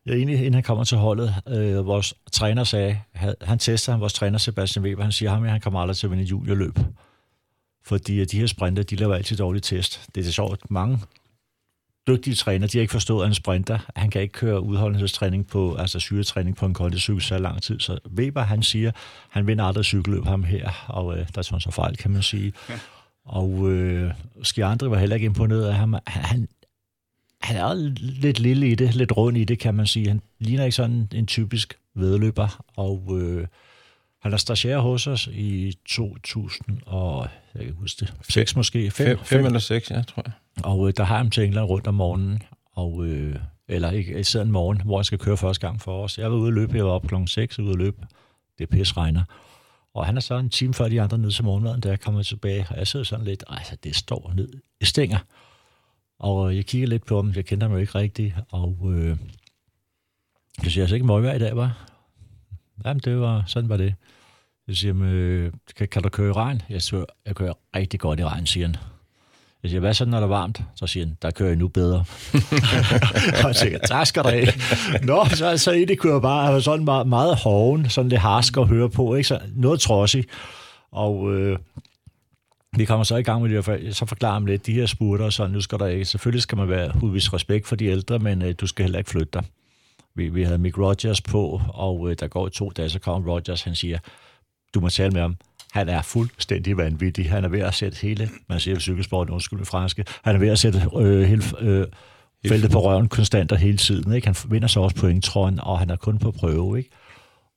Jeg 0.06 0.14
er 0.14 0.22
enig, 0.22 0.36
inden 0.36 0.54
han 0.54 0.64
kommer 0.64 0.84
til 0.84 0.98
holdet, 0.98 1.36
øh, 1.48 1.86
vores 1.86 2.14
træner 2.32 2.64
sagde, 2.64 3.02
han, 3.42 3.60
tester 3.60 3.92
han, 3.92 4.02
vores 4.02 4.14
træner 4.14 4.38
Sebastian 4.38 4.86
Weber, 4.86 5.04
han 5.04 5.12
siger 5.12 5.30
ham, 5.30 5.44
at 5.44 5.52
han 5.52 5.62
kommer 5.62 5.80
aldrig 5.80 5.98
til 5.98 6.08
at 6.08 6.12
vinde 6.12 6.24
juniorløb. 6.24 6.80
Fordi 7.84 8.26
de 8.26 8.40
her 8.40 8.48
sprinter, 8.48 8.84
de 8.84 8.96
laver 8.96 9.16
altid 9.16 9.38
dårlige 9.38 9.62
test. 9.62 10.10
Det 10.16 10.22
er 10.22 10.26
så 10.26 10.32
sjovt. 10.32 10.72
Mange 10.72 11.00
dygtige 12.08 12.36
træner, 12.36 12.68
de 12.68 12.78
har 12.78 12.82
ikke 12.82 12.92
forstået, 12.92 13.24
at 13.24 13.28
en 13.28 13.34
sprinter, 13.34 13.80
han 13.96 14.10
kan 14.10 14.22
ikke 14.22 14.32
køre 14.32 14.62
udholdenhedstræning 14.62 15.48
på, 15.48 15.76
altså 15.76 16.00
syretræning 16.00 16.56
på 16.56 16.66
en 16.66 16.74
kondicykel 16.74 17.22
så 17.22 17.38
lang 17.38 17.62
tid. 17.62 17.80
Så 17.80 18.00
Weber, 18.16 18.42
han 18.42 18.64
siger, 18.64 18.92
han 19.30 19.48
vinder 19.48 19.64
aldrig 19.64 19.86
cykelløb 19.86 20.26
ham 20.26 20.44
her, 20.44 20.86
og 20.88 21.18
øh, 21.18 21.20
der 21.20 21.38
er 21.38 21.42
sådan 21.42 21.62
så 21.62 21.72
fejl, 21.72 21.98
kan 21.98 22.12
man 22.12 22.24
sige. 22.24 22.54
Ja. 22.70 22.80
Og 23.26 23.72
øh, 23.72 24.12
Skiandre 24.44 24.92
var 24.92 24.98
heller 24.98 25.16
ikke 25.16 25.26
imponeret 25.26 25.66
af 25.66 25.76
ham. 25.76 25.96
Han, 26.08 26.48
han 27.42 27.56
er 27.56 27.74
lidt 28.00 28.40
lille 28.40 28.70
i 28.70 28.76
det, 28.76 28.96
lidt 28.96 29.18
rund 29.18 29.38
i 29.38 29.44
det, 29.44 29.60
kan 29.60 29.76
man 29.76 29.88
sige. 29.88 30.08
Han 30.08 30.22
ligner 30.40 30.64
ikke 30.64 30.76
sådan 30.76 31.08
en 31.14 31.28
typisk 31.28 31.78
vedløber, 31.96 32.64
og 32.76 33.20
øh, 33.22 33.48
han 34.22 34.34
er 34.34 34.38
stagiaire 34.38 34.82
hos 34.82 35.08
os 35.08 35.28
i 35.28 35.78
2000 35.86 36.80
og, 36.86 37.28
jeg 37.56 37.66
kan 37.66 37.74
huske 37.74 38.06
det, 38.06 38.14
6 38.30 38.56
måske? 38.56 38.92
5 38.92 39.46
eller 39.46 39.60
6, 39.60 39.92
ja, 39.92 40.02
tror 40.02 40.24
jeg. 40.26 40.34
Og 40.64 40.88
øh, 40.88 40.94
der 40.98 41.04
har 41.04 41.18
han 41.18 41.32
til 41.32 41.44
England 41.44 41.66
rundt 41.66 41.88
om 41.88 41.94
morgenen, 41.94 42.44
og, 42.72 43.06
øh, 43.06 43.36
eller 43.68 43.92
ikke, 43.92 44.24
sidder 44.24 44.46
en 44.46 44.52
morgen, 44.52 44.82
hvor 44.82 44.98
han 44.98 45.04
skal 45.04 45.18
køre 45.18 45.38
første 45.38 45.68
gang 45.68 45.82
for 45.82 46.04
os. 46.04 46.18
Jeg 46.18 46.32
var 46.32 46.38
ude 46.38 46.48
at 46.48 46.54
løbe, 46.54 46.78
jeg 46.78 46.86
var 46.86 46.92
op 46.92 47.08
klokken 47.08 47.28
6 47.28 47.60
ude 47.60 47.72
at 47.72 47.78
løbe. 47.78 48.08
Det 48.58 48.64
er 48.64 48.68
pis 48.68 48.98
regner. 48.98 49.24
Og 49.94 50.06
han 50.06 50.18
er 50.18 50.22
så 50.22 50.38
en 50.38 50.50
time 50.50 50.74
før 50.74 50.90
de 50.90 51.02
andre 51.02 51.18
ned 51.18 51.32
til 51.32 51.44
morgenmaden, 51.44 51.82
da 51.82 51.90
jeg 51.90 52.00
kommer 52.00 52.24
tilbage. 52.24 52.68
Og 52.70 52.78
jeg 52.78 52.88
sidder 52.88 53.06
sådan 53.06 53.26
lidt, 53.26 53.44
altså 53.48 53.76
det 53.84 53.96
står 53.96 54.32
ned 54.36 54.50
i 54.82 54.86
stænger. 54.86 55.18
Og 56.20 56.56
jeg 56.56 56.66
kigger 56.66 56.88
lidt 56.88 57.06
på 57.06 57.16
ham, 57.16 57.34
jeg 57.36 57.46
kender 57.46 57.68
ham 57.68 57.74
jo 57.74 57.82
ikke 57.82 57.96
rigtigt, 57.96 58.36
og 58.50 58.92
øh, 58.94 59.18
jeg 60.64 60.72
siger, 60.72 60.84
altså 60.84 60.96
ikke 60.96 61.06
møgvejr 61.06 61.36
i 61.36 61.40
dag, 61.40 61.56
var? 61.56 61.90
Jamen, 62.86 63.02
det 63.06 63.20
var, 63.20 63.44
sådan 63.48 63.70
var 63.70 63.78
det. 63.78 63.96
Jeg 64.68 64.76
siger, 64.76 64.96
øh, 65.02 65.52
kan, 65.78 65.88
kan 65.88 66.04
du 66.04 66.10
køre 66.10 66.30
i 66.30 66.32
regn? 66.32 66.62
Jeg 66.70 66.82
siger, 66.82 67.06
jeg 67.26 67.36
kører 67.36 67.54
rigtig 67.76 68.00
godt 68.00 68.20
i 68.20 68.26
regn, 68.26 68.46
siger 68.46 68.68
han. 68.68 68.76
Jeg 69.64 69.70
siger, 69.70 69.80
hvad 69.80 69.94
så, 69.94 70.06
når 70.06 70.18
det 70.18 70.24
er 70.24 70.28
varmt? 70.28 70.62
Så 70.76 70.88
siger 70.88 71.06
han, 71.06 71.18
der 71.22 71.32
kører 71.32 71.50
jeg 71.50 71.58
nu 71.58 71.68
bedre. 71.68 71.98
og 73.44 73.48
jeg 73.48 73.56
tænker, 73.56 73.80
tak 73.80 74.08
skal 74.08 74.24
du 74.24 74.30
have. 74.30 74.48
Nå, 75.04 75.26
så, 75.30 75.58
så 75.58 75.72
i 75.72 75.86
det 75.86 76.00
kører 76.00 76.20
bare 76.20 76.54
altså, 76.54 76.72
sådan 76.72 76.86
meget, 76.86 77.08
meget 77.08 77.36
hoven, 77.36 77.90
sådan 77.90 78.10
lidt 78.10 78.22
harsk 78.22 78.58
at 78.58 78.68
høre 78.68 78.90
på, 78.90 79.16
ikke? 79.16 79.28
Så 79.28 79.40
noget 79.56 79.80
trodsig. 79.80 80.26
Og 80.92 81.34
øh, 81.34 81.60
vi 82.78 82.86
kommer 82.86 83.04
så 83.04 83.16
i 83.16 83.24
gang 83.24 83.42
med 83.42 83.50
det, 83.50 83.96
så 83.96 84.06
forklarer 84.06 84.34
ham 84.34 84.46
lidt, 84.46 84.66
de 84.66 84.74
her 84.74 84.86
spurter, 84.86 85.30
så 85.30 85.48
nu 85.48 85.62
skal 85.62 85.80
der 85.80 85.88
ikke, 85.88 86.06
selvfølgelig 86.06 86.42
skal 86.42 86.58
man 86.58 86.70
være 86.70 86.92
udvist 87.02 87.34
respekt 87.34 87.68
for 87.68 87.76
de 87.76 87.86
ældre, 87.86 88.20
men 88.20 88.42
øh, 88.42 88.56
du 88.62 88.68
skal 88.68 88.84
heller 88.84 89.00
ikke 89.00 89.10
flytte 89.10 89.30
dig. 89.34 89.44
Vi, 90.20 90.30
vi 90.30 90.44
havde 90.44 90.58
Mick 90.58 90.78
Rogers 90.78 91.22
på, 91.22 91.62
og 91.74 92.10
øh, 92.10 92.16
der 92.20 92.28
går 92.28 92.50
to 92.50 92.70
dage, 92.70 92.90
så 92.90 93.00
kommer 93.00 93.32
Rogers, 93.32 93.62
han 93.62 93.76
siger, 93.76 94.00
du 94.74 94.80
må 94.80 94.90
tale 94.90 95.12
med 95.12 95.22
ham. 95.22 95.36
Han 95.72 95.90
er 95.90 96.02
fuldstændig 96.02 96.78
vanvittig. 96.78 97.30
Han 97.30 97.44
er 97.44 97.50
ved 97.50 97.60
at 97.60 97.74
sætte 97.74 97.98
hele, 98.02 98.30
man 98.50 98.60
siger 98.60 98.80
cykelsport, 98.80 99.30
undskyld 99.30 99.66
franske, 99.66 100.06
han 100.24 100.36
er 100.36 100.40
ved 100.40 100.50
at 100.50 100.60
sætte 100.60 100.82
øh, 100.98 101.22
hele 101.22 101.44
øh, 101.60 101.88
feltet 102.48 102.72
på 102.72 102.80
røven 102.80 103.08
konstant 103.08 103.52
og 103.52 103.58
hele 103.58 103.78
tiden. 103.78 104.14
Ikke? 104.14 104.28
Han 104.28 104.36
vinder 104.50 104.68
så 104.68 104.80
også 104.80 104.96
pointtrøjen, 104.96 105.60
og 105.60 105.80
han 105.80 105.90
er 105.90 105.96
kun 105.96 106.20
på 106.20 106.32
prøve. 106.32 106.78
Ikke? 106.78 106.90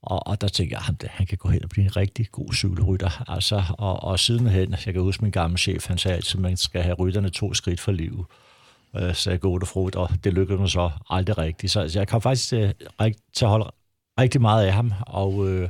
Og, 0.03 0.27
og 0.27 0.41
der 0.41 0.49
tænker 0.49 0.77
jeg, 0.77 0.95
at 1.01 1.11
han 1.11 1.27
kan 1.27 1.39
gå 1.39 1.49
hen 1.49 1.65
og 1.65 1.71
blive 1.71 1.85
en 1.85 1.97
rigtig 1.97 2.27
god 2.33 2.53
cykelrytter. 2.53 3.25
Altså, 3.31 3.63
og, 3.79 4.05
og 4.05 4.19
sidenhen, 4.19 4.75
jeg 4.87 4.95
kan 4.95 5.03
huske 5.03 5.23
min 5.23 5.31
gamle 5.33 5.59
chef, 5.59 5.87
han 5.87 5.99
sagde 5.99 6.17
altid, 6.17 6.39
at 6.39 6.43
man 6.43 6.57
skal 6.57 6.83
have 6.83 6.95
rytterne 6.95 7.31
to 7.31 7.55
skridt 7.55 7.81
for 7.81 7.93
livet. 7.93 8.25
Øh, 8.97 9.15
så 9.15 9.39
frugt, 9.67 9.97
og 9.97 10.11
det 10.25 10.33
lykkedes 10.33 10.61
mig 10.61 10.71
så 10.71 10.91
aldrig 11.11 11.39
rigtigt. 11.39 11.73
Så, 11.73 11.81
altså, 11.81 11.99
jeg 11.99 12.09
kom 12.09 12.23
faktisk 12.23 12.53
øh, 12.53 12.71
til, 13.01 13.15
til 13.35 13.45
at 13.45 13.49
holde 13.49 13.71
rigtig 14.21 14.41
meget 14.41 14.67
af 14.67 14.73
ham, 14.73 14.93
og 15.07 15.49
øh, 15.49 15.69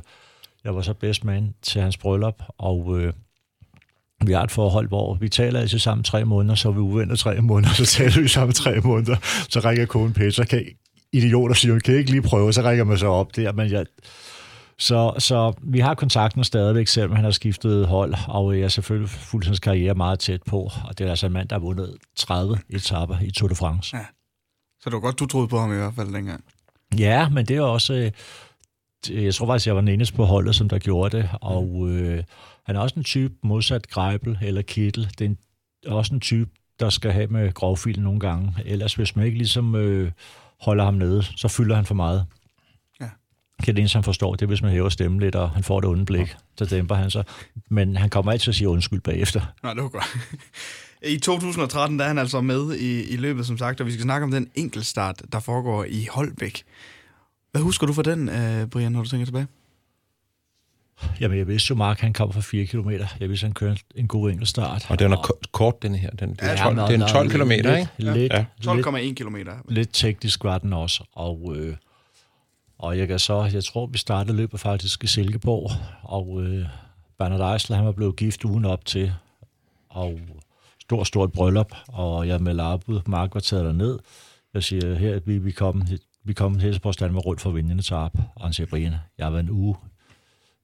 jeg 0.63 0.75
var 0.75 0.81
så 0.81 0.93
best 0.93 1.23
man 1.23 1.53
til 1.61 1.81
hans 1.81 1.97
bryllup, 1.97 2.43
og 2.57 2.99
øh, 2.99 3.13
vi 4.25 4.33
har 4.33 4.43
et 4.43 4.51
forhold, 4.51 4.87
hvor 4.87 5.13
vi 5.13 5.29
taler 5.29 5.59
altid 5.59 5.79
sammen 5.79 6.03
tre 6.03 6.25
måneder, 6.25 6.55
så 6.55 6.69
er 6.69 6.73
vi 6.73 6.79
uvenner 6.79 7.15
tre 7.15 7.41
måneder, 7.41 7.73
så 7.83 7.85
taler 7.85 8.21
vi 8.21 8.27
sammen 8.27 8.53
tre 8.53 8.79
måneder, 8.79 9.15
så 9.49 9.59
ringer 9.59 9.85
konen 9.85 10.13
Peter, 10.13 10.45
kan 10.45 10.65
idioter 11.13 11.55
siger, 11.55 11.79
kan 11.79 11.95
I 11.95 11.97
ikke 11.97 12.11
lige 12.11 12.21
prøve, 12.21 12.53
så 12.53 12.61
ringer 12.61 12.83
man 12.83 12.97
så 12.97 13.07
op 13.07 13.35
der, 13.35 13.51
men 13.51 13.71
jeg, 13.71 13.85
så, 14.83 15.13
så 15.19 15.53
vi 15.61 15.79
har 15.79 15.93
kontakten 15.93 16.43
stadigvæk, 16.43 16.87
selvom 16.87 17.15
han 17.15 17.23
har 17.23 17.31
skiftet 17.31 17.87
hold, 17.87 18.15
og 18.27 18.55
jeg 18.55 18.63
har 18.63 18.69
selvfølgelig 18.69 19.09
fulgt 19.09 19.45
hans 19.45 19.59
karriere 19.59 19.93
meget 19.93 20.19
tæt 20.19 20.43
på, 20.43 20.59
og 20.59 20.97
det 20.97 21.05
er 21.05 21.09
altså 21.09 21.25
en 21.25 21.33
mand, 21.33 21.49
der 21.49 21.55
har 21.55 21.59
vundet 21.59 21.97
30 22.15 22.59
etapper 22.69 23.17
i 23.21 23.31
Tour 23.31 23.47
de 23.47 23.55
France. 23.55 23.97
Ja. 23.97 24.05
Så 24.81 24.89
det 24.89 24.93
var 24.93 24.99
godt, 24.99 25.19
du 25.19 25.25
troede 25.25 25.47
på 25.47 25.59
ham 25.59 25.73
i 25.73 25.75
hvert 25.75 25.93
fald 25.93 26.13
dengang. 26.13 26.43
Ja, 26.99 27.29
men 27.29 27.45
det 27.45 27.57
er 27.57 27.61
også... 27.61 27.93
Øh, 27.93 28.11
jeg 29.23 29.35
tror 29.35 29.47
faktisk, 29.47 29.67
jeg 29.67 29.75
var 29.75 29.81
den 29.81 29.87
eneste 29.87 30.15
på 30.15 30.25
holdet, 30.25 30.55
som 30.55 30.69
der 30.69 30.79
gjorde 30.79 31.17
det, 31.17 31.29
og 31.41 31.89
øh, 31.89 32.23
han 32.65 32.75
er 32.75 32.79
også 32.79 32.95
en 32.95 33.03
type 33.03 33.33
modsat 33.43 33.89
Greibel 33.89 34.37
eller 34.41 34.61
Kittel. 34.61 35.09
Det 35.19 35.25
er, 35.25 35.29
en, 35.29 35.37
også 35.87 36.13
en 36.13 36.19
type, 36.19 36.49
der 36.79 36.89
skal 36.89 37.11
have 37.11 37.27
med 37.27 37.53
grovfil 37.53 38.01
nogle 38.01 38.19
gange. 38.19 38.55
Ellers, 38.65 38.93
hvis 38.93 39.15
man 39.15 39.25
ikke 39.25 39.37
ligesom 39.37 39.75
øh, 39.75 40.11
holder 40.61 40.83
ham 40.83 40.93
nede, 40.93 41.23
så 41.23 41.47
fylder 41.47 41.75
han 41.75 41.85
for 41.85 41.95
meget. 41.95 42.25
Ja. 43.67 43.71
Det 43.71 43.79
eneste, 43.79 43.95
han 43.95 44.03
forstår, 44.03 44.35
det 44.35 44.41
er, 44.41 44.47
hvis 44.47 44.61
man 44.61 44.71
hæver 44.71 44.89
stemmen 44.89 45.19
lidt, 45.19 45.35
og 45.35 45.49
han 45.49 45.63
får 45.63 45.79
et 45.79 45.85
ondt 45.85 46.05
blik, 46.05 46.35
så 46.57 46.65
dæmper 46.65 46.95
han 46.95 47.11
sig. 47.11 47.23
Men 47.69 47.97
han 47.97 48.09
kommer 48.09 48.31
altid 48.31 48.49
at 48.49 48.55
sige 48.55 48.69
undskyld 48.69 49.01
bagefter. 49.01 49.41
Nej, 49.63 49.73
det 49.73 49.83
var 49.83 49.89
godt. 49.89 50.17
I 51.05 51.17
2013 51.17 51.99
der 51.99 52.05
er 52.05 52.07
han 52.07 52.17
altså 52.17 52.41
med 52.41 52.75
i, 52.75 53.03
i 53.03 53.15
løbet, 53.15 53.45
som 53.45 53.57
sagt, 53.57 53.81
og 53.81 53.87
vi 53.87 53.91
skal 53.91 54.03
snakke 54.03 54.23
om 54.23 54.31
den 54.31 54.49
enkeltstart, 54.55 55.21
der 55.31 55.39
foregår 55.39 55.85
i 55.89 56.07
Holbæk. 56.11 56.63
Hvad 57.51 57.61
husker 57.61 57.87
du 57.87 57.93
for 57.93 58.01
den, 58.01 58.29
uh, 58.29 58.69
Brian, 58.69 58.91
når 58.91 59.03
du 59.03 59.09
tænker 59.09 59.25
tilbage? 59.25 59.47
Jamen, 61.19 61.37
jeg 61.37 61.47
vidste 61.47 61.71
jo, 61.71 61.75
Mark 61.75 61.99
han 61.99 62.13
kom 62.13 62.33
fra 62.33 62.41
4 62.41 62.65
km. 62.65 62.89
Jeg 63.19 63.29
vidste, 63.29 63.45
han 63.45 63.53
kørte 63.53 63.81
en 63.95 64.07
god 64.07 64.29
enkeltstart. 64.31 64.85
Og 64.89 64.99
den 64.99 65.13
er 65.13 65.17
og... 65.17 65.39
kort, 65.51 65.81
den 65.81 65.95
her. 65.95 66.09
Den, 66.09 66.29
det 66.29 66.39
er 66.41 66.55
12, 66.57 66.79
ja, 66.79 66.87
det 66.87 67.01
er 67.01 67.07
12 67.07 67.29
km, 67.29 67.51
ikke? 67.51 67.87
Lidt, 67.97 68.33
ja. 68.33 68.45
12,1 68.65 69.13
km. 69.13 69.35
Lidt 69.69 69.89
teknisk 69.93 70.43
var 70.43 70.57
den 70.57 70.73
også. 70.73 71.03
Og, 71.13 71.53
øh, 71.55 71.75
og 72.83 72.97
jeg 72.97 73.07
kan 73.07 73.19
så, 73.19 73.49
jeg 73.53 73.63
tror, 73.63 73.85
vi 73.85 73.97
startede 73.97 74.37
løbet 74.37 74.59
faktisk 74.59 75.03
i 75.03 75.07
Silkeborg, 75.07 75.71
og 76.01 76.41
øh, 76.43 76.65
Bernard 77.17 77.53
Eisler, 77.53 77.75
han 77.75 77.85
var 77.85 77.91
blevet 77.91 78.15
gift 78.15 78.45
ugen 78.45 78.65
op 78.65 78.85
til, 78.85 79.13
og 79.89 80.19
stort, 80.81 81.07
stort 81.07 81.31
bryllup, 81.31 81.75
og 81.87 82.27
jeg 82.27 82.41
med 82.41 82.79
ud, 82.87 83.01
Mark 83.07 83.33
var 83.33 83.39
taget 83.39 83.75
ned. 83.75 83.99
Jeg 84.53 84.63
siger, 84.63 84.95
her 84.95 85.19
vi, 85.25 85.37
vi 85.37 85.51
kom, 85.51 85.83
vi 86.23 86.33
kom 86.33 86.53
til 86.53 86.61
Helsingborg 86.61 86.93
Stand 86.93 87.11
med 87.11 87.25
rundt 87.25 87.41
for 87.41 87.49
vindende 87.49 87.83
tarp, 87.83 88.17
og 88.35 88.43
han 88.43 88.53
siger, 88.53 88.67
Brian, 88.67 88.93
jeg 89.17 89.33
var 89.33 89.39
en 89.39 89.49
uge 89.49 89.75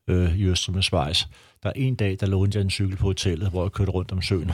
øh, 0.07 0.39
i 0.39 0.43
Østrig 0.43 0.75
med 0.75 0.83
Schweiz. 0.83 1.25
Der 1.63 1.69
er 1.69 1.73
en 1.75 1.95
dag, 1.95 2.17
der 2.19 2.27
lånte 2.27 2.57
jeg 2.57 2.63
en 2.63 2.69
cykel 2.69 2.97
på 2.97 3.03
hotellet, 3.03 3.49
hvor 3.49 3.63
jeg 3.63 3.71
kørte 3.71 3.91
rundt 3.91 4.11
om 4.11 4.21
søen. 4.21 4.51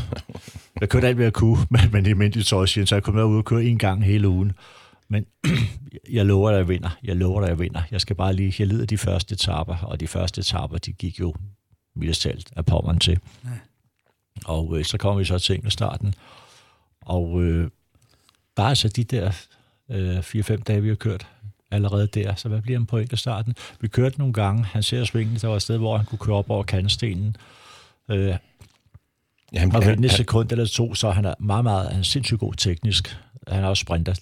Jeg 0.82 0.90
kørte 0.90 1.08
alt, 1.08 1.16
hvad 1.16 1.26
jeg 1.26 1.34
kunne, 1.34 1.58
men, 1.72 1.82
men 1.92 2.06
i 2.06 2.14
mindre 2.14 2.42
tøj, 2.42 2.66
så 2.66 2.88
jeg 2.92 3.04
kom 3.04 3.14
med 3.14 3.24
ud 3.24 3.38
og 3.38 3.46
kørte 3.46 3.66
en 3.66 3.78
gang 3.78 4.06
hele 4.06 4.28
ugen. 4.28 4.54
Men 5.08 5.26
jeg 6.18 6.26
lover 6.26 6.52
dig, 6.52 6.58
jeg 6.58 6.68
vinder. 6.68 6.98
Jeg 7.04 7.16
lover 7.16 7.42
dig, 7.42 7.48
jeg 7.48 7.60
vinder. 7.60 7.82
Jeg 7.92 8.02
skal 8.02 8.16
bare 8.16 8.34
lige, 8.34 8.54
jeg 8.60 8.68
lider 8.68 8.86
de 8.86 8.98
første 8.98 9.34
etapper, 9.34 9.78
og 9.78 10.00
de 10.00 10.08
første 10.08 10.40
etapper, 10.40 10.78
de 10.78 10.94
gik 10.94 11.20
jo 11.20 11.36
mildest 11.96 12.22
talt 12.22 12.54
af 12.56 12.66
pommeren 12.66 13.00
til. 13.00 13.20
Ja. 13.44 13.50
Og 14.46 14.78
øh, 14.80 14.86
så 14.86 14.98
kommer 14.98 15.20
vi 15.20 15.26
så 15.26 15.40
til 15.40 15.72
starten. 15.72 16.14
Og 17.02 17.44
øh, 17.44 17.70
bare 18.56 18.70
altså 18.70 18.88
de 18.88 19.04
der 19.04 19.32
øh, 19.92 20.20
4-5 20.20 20.56
dage, 20.56 20.82
vi 20.82 20.88
har 20.88 20.96
kørt 20.96 21.28
allerede 21.72 22.08
der. 22.08 22.36
Så 22.36 22.50
hvad 22.50 22.62
bliver 22.62 22.86
point 22.86 23.12
af 23.12 23.20
starten? 23.20 23.56
Vi 23.82 23.88
kørte 23.88 24.20
nogle 24.20 24.34
gange. 24.34 24.64
Han 24.64 24.84
ser 24.84 25.04
svingen. 25.04 25.36
Der 25.36 25.48
var 25.48 25.56
et 25.56 25.62
sted, 25.62 25.78
hvor 25.78 25.98
han 25.98 26.06
kunne 26.06 26.20
køre 26.20 26.36
op 26.36 26.50
over 26.50 26.64
kandestenen. 26.64 27.36
Øh, 28.10 28.36
Jamen, 29.54 29.76
og 29.76 29.86
ved 29.86 29.98
en 29.98 30.10
sekund 30.10 30.52
eller 30.52 30.66
to, 30.66 30.94
så 30.94 31.12
han 31.12 31.26
er 31.26 31.34
meget, 31.40 31.64
meget 31.64 31.90
han 31.90 32.00
er 32.00 32.04
sindssygt 32.04 32.40
god 32.40 32.54
teknisk. 32.54 33.18
Han 33.48 33.64
er 33.64 33.68
også 33.68 33.82
sprinter. 33.82 34.16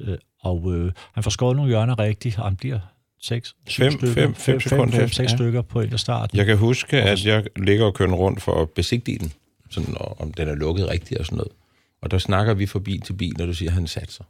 Øh, 0.00 0.18
og 0.40 0.74
øh, 0.74 0.92
han 1.12 1.22
får 1.22 1.30
skåret 1.30 1.56
nogle 1.56 1.70
hjørner 1.70 1.98
rigtigt, 1.98 2.38
og 2.38 2.44
han 2.44 2.56
bliver 2.56 2.78
6, 3.20 3.56
5 3.68 3.92
stykker, 3.92 4.14
5, 4.14 4.34
5 4.34 4.60
sekunder 4.60 4.98
5, 4.98 5.08
6 5.08 5.30
ja. 5.30 5.36
stykker 5.36 5.62
på 5.62 5.80
en 5.80 5.92
af 5.92 6.00
starten. 6.00 6.38
Jeg 6.38 6.46
kan 6.46 6.56
huske, 6.56 7.02
at 7.02 7.24
jeg 7.24 7.44
ligger 7.56 7.84
og 7.84 7.94
kører 7.94 8.12
rundt 8.12 8.42
for 8.42 8.62
at 8.62 8.70
besigtige 8.70 9.18
den, 9.18 9.32
sådan, 9.70 9.94
om 10.18 10.32
den 10.32 10.48
er 10.48 10.54
lukket 10.54 10.88
rigtigt 10.88 11.20
og 11.20 11.26
sådan 11.26 11.36
noget. 11.36 11.52
Og 12.00 12.10
der 12.10 12.18
snakker 12.18 12.54
vi 12.54 12.66
forbi 12.66 13.00
til 13.04 13.12
bil, 13.12 13.42
og 13.42 13.48
du 13.48 13.54
siger, 13.54 13.70
at 13.70 13.74
han 13.74 13.86
satser. 13.86 14.24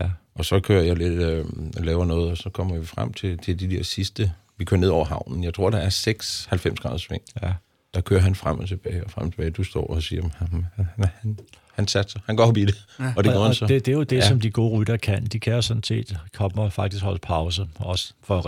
Ja. 0.00 0.10
Og 0.34 0.44
så 0.44 0.60
kører 0.60 0.82
jeg 0.82 0.96
lidt, 0.96 1.12
øh, 1.12 1.44
laver 1.84 2.04
noget, 2.04 2.30
og 2.30 2.36
så 2.36 2.50
kommer 2.50 2.78
vi 2.78 2.86
frem 2.86 3.12
til, 3.12 3.38
til 3.38 3.60
de 3.60 3.70
der 3.70 3.82
sidste, 3.82 4.32
vi 4.56 4.64
kører 4.64 4.80
ned 4.80 4.88
over 4.88 5.04
havnen. 5.04 5.44
Jeg 5.44 5.54
tror, 5.54 5.70
der 5.70 5.78
er 5.78 5.88
6 5.88 6.46
90 6.50 6.80
graders 6.80 7.02
sving. 7.02 7.22
Ja. 7.42 7.52
der 7.94 8.00
kører 8.00 8.20
han 8.20 8.34
frem 8.34 8.58
og 8.58 8.68
tilbage 8.68 9.04
og 9.04 9.10
frem 9.10 9.26
og 9.26 9.32
tilbage. 9.32 9.50
Du 9.50 9.64
står 9.64 9.86
og 9.86 10.02
siger, 10.02 10.22
han, 10.36 10.66
han, 10.76 10.86
han, 11.22 11.38
han 11.74 11.88
satser. 11.88 12.20
Han 12.26 12.36
går 12.36 12.44
op 12.44 12.56
i 12.56 12.64
det. 12.64 12.86
Ja. 12.98 13.12
Og 13.16 13.24
det 13.24 13.32
går 13.32 13.40
og, 13.40 13.54
så. 13.54 13.66
Det, 13.66 13.86
det 13.86 13.92
er 13.92 13.96
jo 13.96 14.02
det, 14.02 14.16
ja. 14.16 14.28
som 14.28 14.40
de 14.40 14.50
gode 14.50 14.80
rytter 14.80 14.96
kan. 14.96 15.26
De 15.26 15.40
kan 15.40 15.52
jo 15.52 15.62
sådan 15.62 15.82
set 15.82 16.18
komme 16.34 16.62
og 16.62 16.72
faktisk 16.72 17.04
holde 17.04 17.18
pause, 17.18 17.68
også 17.78 18.12
for 18.22 18.38
at 18.38 18.46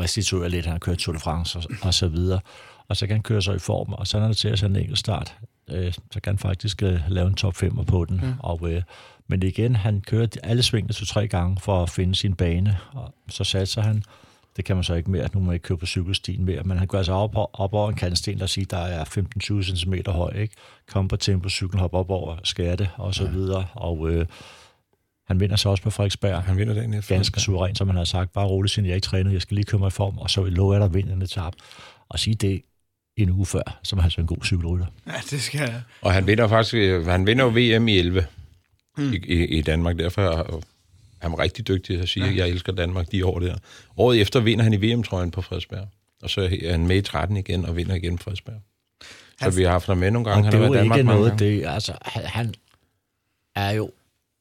restituere 0.00 0.48
lidt. 0.48 0.66
Han 0.66 0.72
har 0.72 0.78
kørt 0.78 0.98
Tour 0.98 1.12
de 1.12 1.20
France 1.20 1.58
og, 1.58 1.64
og 1.82 1.94
så 1.94 2.08
videre. 2.08 2.40
Og 2.88 2.96
så 2.96 3.06
kan 3.06 3.16
han 3.16 3.22
køre 3.22 3.42
sig 3.42 3.56
i 3.56 3.58
form, 3.58 3.92
og 3.92 4.06
så 4.06 4.18
når 4.18 4.26
det 4.28 4.36
til 4.36 4.48
at 4.48 4.62
en 4.62 4.76
enkelt 4.76 4.98
start, 4.98 5.34
øh, 5.70 5.92
så 5.92 6.20
kan 6.20 6.30
han 6.30 6.38
faktisk 6.38 6.82
øh, 6.82 7.00
lave 7.08 7.26
en 7.26 7.34
top 7.34 7.56
5 7.56 7.84
på 7.84 8.04
den. 8.04 8.20
Ja. 8.22 8.32
Og, 8.38 8.70
øh, 8.70 8.82
men 9.26 9.42
igen, 9.42 9.76
han 9.76 10.00
kører 10.00 10.26
alle 10.42 10.62
svingene 10.62 10.92
to-tre 10.92 11.28
gange 11.28 11.56
for 11.60 11.82
at 11.82 11.90
finde 11.90 12.14
sin 12.14 12.34
bane, 12.34 12.78
og 12.92 13.14
så 13.28 13.44
satser 13.44 13.82
han 13.82 14.02
det 14.58 14.64
kan 14.64 14.76
man 14.76 14.84
så 14.84 14.94
ikke 14.94 15.10
mere. 15.10 15.28
Nu 15.34 15.40
må 15.40 15.46
man 15.46 15.54
ikke 15.54 15.64
køre 15.64 15.78
på 15.78 15.86
cykelstien 15.86 16.44
mere. 16.44 16.62
Men 16.62 16.78
han 16.78 16.86
går 16.86 16.98
altså 16.98 17.12
op, 17.12 17.30
op 17.52 17.74
over 17.74 17.88
en 17.88 17.94
kantsten, 17.94 18.38
der 18.38 18.46
siger, 18.46 18.66
der 18.66 18.78
er 18.78 19.04
15-20 19.04 19.76
cm 19.76 19.94
høj. 20.06 20.32
Ikke? 20.32 20.54
Kom 20.88 21.08
på 21.08 21.16
tempo, 21.16 21.48
cykel, 21.48 21.80
hop 21.80 21.94
op 21.94 22.10
over 22.10 22.36
skærte 22.44 22.90
og 22.96 23.14
så 23.14 23.24
ja. 23.24 23.30
videre. 23.30 23.66
Og 23.74 24.10
øh, 24.10 24.26
han 25.26 25.40
vinder 25.40 25.56
så 25.56 25.68
også 25.68 25.82
på 25.82 25.90
Frederiksberg. 25.90 26.42
Han 26.42 26.56
vinder 26.56 26.74
den 26.74 26.94
efter. 26.94 27.14
Ganske 27.14 27.40
suveræn, 27.40 27.74
som 27.74 27.88
han 27.88 27.96
har 27.96 28.04
sagt. 28.04 28.32
Bare 28.32 28.46
roligt, 28.46 28.74
siden 28.74 28.88
jeg 28.88 28.94
ikke 28.94 29.04
trænet. 29.04 29.32
Jeg 29.32 29.42
skal 29.42 29.54
lige 29.54 29.64
køre 29.64 29.78
mig 29.78 29.86
i 29.86 29.90
form, 29.90 30.18
og 30.18 30.30
så 30.30 30.44
lover 30.44 30.74
jeg 30.74 30.80
dig 30.80 30.94
vinde 30.94 31.12
en 31.12 31.26
tab. 31.26 31.52
Og 32.08 32.18
sige 32.18 32.34
det 32.34 32.62
en 33.16 33.30
uge 33.30 33.46
før, 33.46 33.78
som 33.82 33.98
er 33.98 34.02
altså 34.02 34.20
en 34.20 34.26
god 34.26 34.44
cykelrytter. 34.44 34.86
Ja, 35.06 35.12
det 35.30 35.42
skal 35.42 35.60
jeg. 35.60 35.82
Og 36.02 36.12
han 36.12 36.26
vinder 36.26 36.48
faktisk, 36.48 37.06
han 37.06 37.26
vinder 37.26 37.44
jo 37.44 37.50
VM 37.50 37.88
i 37.88 37.98
11 37.98 38.26
mm. 38.98 39.12
i, 39.12 39.16
i, 39.16 39.44
i 39.44 39.60
Danmark. 39.60 39.98
Derfor 39.98 40.60
han 41.20 41.32
var 41.32 41.38
rigtig 41.38 41.68
dygtig 41.68 41.96
til 41.96 42.02
at 42.02 42.08
sige, 42.08 42.24
ja. 42.24 42.30
at 42.30 42.36
jeg 42.36 42.48
elsker 42.48 42.72
Danmark 42.72 43.12
de 43.12 43.26
år 43.26 43.38
der. 43.38 43.56
Året 43.96 44.20
efter 44.20 44.40
vinder 44.40 44.64
han 44.64 44.72
i 44.72 44.76
VM-trøjen 44.76 45.30
på 45.30 45.42
Frederiksberg. 45.42 45.88
Og 46.22 46.30
så 46.30 46.40
er 46.40 46.70
han 46.70 46.86
med 46.86 46.96
i 46.96 47.02
13 47.02 47.36
igen 47.36 47.64
og 47.66 47.76
vinder 47.76 47.94
igen 47.94 48.16
på 48.16 48.22
Frederiksberg. 48.22 48.60
Så 49.02 49.44
han, 49.44 49.56
vi 49.56 49.62
har 49.62 49.70
haft 49.70 49.86
ham 49.86 49.96
med 49.96 50.10
nogle 50.10 50.30
gange. 50.30 50.44
Han 50.44 50.52
det 50.52 50.60
er 50.60 50.66
jo 50.66 50.74
Danmark 50.74 50.98
ikke 50.98 51.10
noget, 51.10 51.38
det, 51.38 51.66
altså, 51.66 51.92
han, 52.02 52.24
han 52.24 52.54
er 53.54 53.70
jo 53.70 53.90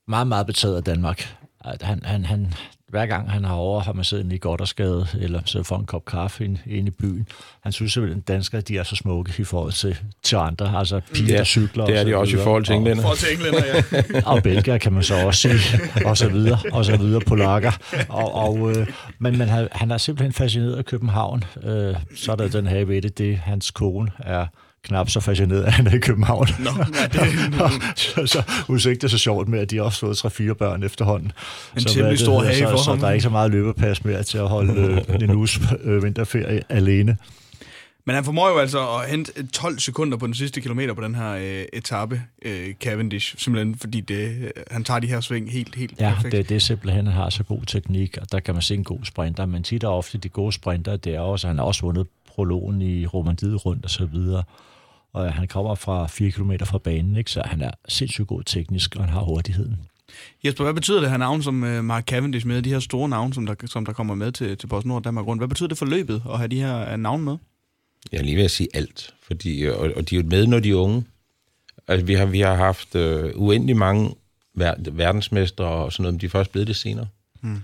meget, 0.07 0.27
meget 0.27 0.45
betaget 0.45 0.77
af 0.77 0.83
Danmark. 0.83 1.37
Han, 1.81 2.03
han, 2.03 2.25
han, 2.25 2.53
hver 2.89 3.05
gang 3.05 3.31
han 3.31 3.43
har 3.45 3.53
over, 3.53 3.81
har 3.81 3.93
man 3.93 4.05
siddet 4.05 4.33
i 4.33 4.37
godt 4.37 4.61
og 4.61 4.67
skade, 4.67 5.07
eller 5.19 5.41
så 5.45 5.63
får 5.63 5.77
en 5.77 5.85
kop 5.85 6.05
kaffe 6.05 6.45
ind, 6.45 6.57
ind 6.65 6.87
i 6.87 6.91
byen. 6.91 7.27
Han 7.63 7.71
synes 7.71 7.93
simpelthen, 7.93 8.19
at 8.21 8.27
danskere 8.27 8.61
de 8.61 8.77
er 8.77 8.83
så 8.83 8.95
smukke 8.95 9.33
i 9.37 9.43
forhold 9.43 9.71
til, 9.71 9.97
til 10.23 10.35
andre, 10.35 10.77
altså 10.77 11.01
piger, 11.13 11.31
ja, 11.31 11.37
der 11.37 11.43
cykler. 11.43 11.85
det 11.85 11.97
er 11.97 12.03
de 12.03 12.15
også 12.15 12.37
i 12.37 12.39
forhold 12.39 12.65
til 12.65 12.75
englænder. 12.75 13.07
Og, 13.07 13.17
til 13.17 13.33
englænder, 13.33 13.63
ja. 13.65 14.21
og 14.31 14.43
belgier 14.43 14.77
kan 14.77 14.93
man 14.93 15.03
så 15.03 15.25
også 15.25 15.41
sige, 15.41 15.81
og 16.05 16.17
så 16.17 16.29
videre, 16.29 16.59
og 16.71 16.85
så 16.85 16.97
videre, 16.97 17.21
polakker. 17.21 17.71
Og, 18.09 18.33
og, 18.33 18.71
øh, 18.71 18.87
men, 19.19 19.37
men 19.37 19.47
han, 19.47 19.67
han 19.71 19.91
er 19.91 19.97
simpelthen 19.97 20.33
fascineret 20.33 20.75
af 20.75 20.85
København. 20.85 21.43
Øh, 21.63 21.95
så 22.15 22.31
er 22.31 22.35
der 22.35 22.47
den 22.47 22.67
her 22.67 22.85
ved 22.85 23.01
det, 23.01 23.17
det 23.17 23.37
hans 23.37 23.71
kone 23.71 24.11
er 24.19 24.45
knap 24.87 25.09
så 25.09 25.19
fascineret 25.19 25.63
af, 25.63 25.73
han 25.73 25.87
er 25.87 25.95
i 25.95 25.99
København. 25.99 26.47
Nå, 26.59 26.69
ja, 26.99 27.07
det... 27.07 27.21
så, 27.99 28.25
så 28.25 28.43
udsigt 28.67 29.01
det 29.01 29.11
så 29.11 29.17
sjovt 29.17 29.47
med, 29.47 29.59
at 29.59 29.71
de 29.71 29.81
også 29.81 29.99
fået 29.99 30.17
tre-fire 30.17 30.55
børn 30.55 30.83
efterhånden. 30.83 31.31
En 31.75 31.81
så, 31.81 31.89
temmelig 31.89 32.19
stor 32.19 32.43
have 32.43 32.55
så, 32.55 32.69
for 32.69 32.77
så, 32.77 32.89
ham. 32.89 32.99
Så 32.99 33.01
der 33.01 33.07
er 33.07 33.13
ikke 33.13 33.23
så 33.23 33.29
meget 33.29 33.51
løbepas 33.51 34.05
mere 34.05 34.23
til 34.23 34.37
at 34.37 34.47
holde 34.47 34.73
øh, 34.73 35.21
en 35.23 35.31
uges 35.31 35.59
øh, 35.83 36.03
vinterferie 36.03 36.61
alene. 36.69 37.17
Men 38.07 38.15
han 38.15 38.23
formår 38.23 38.49
jo 38.49 38.57
altså 38.57 38.79
at 38.79 39.09
hente 39.09 39.47
12 39.47 39.79
sekunder 39.79 40.17
på 40.17 40.25
den 40.25 40.33
sidste 40.33 40.61
kilometer 40.61 40.93
på 40.93 41.01
den 41.01 41.15
her 41.15 41.31
øh, 41.31 41.65
etape, 41.73 42.21
øh, 42.41 42.73
Cavendish, 42.73 43.37
simpelthen 43.37 43.75
fordi 43.75 44.01
det, 44.01 44.37
øh, 44.41 44.49
han 44.71 44.83
tager 44.83 44.99
de 44.99 45.07
her 45.07 45.21
sving 45.21 45.51
helt, 45.51 45.75
helt 45.75 45.99
ja, 45.99 46.13
perfekt. 46.13 46.33
Ja, 46.33 46.37
det, 46.37 46.49
det 46.49 46.55
er 46.55 46.59
simpelthen, 46.59 47.05
han 47.05 47.15
har 47.15 47.29
så 47.29 47.43
god 47.43 47.61
teknik, 47.67 48.17
og 48.21 48.31
der 48.31 48.39
kan 48.39 48.55
man 48.55 48.61
se 48.61 48.75
en 48.75 48.83
god 48.83 48.99
sprinter, 49.03 49.45
men 49.45 49.63
tit 49.63 49.83
og 49.83 49.97
ofte 49.97 50.17
de 50.17 50.29
gode 50.29 50.51
sprinter, 50.51 50.97
det 50.97 51.15
er 51.15 51.19
også, 51.19 51.47
han 51.47 51.57
har 51.57 51.65
også 51.65 51.81
vundet 51.81 52.07
prologen 52.27 52.81
i 52.81 53.05
Romandiet 53.05 53.65
rundt 53.65 53.85
og 53.85 53.89
så 53.89 54.05
videre 54.05 54.43
og 55.13 55.33
han 55.33 55.47
kommer 55.47 55.75
fra 55.75 56.07
4 56.07 56.31
km 56.31 56.51
fra 56.65 56.77
banen, 56.77 57.15
ikke? 57.15 57.31
så 57.31 57.41
han 57.45 57.61
er 57.61 57.71
sindssygt 57.87 58.27
god 58.27 58.43
teknisk, 58.43 58.95
og 58.95 59.03
han 59.03 59.13
har 59.13 59.21
hurtigheden. 59.21 59.77
Jesper, 60.45 60.63
hvad 60.63 60.73
betyder 60.73 60.99
det 60.99 61.09
her 61.09 61.17
navn 61.17 61.43
som 61.43 61.63
uh, 61.63 61.83
Mark 61.83 62.05
Cavendish 62.05 62.47
med, 62.47 62.61
de 62.61 62.69
her 62.69 62.79
store 62.79 63.09
navne, 63.09 63.33
som 63.33 63.45
der, 63.45 63.55
som 63.65 63.85
der 63.85 63.93
kommer 63.93 64.15
med 64.15 64.31
til, 64.31 64.57
til 64.57 64.67
PostNord 64.67 65.03
Danmark 65.03 65.27
rundt? 65.27 65.39
Hvad 65.39 65.47
betyder 65.47 65.67
det 65.67 65.77
for 65.77 65.85
løbet 65.85 66.23
at 66.29 66.37
have 66.37 66.47
de 66.47 66.59
her 66.59 66.93
uh, 66.93 66.99
navne 66.99 67.23
med? 67.23 67.37
Jeg 68.11 68.17
er 68.17 68.23
lige 68.23 68.37
ved 68.37 68.43
at 68.43 68.51
sige 68.51 68.69
alt, 68.73 69.13
fordi, 69.21 69.63
og, 69.63 69.91
og 69.95 70.09
de 70.09 70.15
er 70.15 70.19
jo 70.19 70.27
med, 70.29 70.47
når 70.47 70.59
de 70.59 70.69
er 70.69 70.75
unge. 70.75 71.03
Altså, 71.87 72.05
vi 72.05 72.13
har, 72.13 72.25
vi 72.25 72.39
har 72.39 72.55
haft 72.55 72.95
uh, 72.95 73.01
uendelig 73.35 73.77
mange 73.77 74.15
ver- 74.53 74.91
verdensmestre 74.91 75.65
og 75.65 75.93
sådan 75.93 76.03
noget, 76.03 76.13
men 76.13 76.21
de 76.21 76.25
er 76.25 76.29
først 76.29 76.51
blevet 76.51 76.67
det 76.67 76.75
senere. 76.75 77.07
Hmm. 77.41 77.57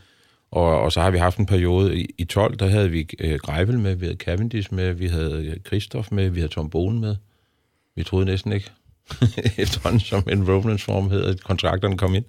Og, 0.52 0.82
og 0.82 0.92
så 0.92 1.02
har 1.02 1.12
vi 1.12 1.18
haft 1.18 1.38
en 1.38 1.46
periode 1.46 1.98
i, 1.98 2.08
i 2.18 2.24
12, 2.24 2.56
der 2.56 2.68
havde 2.68 2.90
vi 2.92 3.08
uh, 3.24 3.34
Greivel 3.34 3.80
med, 3.80 3.96
vi 3.96 4.06
havde 4.06 4.18
Cavendish 4.18 4.74
med, 4.74 4.94
vi 4.94 5.08
havde 5.08 5.60
Christoph 5.68 6.08
med, 6.14 6.30
vi 6.30 6.40
havde 6.40 6.54
Tom 6.54 6.70
Bohn 6.70 7.00
med. 7.00 7.16
Vi 7.96 8.04
troede 8.04 8.26
næsten 8.26 8.52
ikke, 8.52 8.72
efterhånden 9.58 10.00
som 10.00 10.24
en 10.30 10.52
Roblens 10.52 10.84
form 10.84 11.10
hedder, 11.10 11.32
at 11.32 11.44
kontrakterne 11.44 11.98
kom 11.98 12.16
ind. 12.16 12.26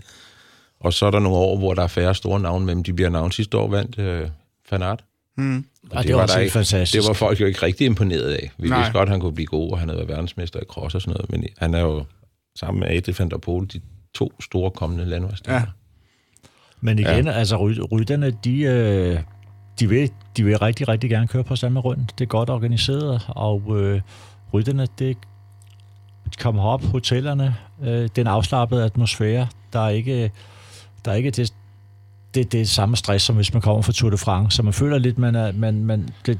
Og 0.80 0.92
så 0.92 1.06
er 1.06 1.10
der 1.10 1.18
nogle 1.18 1.38
år, 1.38 1.58
hvor 1.58 1.74
der 1.74 1.82
er 1.82 1.86
færre 1.86 2.14
store 2.14 2.40
navne, 2.40 2.66
men 2.66 2.82
de 2.82 2.92
bliver 2.92 3.10
navn. 3.10 3.32
Sidste 3.32 3.58
år 3.58 3.68
vandt 3.68 3.98
øh, 3.98 4.28
Fanart. 4.68 5.04
Mm. 5.36 5.56
Og, 5.56 5.64
og 5.90 5.98
det, 5.98 6.08
det, 6.08 6.16
var, 6.16 6.26
der 6.26 6.38
ikke, 6.38 6.52
fantastisk. 6.52 7.02
det 7.02 7.08
var 7.08 7.14
folk 7.14 7.40
jo 7.40 7.46
ikke 7.46 7.62
rigtig 7.62 7.84
imponeret 7.84 8.32
af. 8.32 8.50
Vi 8.58 8.68
Nej. 8.68 8.78
vidste 8.78 8.92
godt, 8.92 9.08
at 9.08 9.10
han 9.10 9.20
kunne 9.20 9.34
blive 9.34 9.46
god, 9.46 9.72
og 9.72 9.78
han 9.78 9.88
havde 9.88 9.98
været 9.98 10.08
verdensmester 10.08 10.60
i 10.60 10.64
cross 10.68 10.94
og 10.94 11.02
sådan 11.02 11.12
noget, 11.12 11.30
men 11.30 11.46
han 11.58 11.74
er 11.74 11.80
jo 11.80 12.04
sammen 12.56 12.80
med 12.80 12.88
Adrian 12.88 13.16
van 13.18 13.30
der 13.30 13.38
Pol, 13.38 13.66
de 13.72 13.80
to 14.14 14.32
store 14.40 14.70
kommende 14.70 15.04
landvejsstjerner. 15.04 15.60
Ja. 15.60 15.66
Men 16.80 16.98
igen, 16.98 17.26
ja. 17.26 17.32
altså 17.32 17.56
rytterne, 17.92 18.30
de, 18.44 18.60
øh, 18.60 19.18
de, 19.80 19.88
vil, 19.88 20.10
de 20.36 20.44
vil 20.44 20.58
rigtig, 20.58 20.88
rigtig 20.88 21.10
gerne 21.10 21.28
køre 21.28 21.44
på 21.44 21.56
samme 21.56 21.80
rundt. 21.80 22.18
Det 22.18 22.24
er 22.24 22.28
godt 22.28 22.50
organiseret, 22.50 23.22
og 23.28 23.80
øh, 23.80 24.00
rytterne, 24.52 24.86
det 24.98 25.16
de 26.34 26.42
kommer 26.42 26.62
op, 26.62 26.84
hotellerne, 26.84 27.56
øh, 27.82 28.08
den 28.16 28.26
afslappede 28.26 28.84
atmosfære, 28.84 29.48
der 29.72 29.80
er 29.80 29.88
ikke, 29.88 30.32
der 31.04 31.10
er 31.10 31.14
ikke 31.14 31.30
det, 31.30 31.54
det, 32.34 32.52
det 32.52 32.60
er 32.60 32.66
samme 32.66 32.96
stress, 32.96 33.24
som 33.24 33.36
hvis 33.36 33.52
man 33.52 33.62
kommer 33.62 33.82
fra 33.82 33.92
Tour 33.92 34.10
de 34.10 34.16
France, 34.16 34.56
så 34.56 34.62
man 34.62 34.72
føler 34.72 34.98
lidt, 34.98 35.18
man 35.18 35.34
er, 35.34 35.52
man, 35.52 35.84
man, 35.84 36.08
lidt, 36.26 36.38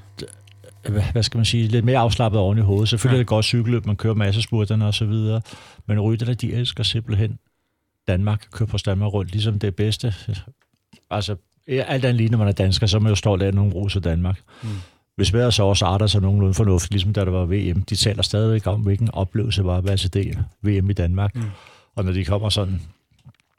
hvad 1.12 1.22
skal 1.22 1.38
man 1.38 1.44
sige, 1.44 1.68
lidt 1.68 1.84
mere 1.84 1.98
afslappet 1.98 2.40
oven 2.40 2.58
i 2.58 2.60
hovedet. 2.60 2.88
Selvfølgelig 2.88 3.16
ja. 3.16 3.18
er 3.18 3.22
det 3.22 3.26
godt 3.26 3.44
cykelløb, 3.44 3.86
man 3.86 3.96
kører 3.96 4.14
masse 4.14 4.42
spurterne 4.42 4.86
og 4.86 4.94
så 4.94 5.04
videre, 5.04 5.40
men 5.86 6.00
rytterne, 6.00 6.34
de 6.34 6.52
elsker 6.52 6.82
simpelthen 6.82 7.38
Danmark, 8.08 8.46
kører 8.52 8.66
på 8.66 8.78
Danmark 8.86 9.12
rundt, 9.12 9.30
ligesom 9.30 9.58
det 9.58 9.76
bedste. 9.76 10.14
Altså, 11.10 11.36
alt 11.68 12.04
andet 12.04 12.14
lige, 12.14 12.28
når 12.28 12.38
man 12.38 12.48
er 12.48 12.52
dansker, 12.52 12.86
så 12.86 12.96
er 12.96 13.00
man 13.00 13.10
jo 13.10 13.16
stolt 13.16 13.42
af, 13.42 13.46
at 13.46 13.54
nogen 13.54 13.72
roser 13.72 14.00
Danmark. 14.00 14.40
Mm 14.62 14.68
hvis 15.16 15.32
vejret 15.32 15.54
så 15.54 15.62
også 15.62 15.84
arter 15.84 16.06
sig 16.06 16.22
nogenlunde 16.22 16.54
fornuftigt, 16.54 16.92
ligesom 16.92 17.12
da 17.12 17.24
der 17.24 17.30
var 17.30 17.44
VM. 17.44 17.82
De 17.82 17.96
taler 17.96 18.22
stadigvæk 18.22 18.66
om, 18.66 18.80
hvilken 18.80 19.10
oplevelse 19.12 19.64
var 19.64 19.80
det 19.80 20.38
VM 20.62 20.90
i 20.90 20.92
Danmark. 20.92 21.34
Mm. 21.34 21.42
Og 21.94 22.04
når 22.04 22.12
de 22.12 22.24
kommer 22.24 22.48
sådan, 22.48 22.80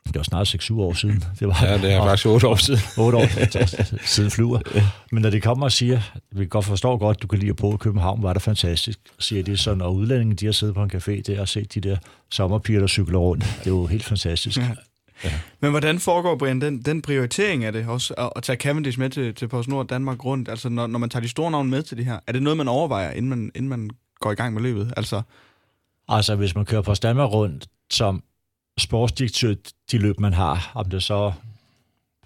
det 0.07 0.15
var 0.15 0.23
snart 0.23 0.55
6-7 0.55 0.79
år 0.79 0.93
siden. 0.93 1.23
Det 1.39 1.47
var, 1.47 1.59
ja, 1.61 1.77
det 1.77 1.93
er 1.93 2.03
faktisk 2.03 2.27
8 2.27 2.47
år 2.47 2.55
siden. 2.55 2.79
8 3.05 3.17
år 3.17 4.05
siden 4.15 4.31
flyver. 4.31 4.59
Men 5.11 5.21
når 5.21 5.29
de 5.29 5.41
kommer 5.41 5.65
og 5.65 5.71
siger, 5.71 6.01
vi 6.31 6.45
godt 6.45 6.65
forstår 6.65 6.97
godt, 6.97 7.21
du 7.21 7.27
kan 7.27 7.39
lide 7.39 7.49
at 7.49 7.55
bo 7.55 7.73
i 7.73 7.77
København, 7.77 8.23
var 8.23 8.33
det 8.33 8.41
fantastisk, 8.41 8.99
siger 9.19 9.43
de 9.43 9.57
sådan, 9.57 9.81
og 9.81 9.95
udlændingen, 9.95 10.35
de 10.35 10.45
har 10.45 10.53
siddet 10.53 10.75
på 10.75 10.83
en 10.83 10.91
café 10.95 11.21
der 11.21 11.41
og 11.41 11.47
set 11.47 11.73
de 11.73 11.81
der 11.81 11.97
sommerpiger, 12.31 12.79
der 12.79 12.87
cykler 12.87 13.19
rundt. 13.19 13.43
Det 13.43 13.67
er 13.67 13.75
jo 13.75 13.85
helt 13.85 14.03
fantastisk. 14.03 14.59
Ja. 15.23 15.31
Men 15.59 15.71
hvordan 15.71 15.99
foregår, 15.99 16.35
Brian, 16.35 16.61
den, 16.61 16.81
den 16.81 17.01
prioritering 17.01 17.63
af 17.63 17.71
det 17.71 17.87
også, 17.87 18.13
at, 18.17 18.29
at 18.35 18.43
tage 18.43 18.57
Cavendish 18.57 18.99
med 18.99 19.09
til, 19.09 19.35
til 19.35 19.47
PostNord 19.47 19.87
Danmark 19.87 20.25
rundt? 20.25 20.49
Altså, 20.49 20.69
når, 20.69 20.87
når 20.87 20.99
man 20.99 21.09
tager 21.09 21.21
de 21.21 21.29
store 21.29 21.51
navne 21.51 21.69
med 21.69 21.83
til 21.83 21.97
det 21.97 22.05
her, 22.05 22.19
er 22.27 22.31
det 22.31 22.43
noget, 22.43 22.57
man 22.57 22.67
overvejer, 22.67 23.11
inden 23.11 23.29
man, 23.29 23.51
inden 23.55 23.69
man 23.69 23.89
går 24.19 24.31
i 24.31 24.35
gang 24.35 24.53
med 24.53 24.61
løbet? 24.61 24.93
Altså, 24.97 25.21
altså 26.07 26.35
hvis 26.35 26.55
man 26.55 26.65
kører 26.65 26.81
på 26.81 26.93
Danmark 26.93 27.31
rundt 27.31 27.67
som 27.89 28.23
sportsdirektør, 28.77 29.53
de 29.91 29.97
løb, 29.97 30.19
man 30.19 30.33
har, 30.33 30.71
om 30.75 30.89
det 30.89 31.03
så 31.03 31.33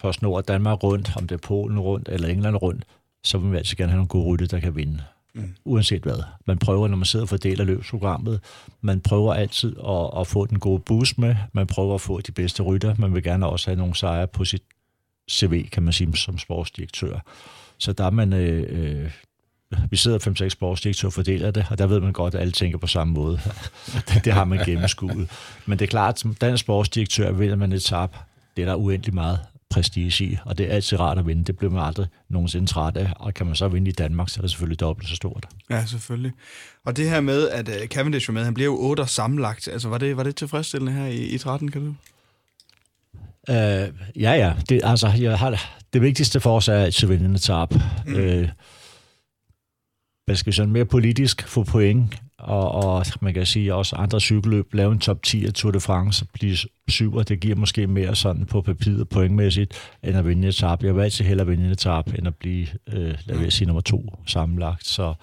PostNord 0.01 0.43
Danmark 0.43 0.83
rundt, 0.83 1.11
om 1.15 1.27
det 1.27 1.35
er 1.35 1.47
Polen 1.47 1.79
rundt 1.79 2.09
eller 2.09 2.27
England 2.27 2.55
rundt, 2.55 2.85
så 3.23 3.37
vil 3.37 3.47
man 3.47 3.57
altid 3.57 3.77
gerne 3.77 3.91
have 3.91 3.97
nogle 3.97 4.07
gode 4.07 4.33
rytte, 4.33 4.47
der 4.47 4.59
kan 4.59 4.75
vinde 4.75 5.03
mm. 5.39 5.55
uanset 5.65 6.03
hvad. 6.03 6.23
Man 6.45 6.57
prøver, 6.57 6.87
når 6.87 6.97
man 6.97 7.05
sidder 7.05 7.25
og 7.25 7.29
fordeler 7.29 7.63
løbsprogrammet, 7.63 8.39
man 8.81 8.99
prøver 8.99 9.33
altid 9.33 9.75
at, 9.87 10.19
at 10.19 10.27
få 10.27 10.45
den 10.45 10.59
gode 10.59 10.79
boost 10.79 11.17
med, 11.17 11.35
man 11.53 11.67
prøver 11.67 11.95
at 11.95 12.01
få 12.01 12.21
de 12.21 12.31
bedste 12.31 12.63
rytter, 12.63 12.95
man 12.97 13.13
vil 13.13 13.23
gerne 13.23 13.47
også 13.47 13.67
have 13.69 13.77
nogle 13.77 13.95
sejre 13.95 14.27
på 14.27 14.45
sit 14.45 14.63
CV, 15.31 15.69
kan 15.69 15.83
man 15.83 15.93
sige, 15.93 16.17
som 16.17 16.37
sportsdirektør. 16.37 17.19
Så 17.77 17.93
der 17.93 18.05
er 18.05 18.09
man... 18.09 18.33
Øh, 18.33 19.03
øh, 19.03 19.11
vi 19.89 19.97
sidder 19.97 20.43
5-6 20.45 20.49
sportsdirektører 20.49 21.09
og 21.09 21.13
fordeler 21.13 21.51
det, 21.51 21.65
og 21.69 21.77
der 21.77 21.87
ved 21.87 21.99
man 21.99 22.13
godt, 22.13 22.35
at 22.35 22.41
alle 22.41 22.51
tænker 22.51 22.77
på 22.77 22.87
samme 22.87 23.13
måde. 23.13 23.39
det, 24.25 24.33
har 24.33 24.45
man 24.45 24.65
gennemskuet. 24.65 25.29
Men 25.65 25.79
det 25.79 25.85
er 25.85 25.89
klart, 25.89 26.13
at 26.13 26.19
som 26.19 26.35
dansk 26.35 26.61
sportsdirektør 26.61 27.31
vinder 27.31 27.55
man 27.55 27.71
et 27.71 27.83
tab. 27.83 28.09
Det 28.57 28.61
er 28.61 28.65
der 28.65 28.75
uendelig 28.75 29.13
meget 29.13 29.39
prestige 29.69 30.25
i, 30.25 30.37
og 30.45 30.57
det 30.57 30.65
er 30.65 30.75
altid 30.75 30.99
rart 30.99 31.17
at 31.17 31.27
vinde. 31.27 31.43
Det 31.43 31.57
bliver 31.57 31.71
man 31.71 31.83
aldrig 31.83 32.07
nogensinde 32.29 32.67
træt 32.67 32.97
af, 32.97 33.13
og 33.15 33.33
kan 33.33 33.45
man 33.45 33.55
så 33.55 33.67
vinde 33.67 33.89
i 33.89 33.91
Danmark, 33.91 34.29
så 34.29 34.39
er 34.39 34.41
det 34.41 34.51
selvfølgelig 34.51 34.79
dobbelt 34.79 35.09
så 35.09 35.15
stort. 35.15 35.47
Ja, 35.69 35.85
selvfølgelig. 35.85 36.31
Og 36.85 36.97
det 36.97 37.09
her 37.09 37.21
med, 37.21 37.49
at 37.49 37.69
uh, 37.69 37.87
Cavendish 37.87 38.29
var 38.29 38.33
med, 38.33 38.43
han 38.43 38.53
bliver 38.53 38.65
jo 38.65 38.77
8 38.79 39.07
sammenlagt, 39.07 39.67
altså 39.67 39.89
var 39.89 39.97
det, 39.97 40.17
var 40.17 40.23
det 40.23 40.35
tilfredsstillende 40.35 40.93
her 40.93 41.05
i, 41.05 41.17
i 41.17 41.37
13, 41.37 41.71
kan 41.71 41.81
du? 41.81 41.95
Uh, 43.49 43.55
ja, 43.55 44.31
ja. 44.31 44.53
Det, 44.69 44.81
altså, 44.83 45.07
jeg 45.19 45.39
har, 45.39 45.79
det 45.93 46.01
vigtigste 46.01 46.39
for 46.39 46.55
os 46.55 46.67
er 46.67 46.73
altid 46.73 47.07
vindende 47.07 47.39
tab. 47.39 47.73
Mm. 48.05 48.13
Uh, 48.13 48.47
hvad 50.25 50.35
skal 50.35 50.51
vi 50.51 50.55
sige, 50.55 50.67
mere 50.67 50.85
politisk 50.85 51.47
få 51.47 51.63
point, 51.63 52.21
og, 52.39 52.71
og 52.71 53.05
man 53.21 53.33
kan 53.33 53.45
sige 53.45 53.75
også 53.75 53.95
andre 53.95 54.19
cykelløb, 54.19 54.73
lave 54.73 54.91
en 54.91 54.99
top 54.99 55.23
10 55.23 55.45
af 55.45 55.53
Tour 55.53 55.71
de 55.71 55.79
France, 55.79 56.25
blive 56.33 56.57
syv, 56.87 57.15
og 57.15 57.29
det 57.29 57.39
giver 57.39 57.55
måske 57.55 57.87
mere 57.87 58.15
sådan 58.15 58.45
på 58.45 58.61
papiret 58.61 59.09
pointmæssigt, 59.09 59.73
end 60.03 60.17
at 60.17 60.27
vinde 60.27 60.47
et 60.47 60.55
etap. 60.55 60.83
Jeg 60.83 60.95
vil 60.95 61.01
altid 61.01 61.25
hellere 61.25 61.47
vinde 61.47 61.65
et 61.65 61.71
etap, 61.71 62.07
end 62.17 62.27
at 62.27 62.35
blive, 62.35 62.67
øh, 62.93 63.15
lad 63.25 63.47
os 63.47 63.53
sige, 63.53 63.65
nummer 63.65 63.81
to 63.81 64.17
sammenlagt. 64.25 64.87
Så 64.87 65.13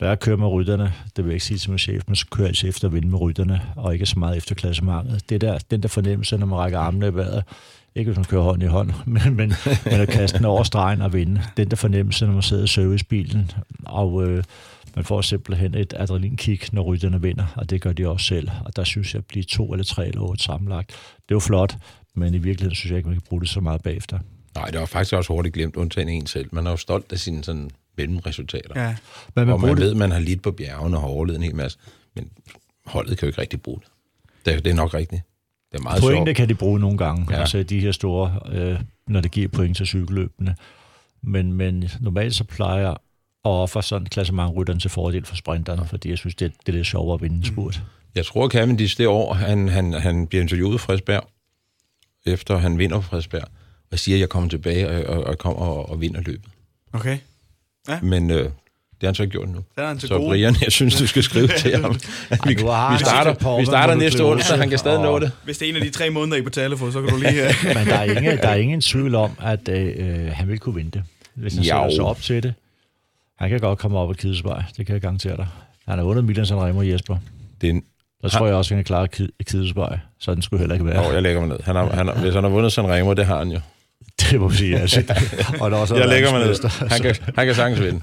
når 0.00 0.08
jeg 0.08 0.20
kører 0.20 0.36
med 0.36 0.46
rytterne, 0.46 0.92
det 1.16 1.24
vil 1.24 1.30
jeg 1.30 1.34
ikke 1.34 1.44
sige 1.44 1.58
til 1.58 1.70
min 1.70 1.78
chef, 1.78 2.02
men 2.06 2.16
så 2.16 2.26
kører 2.30 2.46
jeg 2.46 2.50
altid 2.50 2.68
efter 2.68 2.88
at 2.88 2.94
vinde 2.94 3.08
med 3.08 3.20
rytterne, 3.20 3.62
og 3.76 3.92
ikke 3.92 4.06
så 4.06 4.18
meget 4.18 4.36
efter 4.36 4.54
klassementet. 4.54 5.30
Det 5.30 5.40
der, 5.40 5.58
den 5.70 5.82
der 5.82 5.88
fornemmelse, 5.88 6.38
når 6.38 6.46
man 6.46 6.58
rækker 6.58 6.78
armene 6.78 7.08
i 7.08 7.14
vejret, 7.14 7.44
ikke 7.94 8.08
hvis 8.08 8.16
man 8.16 8.24
kører 8.24 8.42
hånd 8.42 8.62
i 8.62 8.66
hånd, 8.66 8.90
men, 9.06 9.36
men, 9.36 9.52
men 9.84 10.00
at 10.00 10.08
kaste 10.08 10.38
den 10.38 10.46
over 10.46 10.62
stregen 10.62 11.02
og 11.02 11.12
vinde. 11.12 11.42
Den 11.56 11.70
der 11.70 11.76
fornemmelse, 11.76 12.26
når 12.26 12.32
man 12.32 12.42
sidder 12.42 12.64
i 12.64 12.66
servicebilen, 12.66 13.50
og 13.84 14.28
øh, 14.28 14.44
man 14.96 15.04
får 15.04 15.20
simpelthen 15.20 15.74
et 15.74 15.94
adrenalinkick, 15.96 16.72
når 16.72 16.82
rytterne 16.82 17.22
vinder, 17.22 17.46
og 17.56 17.70
det 17.70 17.80
gør 17.80 17.92
de 17.92 18.08
også 18.08 18.26
selv. 18.26 18.48
Og 18.64 18.76
der 18.76 18.84
synes 18.84 19.14
jeg, 19.14 19.18
at 19.18 19.26
blive 19.26 19.42
to 19.42 19.72
eller 19.72 19.84
tre 19.84 20.08
eller 20.08 20.20
otte 20.20 20.44
sammenlagt, 20.44 20.90
det 21.28 21.34
jo 21.34 21.40
flot, 21.40 21.76
men 22.14 22.34
i 22.34 22.38
virkeligheden 22.38 22.74
synes 22.74 22.90
jeg 22.90 22.96
ikke, 22.96 23.08
man 23.08 23.18
kan 23.18 23.26
bruge 23.28 23.40
det 23.40 23.48
så 23.48 23.60
meget 23.60 23.82
bagefter. 23.82 24.18
Nej, 24.54 24.70
det 24.70 24.80
var 24.80 24.86
faktisk 24.86 25.14
også 25.14 25.32
hurtigt 25.32 25.54
glemt, 25.54 25.76
undtagen 25.76 26.08
en 26.08 26.26
selv. 26.26 26.48
Man 26.52 26.66
er 26.66 26.70
jo 26.70 26.76
stolt 26.76 27.12
af 27.12 27.18
sine 27.18 27.44
sådan 27.44 27.70
mellemresultater. 27.96 28.82
Ja. 28.82 28.96
Men 29.34 29.46
man 29.46 29.54
og 29.54 29.60
man 29.60 29.76
ved, 29.76 29.90
at 29.90 29.96
man 29.96 30.10
har 30.10 30.18
lidt 30.18 30.42
på 30.42 30.50
bjergene 30.50 30.96
og 30.96 31.02
har 31.02 31.08
overlevet 31.08 31.36
en 31.36 31.42
hel 31.42 31.56
masse, 31.56 31.78
men 32.14 32.30
holdet 32.86 33.18
kan 33.18 33.26
jo 33.26 33.30
ikke 33.30 33.40
rigtig 33.40 33.62
bruge 33.62 33.80
det. 33.80 33.88
Det 34.46 34.54
er, 34.54 34.60
det 34.60 34.70
er 34.70 34.74
nok 34.74 34.94
rigtigt. 34.94 35.22
Det 35.72 35.78
er 35.78 35.82
meget 35.82 36.00
Pointe 36.02 36.26
sjovt. 36.26 36.36
kan 36.36 36.48
de 36.48 36.54
bruge 36.54 36.80
nogle 36.80 36.98
gange, 36.98 37.26
ja. 37.30 37.40
altså 37.40 37.62
de 37.62 37.80
her 37.80 37.92
store, 37.92 38.38
øh, 38.52 38.80
når 39.06 39.20
det 39.20 39.30
giver 39.30 39.48
point 39.48 39.76
til 39.76 39.86
cykelløbene. 39.86 40.56
Men, 41.22 41.52
men 41.52 41.90
normalt 42.00 42.34
så 42.34 42.44
plejer 42.44 42.94
at 43.46 43.62
ofre 43.62 43.82
sådan 43.82 44.06
klassementrytteren 44.06 44.80
til 44.80 44.90
fordel 44.90 45.24
for 45.24 45.36
sprinterne, 45.36 45.86
fordi 45.86 46.10
jeg 46.10 46.18
synes, 46.18 46.34
det, 46.34 46.52
det 46.66 46.68
er 46.68 46.76
lidt 46.76 46.86
sjovere 46.86 47.14
at 47.14 47.22
vinde 47.22 47.36
en 47.36 47.44
spurt. 47.44 47.82
Jeg 48.14 48.26
tror, 48.26 48.48
Cavendish 48.48 48.98
det 48.98 49.06
år, 49.06 49.34
han, 49.34 49.68
han, 49.68 49.92
han 49.92 50.26
bliver 50.26 50.42
interviewet 50.42 50.80
Frederiksberg, 50.80 51.28
efter 52.26 52.56
han 52.56 52.78
vinder 52.78 52.96
på 52.96 53.02
Frederiksberg, 53.02 53.44
og 53.92 53.98
siger, 53.98 54.16
at 54.16 54.20
jeg 54.20 54.28
kommer 54.28 54.48
tilbage 54.48 55.06
og, 55.08 55.24
og, 55.24 55.38
kommer 55.38 55.62
og, 55.62 55.88
og 55.88 56.00
vinder 56.00 56.20
løbet. 56.20 56.50
Okay. 56.92 57.18
Ja. 57.88 58.00
Men 58.02 58.30
øh, 58.30 58.38
det 58.38 59.02
har 59.02 59.08
han 59.08 59.14
så 59.14 59.22
ikke 59.22 59.32
gjort 59.32 59.48
nu. 59.48 59.58
Det 59.76 59.82
er 59.82 59.88
han 59.88 59.98
til 59.98 60.08
så 60.08 60.18
gode. 60.18 60.28
Brian, 60.28 60.56
jeg 60.62 60.72
synes, 60.72 60.94
du 60.96 61.06
skal 61.06 61.22
skrive 61.22 61.48
til 61.62 61.76
ham. 61.76 61.94
vi, 62.30 62.54
vi 62.54 62.58
starter, 62.98 63.58
vi 63.58 63.64
starter 63.64 63.94
næste 63.94 64.20
onsdag, 64.24 64.58
han 64.58 64.68
kan 64.68 64.78
stadig 64.78 65.02
nå 65.02 65.18
det. 65.18 65.32
Hvis 65.44 65.58
det 65.58 65.66
er 65.66 65.70
en 65.70 65.76
af 65.76 65.82
de 65.82 65.90
tre 65.90 66.10
måneder, 66.10 66.36
I 66.36 66.42
på 66.42 66.50
telefon, 66.50 66.92
så 66.92 67.02
kan 67.02 67.10
du 67.10 67.16
lige... 67.16 67.32
Men 67.74 67.86
der 67.86 67.94
er, 67.94 68.04
ingen, 68.04 68.38
der 68.38 68.48
er 68.48 68.54
ingen 68.54 68.80
tvivl 68.80 69.14
om, 69.14 69.30
at 69.42 69.68
øh, 69.68 70.28
han 70.32 70.48
vil 70.48 70.58
kunne 70.58 70.74
vinde 70.74 70.90
det, 70.90 71.02
hvis 71.34 71.54
han 71.54 71.64
sætter 71.64 71.90
sig 71.94 72.04
op 72.04 72.22
til 72.22 72.42
det. 72.42 72.54
Han 73.38 73.50
kan 73.50 73.60
godt 73.60 73.78
komme 73.78 73.98
op 73.98 74.08
og 74.08 74.16
Kidesvej, 74.16 74.62
det 74.76 74.86
kan 74.86 74.92
jeg 74.92 75.02
garantere 75.02 75.36
dig. 75.36 75.46
Han 75.88 75.98
er 75.98 76.02
under 76.02 76.22
Milan 76.22 76.46
Sanremo 76.46 76.82
Jesper. 76.82 77.16
Det 77.60 77.66
er 77.66 77.72
en, 77.72 77.82
der 78.22 78.28
tror 78.28 78.46
jeg 78.46 78.54
også, 78.54 78.74
han 78.74 78.78
kan 78.78 78.84
klare 78.84 79.08
Kidesvej, 79.46 79.98
så 80.18 80.34
den 80.34 80.42
skulle 80.42 80.60
heller 80.60 80.74
ikke 80.74 80.86
være. 80.86 81.06
Jo, 81.06 81.12
jeg 81.12 81.22
lægger 81.22 81.40
mig 81.40 81.48
ned. 81.48 81.58
Han 81.64 81.76
har, 81.76 81.90
han 81.90 82.06
har, 82.06 82.14
hvis 82.14 82.34
han 82.34 82.44
har 82.44 82.50
vundet 82.50 82.72
Sanremo, 82.72 83.12
det 83.12 83.26
har 83.26 83.38
han 83.38 83.48
jo. 83.48 83.60
Det 84.36 84.42
må 84.42 84.50
sige, 84.50 84.78
altså. 84.78 85.02
Og 85.60 85.70
der 85.70 85.76
også 85.76 85.96
jeg 85.96 86.08
lægger 86.08 86.30
mig 86.30 86.46
ned. 86.46 86.88
Han 86.90 87.02
kan, 87.02 87.14
han 87.36 87.46
kan 87.46 87.54
sagtens 87.54 87.82
vinde. 87.82 88.00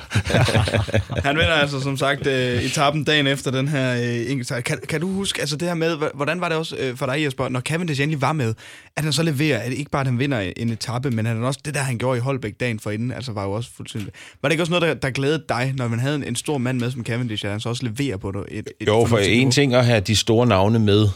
han 1.28 1.36
vinder 1.36 1.54
altså, 1.54 1.80
som 1.80 1.98
sagt, 1.98 2.28
uh, 2.28 2.34
etappen 2.34 3.04
dagen 3.04 3.28
efter 3.28 3.52
den 3.52 3.68
her 3.68 3.94
uh, 3.94 4.32
enkeltsejr. 4.32 4.62
Kan, 4.62 4.80
kan 4.90 5.02
du 5.02 5.08
huske, 5.08 5.40
altså 5.40 5.56
det 5.56 5.68
her 5.68 5.76
med, 5.76 5.98
hvordan 6.14 6.42
var 6.42 6.50
det 6.50 6.58
også 6.58 6.76
uh, 6.76 6.98
for 6.98 7.06
dig, 7.06 7.24
Jesper, 7.24 7.50
når 7.50 7.60
Cavendish 7.60 8.02
endelig 8.02 8.22
var 8.22 8.34
med, 8.34 8.54
at 8.96 9.04
han 9.04 9.14
så 9.14 9.24
leverer, 9.24 9.60
at 9.60 9.72
ikke 9.74 9.92
bare 9.92 10.00
at 10.00 10.08
han 10.08 10.20
vinder 10.20 10.52
en 10.58 10.70
etape, 10.70 11.12
men 11.12 11.26
han 11.26 11.44
også 11.44 11.60
det 11.66 11.74
der, 11.74 11.80
han 11.80 11.98
gjorde 11.98 12.18
i 12.18 12.22
Holbæk 12.22 12.60
dagen 12.60 12.80
for 12.80 12.92
inden, 12.92 13.12
altså 13.12 13.32
var 13.32 13.44
jo 13.44 13.52
også 13.52 13.70
fuldstændig... 13.78 14.12
Var 14.42 14.50
det 14.50 14.54
ikke 14.54 14.64
også 14.64 14.72
noget, 14.72 14.82
der, 14.82 14.94
der 14.94 15.10
glædede 15.10 15.44
dig, 15.50 15.74
når 15.78 15.88
man 15.88 16.00
havde 16.00 16.16
en, 16.16 16.24
en 16.24 16.36
stor 16.36 16.58
mand 16.58 16.80
med 16.80 16.92
som 16.92 17.04
Cavendish, 17.06 17.46
at 17.46 17.52
han 17.52 17.60
så 17.60 17.70
også 17.70 17.86
leverer 17.86 18.18
på 18.18 18.32
det? 18.32 18.44
Et, 18.52 18.70
et 18.80 18.88
jo, 18.88 19.06
for 19.06 19.18
en 19.18 19.52
ting 19.52 19.74
at 19.74 19.86
have 19.86 20.00
de 20.00 20.16
store 20.16 20.48
navne 20.48 20.80
med, 20.80 21.08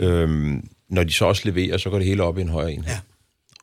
øhm, 0.00 0.68
når 0.90 1.04
de 1.04 1.12
så 1.12 1.24
også 1.24 1.42
leverer, 1.44 1.76
så 1.76 1.90
går 1.90 1.98
det 1.98 2.06
hele 2.06 2.22
op 2.22 2.38
i 2.38 2.40
en 2.40 2.48
højere 2.48 2.72
enhed. 2.72 2.90
Ja. 2.90 2.98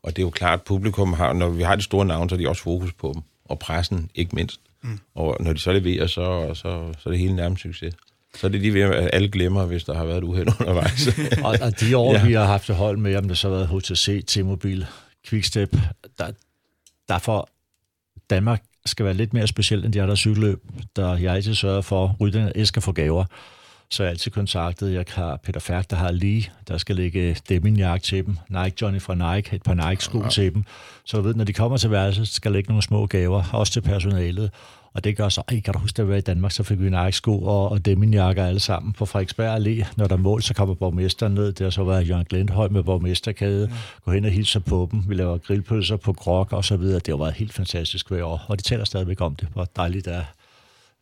Og 0.06 0.16
det 0.16 0.22
er 0.22 0.26
jo 0.26 0.30
klart, 0.30 0.60
at 0.60 0.66
publikum 0.66 1.14
har, 1.14 1.34
når 1.34 1.50
vi 1.50 1.64
har 1.64 1.76
de 1.76 1.82
store 1.82 2.06
navne, 2.06 2.30
så 2.30 2.36
er 2.36 2.40
de 2.40 2.50
også 2.50 2.62
fokus 2.62 2.94
på 2.94 3.12
dem. 3.14 3.22
Og 3.46 3.60
pressen, 3.60 4.10
ikke 4.16 4.36
mindst. 4.36 4.60
Mm. 4.82 5.00
Og 5.16 5.38
når 5.40 5.54
de 5.54 5.60
så 5.60 5.72
leverer, 5.72 6.08
så, 6.08 6.54
så, 6.54 6.94
så 7.00 7.10
er 7.10 7.12
det 7.12 7.20
hele 7.20 7.36
nærmest 7.36 7.62
succes. 7.62 7.94
Så 8.36 8.48
er 8.48 8.52
det 8.52 8.62
lige 8.62 8.74
ved, 8.74 8.82
at 8.82 9.10
alle 9.14 9.30
glemmer, 9.30 9.66
hvis 9.66 9.84
der 9.84 9.94
har 9.94 10.06
været 10.06 10.18
et 10.18 10.24
uheld 10.24 10.48
undervejs. 10.60 11.08
og, 11.46 11.56
og 11.62 11.80
de 11.80 11.98
år, 11.98 12.14
ja. 12.14 12.26
vi 12.26 12.34
har 12.34 12.46
haft 12.46 12.68
det 12.68 12.76
hold 12.76 12.98
med, 12.98 13.16
om 13.16 13.28
det 13.28 13.38
så 13.38 13.50
har 13.50 13.56
været 13.56 13.70
HTC, 13.70 14.26
T-Mobil, 14.28 14.86
Quickstep, 15.28 15.76
der, 16.20 16.32
der 17.10 17.18
for 17.18 17.50
Danmark 18.30 18.64
skal 18.86 19.06
være 19.06 19.14
lidt 19.14 19.34
mere 19.34 19.48
specielt 19.48 19.86
end 19.86 19.94
de 19.94 20.02
andre 20.02 20.18
cykelløb, 20.18 20.64
der 20.96 21.18
jeg 21.18 21.34
altid 21.36 21.56
sørger 21.56 21.82
for, 21.82 22.06
at 22.06 22.22
rytterne 22.22 22.52
æsker 22.56 22.82
for 22.82 22.92
gaver 22.92 23.26
så 23.90 24.04
jeg 24.04 24.10
altid 24.10 24.32
kontaktet. 24.32 24.94
Jeg 24.94 25.06
har 25.10 25.40
Peter 25.44 25.60
Færk, 25.60 25.90
der 25.90 25.96
har 25.96 26.12
lige, 26.12 26.52
der 26.68 26.78
skal 26.78 26.96
lægge 26.96 27.38
Deminjak 27.50 28.04
til 28.04 28.26
dem. 28.26 28.38
Nike 28.50 28.76
Johnny 28.82 29.02
fra 29.02 29.36
Nike, 29.36 29.56
et 29.56 29.64
par 29.64 29.74
Nike-sko 29.74 30.24
ja. 30.24 30.30
til 30.30 30.54
dem. 30.54 30.64
Så 31.06 31.22
ved, 31.22 31.34
når 31.34 31.44
de 31.44 31.54
kommer 31.54 31.78
til 31.78 31.92
værelset, 31.92 32.28
skal 32.28 32.52
lægge 32.52 32.68
nogle 32.70 32.84
små 32.84 33.06
gaver, 33.06 33.44
også 33.54 33.74
til 33.74 33.82
personalet. 33.82 34.52
Og 34.94 35.04
det 35.04 35.18
gør 35.18 35.30
så, 35.30 35.42
ej, 35.48 35.60
kan 35.60 35.74
du 35.74 35.80
huske, 35.80 36.02
at 36.02 36.08
vi 36.08 36.12
var 36.12 36.18
i 36.18 36.22
Danmark, 36.22 36.52
så 36.52 36.64
fik 36.64 36.80
vi 36.80 36.90
Nike-sko 36.90 37.44
og, 37.44 37.72
og 37.72 37.86
Deminjakker 37.86 38.46
alle 38.46 38.60
sammen 38.60 38.94
på 38.94 39.06
Frederiksberg 39.06 39.58
Allé. 39.58 39.88
Når 39.98 40.08
der 40.08 40.16
er 40.16 40.20
mål, 40.20 40.42
så 40.42 40.54
kommer 40.54 40.76
borgmesteren 40.76 41.34
ned. 41.34 41.52
Det 41.52 41.64
har 41.64 41.70
så 41.70 41.84
været 41.84 42.10
Jørgen 42.10 42.26
Glendhøj 42.26 42.68
med 42.68 42.84
borgmesterkade. 42.84 43.68
Ja. 43.72 43.76
Gå 44.06 44.12
hen 44.12 44.26
og 44.26 44.32
hilse 44.32 44.60
på 44.60 44.90
dem. 44.92 45.04
Vi 45.08 45.16
laver 45.16 45.38
grillpølser 45.38 45.98
på 45.98 46.14
grok 46.14 46.54
og 46.54 46.66
så 46.66 46.78
videre. 46.78 47.00
Det 47.00 47.08
har 47.08 47.18
været 47.18 47.34
helt 47.34 47.54
fantastisk 47.54 48.10
hver 48.10 48.24
år. 48.24 48.46
Og 48.48 48.58
de 48.58 48.64
taler 48.64 48.86
stadigvæk 48.86 49.22
om 49.22 49.36
det, 49.36 49.48
hvor 49.54 49.68
dejligt 49.76 50.06
det 50.06 50.16
er 50.16 50.24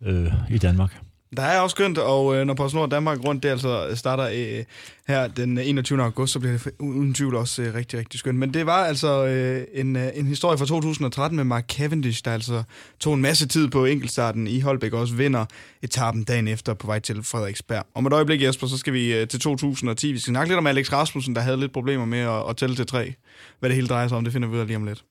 øh, 0.02 0.34
i 0.50 0.58
Danmark. 0.58 1.02
Der 1.38 1.44
er 1.44 1.60
også 1.60 1.74
skønt, 1.74 1.98
og 1.98 2.36
øh, 2.36 2.46
når 2.46 2.54
PostNord 2.54 2.90
Danmark 2.90 3.26
rundt, 3.26 3.44
det 3.44 3.50
altså 3.50 3.88
øh, 3.88 3.98
starter 3.98 4.30
øh, 4.34 4.64
her 5.08 5.28
den 5.28 5.58
øh, 5.58 5.68
21. 5.68 6.04
august, 6.04 6.34
så 6.34 6.40
bliver 6.40 6.58
det 6.58 6.72
uden 6.80 7.14
tvivl 7.14 7.36
også 7.36 7.62
øh, 7.62 7.74
rigtig, 7.74 8.00
rigtig 8.00 8.20
skønt. 8.20 8.40
Men 8.40 8.54
det 8.54 8.66
var 8.66 8.86
altså 8.86 9.26
øh, 9.26 9.64
en, 9.74 9.96
øh, 9.96 10.10
en 10.14 10.28
historie 10.28 10.58
fra 10.58 10.66
2013 10.66 11.36
med 11.36 11.44
Mark 11.44 11.68
Cavendish, 11.68 12.26
der 12.26 12.34
altså 12.34 12.64
tog 13.00 13.14
en 13.14 13.22
masse 13.22 13.48
tid 13.48 13.68
på 13.68 13.86
enkeltstarten 13.86 14.48
i 14.48 14.60
Holbæk, 14.60 14.94
og 14.94 15.00
også 15.00 15.16
vinder 15.16 15.46
etappen 15.82 16.24
dagen 16.24 16.48
efter 16.48 16.74
på 16.74 16.88
vej 16.88 17.00
til 17.00 17.24
Frederiksberg. 17.24 17.84
Om 17.96 18.06
et 18.06 18.14
øjeblik, 18.14 18.42
Jesper, 18.42 18.68
så 18.68 18.78
skal 18.78 18.94
vi 18.94 19.14
øh, 19.14 19.28
til 19.28 19.40
2010. 19.40 20.12
Vi 20.12 20.20
skal 20.20 20.32
snakke 20.32 20.50
lidt 20.50 20.58
om 20.58 20.68
Alex 20.68 20.94
Rasmussen, 20.94 21.36
der 21.36 21.42
havde 21.42 21.58
lidt 21.58 21.74
problemer 21.74 22.06
med 22.06 22.20
at, 22.20 22.50
at 22.50 22.58
tælle 22.58 22.76
til 22.76 22.88
tre. 22.88 23.14
Hvad 23.60 23.70
det 23.70 23.76
hele 23.76 23.88
drejer 23.88 24.08
sig 24.08 24.18
om, 24.18 24.24
det 24.24 24.34
finder 24.34 24.48
vi 24.48 24.56
ud 24.56 24.60
af 24.60 24.68
lige 24.68 24.78
om 24.78 24.86
lidt. 24.86 25.04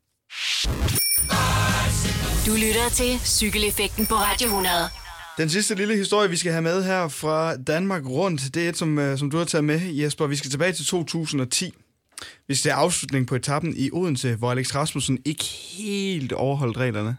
Du 2.47 2.53
lytter 2.53 2.89
til 2.93 3.19
Cykeleffekten 3.25 4.07
på 4.07 4.15
Radio 4.15 4.47
100. 4.47 5.02
Den 5.39 5.49
sidste 5.49 5.75
lille 5.75 5.97
historie, 5.97 6.31
vi 6.31 6.37
skal 6.37 6.53
have 6.53 6.63
med 6.63 6.85
her 6.85 7.09
fra 7.09 7.57
Danmark 7.57 8.07
rundt, 8.07 8.55
det 8.55 8.65
er 8.65 8.69
et, 8.69 8.77
som, 8.77 8.99
øh, 8.99 9.19
som 9.19 9.31
du 9.31 9.39
har 9.39 9.45
taget 9.45 9.65
med, 9.65 9.81
Jesper. 9.81 10.27
Vi 10.27 10.37
skal 10.37 10.51
tilbage 10.51 10.73
til 10.73 10.87
2010. 10.87 11.75
Vi 12.49 12.55
skal 12.55 12.71
afslutning 12.71 13.27
på 13.27 13.35
etappen 13.35 13.75
i 13.77 13.91
Odense, 13.93 14.35
hvor 14.35 14.51
Alex 14.51 14.75
Rasmussen 14.75 15.19
ikke 15.25 15.45
helt 15.45 16.33
overholdt 16.33 16.77
reglerne. 16.77 17.17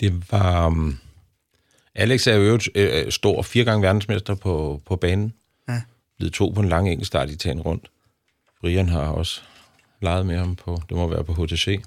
Det 0.00 0.32
var... 0.32 0.66
Um, 0.66 0.98
Alex 1.94 2.26
er 2.26 2.34
jo 2.34 2.58
øh, 2.74 3.12
stor, 3.12 3.42
fire 3.42 3.64
gange 3.64 3.82
verdensmester 3.82 4.34
på, 4.34 4.82
på 4.86 4.96
banen. 4.96 5.32
Ja. 5.68 5.82
Blevet 6.18 6.34
to 6.34 6.48
på 6.48 6.60
en 6.60 6.68
lang 6.68 6.88
enkeltstart 6.88 7.30
i 7.30 7.36
tagen 7.36 7.60
rundt. 7.60 7.90
Brian 8.60 8.88
har 8.88 9.00
også 9.00 9.40
leget 10.02 10.26
med 10.26 10.38
ham 10.38 10.56
på, 10.56 10.82
det 10.88 10.96
må 10.96 11.06
være 11.08 11.24
på 11.24 11.32
HTC. 11.32 11.80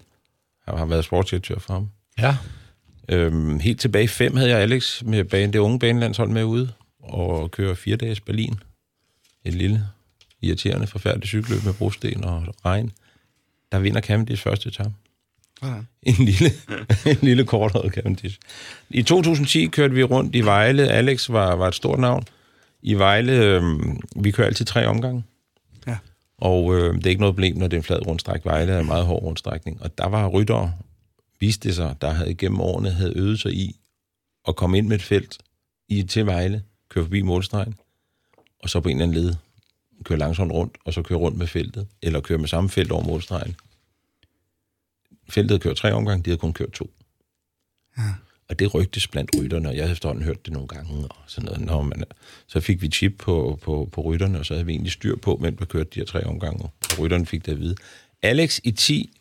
Han 0.68 0.78
har 0.78 0.86
været 0.86 1.06
sportsdirektør 1.06 1.60
for 1.60 1.74
ham. 1.74 1.90
Ja. 2.20 2.38
Øhm, 3.10 3.60
helt 3.60 3.80
tilbage 3.80 4.04
i 4.04 4.08
fem 4.08 4.36
havde 4.36 4.50
jeg 4.50 4.60
Alex 4.60 5.04
med 5.04 5.24
bane, 5.24 5.54
det 5.54 5.60
unge 5.60 5.80
banelandshold 5.80 6.30
med 6.30 6.44
ude 6.44 6.72
og 7.00 7.52
køre 7.52 7.76
fire 7.76 7.96
dages 7.96 8.22
Berlin. 8.22 8.56
Et 9.46 9.54
lille, 9.54 9.88
irriterende, 10.42 10.88
forfærdeligt 10.88 11.28
cykelløb 11.28 11.64
med 11.64 11.74
brosten 11.74 12.24
og 12.24 12.56
regn. 12.66 12.92
Der 13.72 13.80
vinder 13.80 14.02
Cavendish 14.02 14.44
første 14.44 14.70
etape. 14.70 14.94
Ja. 15.64 15.74
En 16.04 16.26
lille, 16.26 16.52
en 17.12 17.18
lille 17.22 17.46
korthåret 17.46 17.94
Cavendish. 17.94 18.38
I 18.90 19.04
2010 19.04 19.66
kørte 19.66 19.94
vi 19.94 20.04
rundt 20.04 20.36
i 20.36 20.42
Vejle. 20.42 20.88
Alex 20.88 21.30
var, 21.30 21.56
var 21.56 21.68
et 21.68 21.76
stort 21.76 22.00
navn. 22.00 22.24
I 22.82 22.94
Vejle, 22.94 23.32
øhm, 23.32 24.00
vi 24.16 24.32
kører 24.32 24.48
altid 24.48 24.66
tre 24.66 24.88
omgange. 24.88 25.24
Ja. 25.88 25.98
Og 26.38 26.76
øh, 26.76 26.96
det 26.96 27.06
er 27.06 27.10
ikke 27.10 27.22
noget 27.22 27.36
problem, 27.36 27.58
når 27.58 27.68
det 27.68 27.78
er 27.78 27.80
en 27.80 27.84
flad 27.84 28.08
rundstræk. 28.08 28.46
Vejle 28.46 28.72
er 28.72 28.80
en 28.80 28.86
meget 28.86 29.06
hård 29.06 29.24
rundstrækning. 29.24 29.82
Og 29.82 29.98
der 29.98 30.08
var 30.08 30.28
rytter 30.28 30.72
viste 31.42 31.68
det 31.68 31.76
sig, 31.76 31.96
der 32.02 32.10
havde 32.10 32.36
gennem 32.36 32.60
årene 32.60 32.92
havde 32.92 33.18
øvet 33.18 33.40
sig 33.40 33.54
i 33.54 33.76
at 34.48 34.56
komme 34.56 34.78
ind 34.78 34.88
med 34.88 34.96
et 34.96 35.04
felt 35.04 35.38
i 35.88 36.04
til 36.04 36.26
Vejle, 36.26 36.64
køre 36.90 37.04
forbi 37.04 37.22
målstregen, 37.22 37.76
og 38.60 38.70
så 38.70 38.80
på 38.80 38.90
en 38.90 39.02
eller 39.02 39.08
anden 39.08 39.24
led 39.24 39.36
køre 40.04 40.18
langsomt 40.18 40.52
rundt, 40.52 40.78
og 40.86 40.94
så 40.94 41.02
køre 41.02 41.20
rundt 41.20 41.38
med 41.38 41.48
feltet, 41.48 41.88
eller 42.02 42.22
køre 42.22 42.38
med 42.38 42.48
samme 42.48 42.70
felt 42.70 42.92
over 42.92 43.04
målstregen. 43.04 43.56
Feltet 45.30 45.52
havde 45.52 45.62
kørt 45.62 45.78
tre 45.78 45.94
omgange, 45.94 46.24
de 46.24 46.30
havde 46.30 46.40
kun 46.40 46.54
kørt 46.54 46.72
to. 46.72 46.94
Ja. 47.98 48.14
Og 48.50 48.60
det 48.60 48.74
rygtes 48.74 49.08
blandt 49.08 49.32
rytterne, 49.40 49.70
og 49.70 49.76
jeg 49.76 49.84
havde 49.84 49.92
efterhånden 49.92 50.26
hørt 50.26 50.46
det 50.46 50.54
nogle 50.54 50.68
gange, 50.68 51.08
og 51.08 51.16
sådan 51.28 51.46
noget. 51.46 51.62
Når 51.62 51.82
man, 51.82 52.04
så 52.48 52.60
fik 52.60 52.82
vi 52.82 52.88
chip 52.88 53.14
på, 53.20 53.60
på, 53.62 53.90
på 53.92 54.02
rytterne, 54.02 54.40
og 54.40 54.46
så 54.46 54.54
havde 54.54 54.66
vi 54.66 54.72
egentlig 54.72 54.92
styr 54.92 55.16
på, 55.16 55.36
hvem 55.36 55.58
der 55.58 55.66
kørte 55.66 55.90
de 55.94 56.00
her 56.00 56.06
tre 56.06 56.24
omgange, 56.24 56.64
og 56.64 57.00
rytterne 57.00 57.26
fik 57.26 57.46
det 57.46 57.52
at 57.52 57.60
vide. 57.60 57.76
Alex 58.22 58.60
i 58.64 58.72
10 58.72 59.12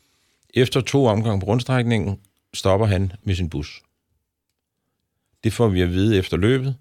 efter 0.55 0.81
to 0.81 1.07
omgange 1.07 1.41
på 1.41 1.47
rundstrækningen 1.47 2.19
stopper 2.55 2.87
han 2.87 3.13
med 3.23 3.35
sin 3.35 3.51
bus. 3.51 3.83
Det 5.45 5.53
får 5.53 5.69
vi 5.69 5.81
at 5.81 5.91
vide 5.91 6.19
efter 6.19 6.37
løbet. 6.37 6.77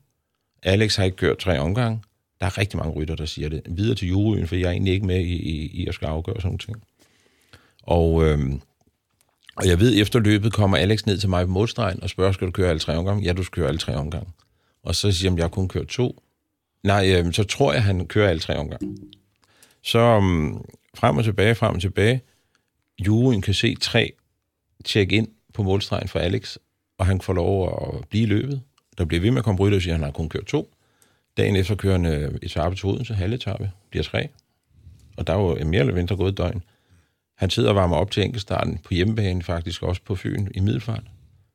Alex 0.63 0.95
har 0.95 1.03
ikke 1.03 1.17
kørt 1.17 1.38
tre 1.38 1.59
omgange. 1.59 2.01
Der 2.39 2.45
er 2.45 2.57
rigtig 2.57 2.78
mange 2.78 2.93
rytter, 2.93 3.15
der 3.15 3.26
siger 3.26 3.49
det. 3.49 3.61
Videre 3.70 3.95
til 3.95 4.07
juryen, 4.07 4.47
for 4.47 4.55
jeg 4.55 4.67
er 4.67 4.72
egentlig 4.72 4.93
ikke 4.93 5.05
med 5.05 5.20
i, 5.20 5.34
i, 5.34 5.67
i 5.67 5.88
at 5.88 5.93
skal 5.93 6.05
afgøre 6.05 6.36
sådan 6.36 6.47
nogle 6.47 6.59
ting. 6.59 6.84
Og, 7.84 8.26
øhm, 8.26 8.61
og 9.55 9.67
jeg 9.67 9.80
ved, 9.80 10.01
efter 10.01 10.20
løbet 10.20 10.53
kommer 10.53 10.78
Alex 10.78 11.05
ned 11.05 11.17
til 11.17 11.30
mig 11.30 11.45
på 11.45 11.51
målstregen 11.51 12.03
og 12.03 12.09
spørger, 12.09 12.32
skal 12.32 12.47
du 12.47 12.51
køre 12.51 12.70
alle 12.70 12.80
tre 12.80 12.97
omgange? 12.97 13.24
Ja, 13.24 13.34
du 13.34 13.43
skal 13.43 13.55
køre 13.55 13.67
alle 13.67 13.78
tre 13.78 13.95
omgange. 13.95 14.30
Og 14.84 14.95
så 14.95 15.11
siger 15.11 15.32
han, 15.32 15.39
jeg 15.39 15.51
kun 15.51 15.67
kørt 15.67 15.88
to. 15.88 16.24
Nej, 16.84 17.13
øhm, 17.15 17.34
så 17.34 17.43
tror 17.43 17.74
jeg, 17.74 17.84
han 17.84 18.07
kører 18.07 18.30
alle 18.30 18.39
tre 18.39 18.57
omgange. 18.57 18.97
Så 19.84 19.99
øhm, 19.99 20.57
frem 20.95 21.17
og 21.17 21.24
tilbage, 21.24 21.55
frem 21.55 21.76
og 21.76 21.82
tilbage. 21.82 22.22
Juryen 23.00 23.41
kan 23.41 23.54
se 23.54 23.76
tre 23.76 24.14
tjekke 24.86 25.16
ind 25.16 25.28
på 25.54 25.64
målstregen 25.64 26.08
for 26.08 26.20
Alex, 26.20 26.58
og 26.97 27.06
han 27.06 27.22
får 27.22 27.34
lov 27.34 27.68
at 27.68 28.08
blive 28.08 28.24
i 28.24 28.26
løbet. 28.26 28.62
Der 28.97 29.06
bliver 29.06 29.22
ved 29.22 29.32
med 29.32 29.38
at 29.38 29.43
komme 29.43 29.60
rytter 29.60 29.78
og 29.78 29.82
siger, 29.82 29.93
at 29.93 30.00
han 30.00 30.04
har 30.04 30.12
kun 30.12 30.30
kørt 30.30 30.45
to. 30.45 30.74
Dagen 31.38 31.56
efter 31.56 31.76
kører 31.76 31.97
han 31.97 32.06
øh, 32.06 32.36
etape 32.41 32.76
til 32.76 32.86
Odense, 32.86 33.14
halv 33.14 33.34
etape, 33.34 33.72
bliver 33.89 34.04
tre. 34.04 34.30
Og 35.18 35.28
der 35.28 35.34
er 35.34 35.38
jo 35.38 35.66
mere 35.66 35.80
eller 35.80 35.95
mindre 35.95 36.16
gået 36.16 36.38
døgn. 36.38 36.64
Han 37.38 37.50
sidder 37.50 37.70
og 37.70 37.76
varmer 37.76 37.95
op 37.95 38.12
til 38.12 38.24
enkeltstarten 38.24 38.78
på 38.78 38.93
hjemmebane, 38.93 39.43
faktisk 39.43 39.84
også 39.84 40.02
på 40.06 40.16
Fyn 40.16 40.47
i 40.56 40.60
Middelfart. 40.60 41.04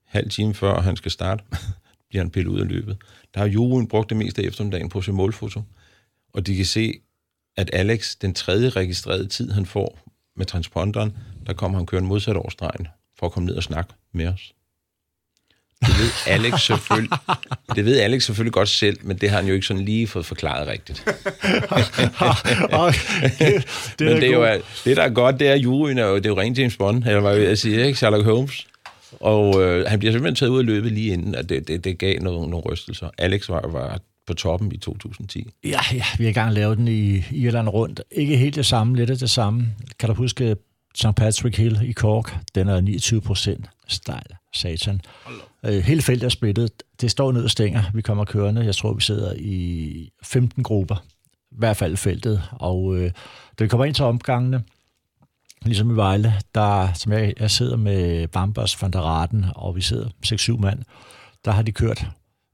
Halv 0.07 0.31
time 0.31 0.55
før 0.55 0.81
han 0.81 0.97
skal 0.97 1.11
starte, 1.11 1.45
bliver 2.09 2.23
han 2.23 2.31
pillet 2.31 2.51
ud 2.51 2.61
af 2.61 2.69
løbet. 2.69 2.97
Der 3.35 3.41
har 3.41 3.47
juryen 3.47 3.89
brugt 3.89 4.09
det 4.09 4.17
meste 4.17 4.43
af 4.43 4.47
eftermiddagen 4.47 4.89
på 4.89 5.03
sin 5.03 5.15
målfoto. 5.15 5.63
Og 6.33 6.47
de 6.47 6.57
kan 6.57 6.67
se, 6.67 7.01
at 7.57 7.71
Alex, 7.73 8.17
den 8.17 8.35
tredje 8.35 8.69
registrerede 8.69 9.27
tid, 9.27 9.51
han 9.51 9.67
får 9.67 9.99
med 10.37 10.47
transponderen, 10.47 11.17
der 11.47 11.53
kommer 11.53 11.79
han 11.79 11.87
kørende 11.87 12.09
modsat 12.09 12.37
over 12.37 12.51
stregen 12.51 12.89
for 13.19 13.27
at 13.27 13.33
komme 13.33 13.47
ned 13.47 13.55
og 13.55 13.63
snakke 13.63 13.95
med 14.13 14.27
os. 14.27 14.55
Det 15.81 15.99
ved 15.99 16.11
Alex 16.27 16.61
selvfølgelig, 16.61 17.19
det 17.77 17.85
ved 17.85 18.01
Alex 18.01 18.25
selvfølgelig 18.25 18.53
godt 18.53 18.69
selv, 18.69 18.99
men 19.03 19.19
det 19.19 19.31
har 19.31 19.37
han 19.37 19.47
jo 19.47 19.55
ikke 19.55 19.67
sådan 19.67 19.85
lige 19.85 20.07
fået 20.07 20.27
forklaret 20.27 20.69
rigtigt. 20.69 21.05
det, 23.39 23.67
det 23.99 24.07
men 24.07 24.17
det, 24.17 24.25
er 24.25 24.33
jo, 24.33 24.61
det, 24.85 24.97
der 24.97 25.03
er 25.03 25.11
godt, 25.11 25.41
det 25.41 25.49
er, 25.49 25.53
at 25.53 25.59
juryen 25.59 25.99
er 25.99 26.07
jo, 26.07 26.17
det 26.17 26.27
er 26.27 26.31
jo 26.31 26.41
rent 26.41 26.59
James 26.59 26.77
Bond, 26.77 27.05
eller 27.05 27.21
hvad 27.21 27.37
jeg 27.37 27.59
siger, 27.59 27.85
ikke? 27.85 27.99
Sherlock 27.99 28.25
Holmes. 28.25 28.67
Og 29.21 29.63
øh, 29.63 29.87
han 29.89 29.99
bliver 29.99 30.13
simpelthen 30.13 30.35
taget 30.35 30.51
ud 30.51 30.59
af 30.59 30.67
løbet 30.67 30.93
lige 30.93 31.13
inden, 31.13 31.35
at 31.35 31.49
det, 31.49 31.69
det, 31.69 31.85
det 31.85 31.99
gav 31.99 32.19
nogle, 32.21 32.51
nogle 32.51 32.71
rystelser. 32.71 33.11
Alex 33.19 33.49
var, 33.49 33.69
var 33.69 34.01
på 34.27 34.35
toppen 34.35 34.73
i 34.73 34.77
2010. 34.77 35.51
Ja, 35.65 35.81
ja 35.93 36.05
vi 36.19 36.25
har 36.25 36.33
gang 36.33 36.53
lavet 36.53 36.79
den 36.79 36.89
i 36.89 37.25
Irland 37.31 37.69
rundt. 37.69 38.03
Ikke 38.11 38.37
helt 38.37 38.55
det 38.55 38.67
samme, 38.67 38.97
lidt 38.97 39.11
af 39.11 39.19
det 39.19 39.31
samme. 39.31 39.67
Kan 39.99 40.09
du 40.09 40.15
huske 40.15 40.57
St. 40.95 41.15
Patrick 41.17 41.57
Hill 41.57 41.81
i 41.83 41.93
Cork? 41.93 42.37
Den 42.55 42.69
er 42.69 42.81
29 42.81 43.21
procent 43.21 43.71
stejl, 43.89 44.27
satan. 44.53 45.01
Øh, 45.65 45.83
hele 45.83 46.03
feltet 46.03 46.27
er 46.27 46.31
splittet. 46.31 46.71
Det 47.01 47.11
står 47.11 47.33
ned 47.33 47.45
og 47.45 47.51
stænger. 47.51 47.83
Vi 47.95 48.03
kommer 48.03 48.25
kørende. 48.25 48.65
Jeg 48.65 48.75
tror, 48.75 48.93
vi 48.93 49.01
sidder 49.01 49.35
i 49.39 50.11
15 50.23 50.63
grupper. 50.63 51.05
I 51.51 51.57
hvert 51.59 51.77
fald 51.77 51.97
feltet. 51.97 52.43
Og 52.53 52.97
øh, 52.97 53.11
da 53.59 53.65
vi 53.65 53.69
kommer 53.69 53.85
ind 53.85 53.95
til 53.95 54.05
omgangene, 54.05 54.63
ligesom 55.63 55.91
i 55.91 55.95
Vejle, 55.95 56.35
der, 56.55 56.93
som 56.93 57.13
jeg, 57.13 57.35
jeg 57.41 57.51
sidder 57.51 57.77
med 57.77 58.29
Bambers 58.29 58.83
van 58.83 58.91
der 58.91 59.01
Raten, 59.01 59.45
og 59.55 59.77
vi 59.77 59.81
sidder 59.81 60.09
6-7 60.27 60.61
mand, 60.61 60.83
der 61.45 61.51
har 61.51 61.63
de 61.63 61.73
kørt 61.73 62.07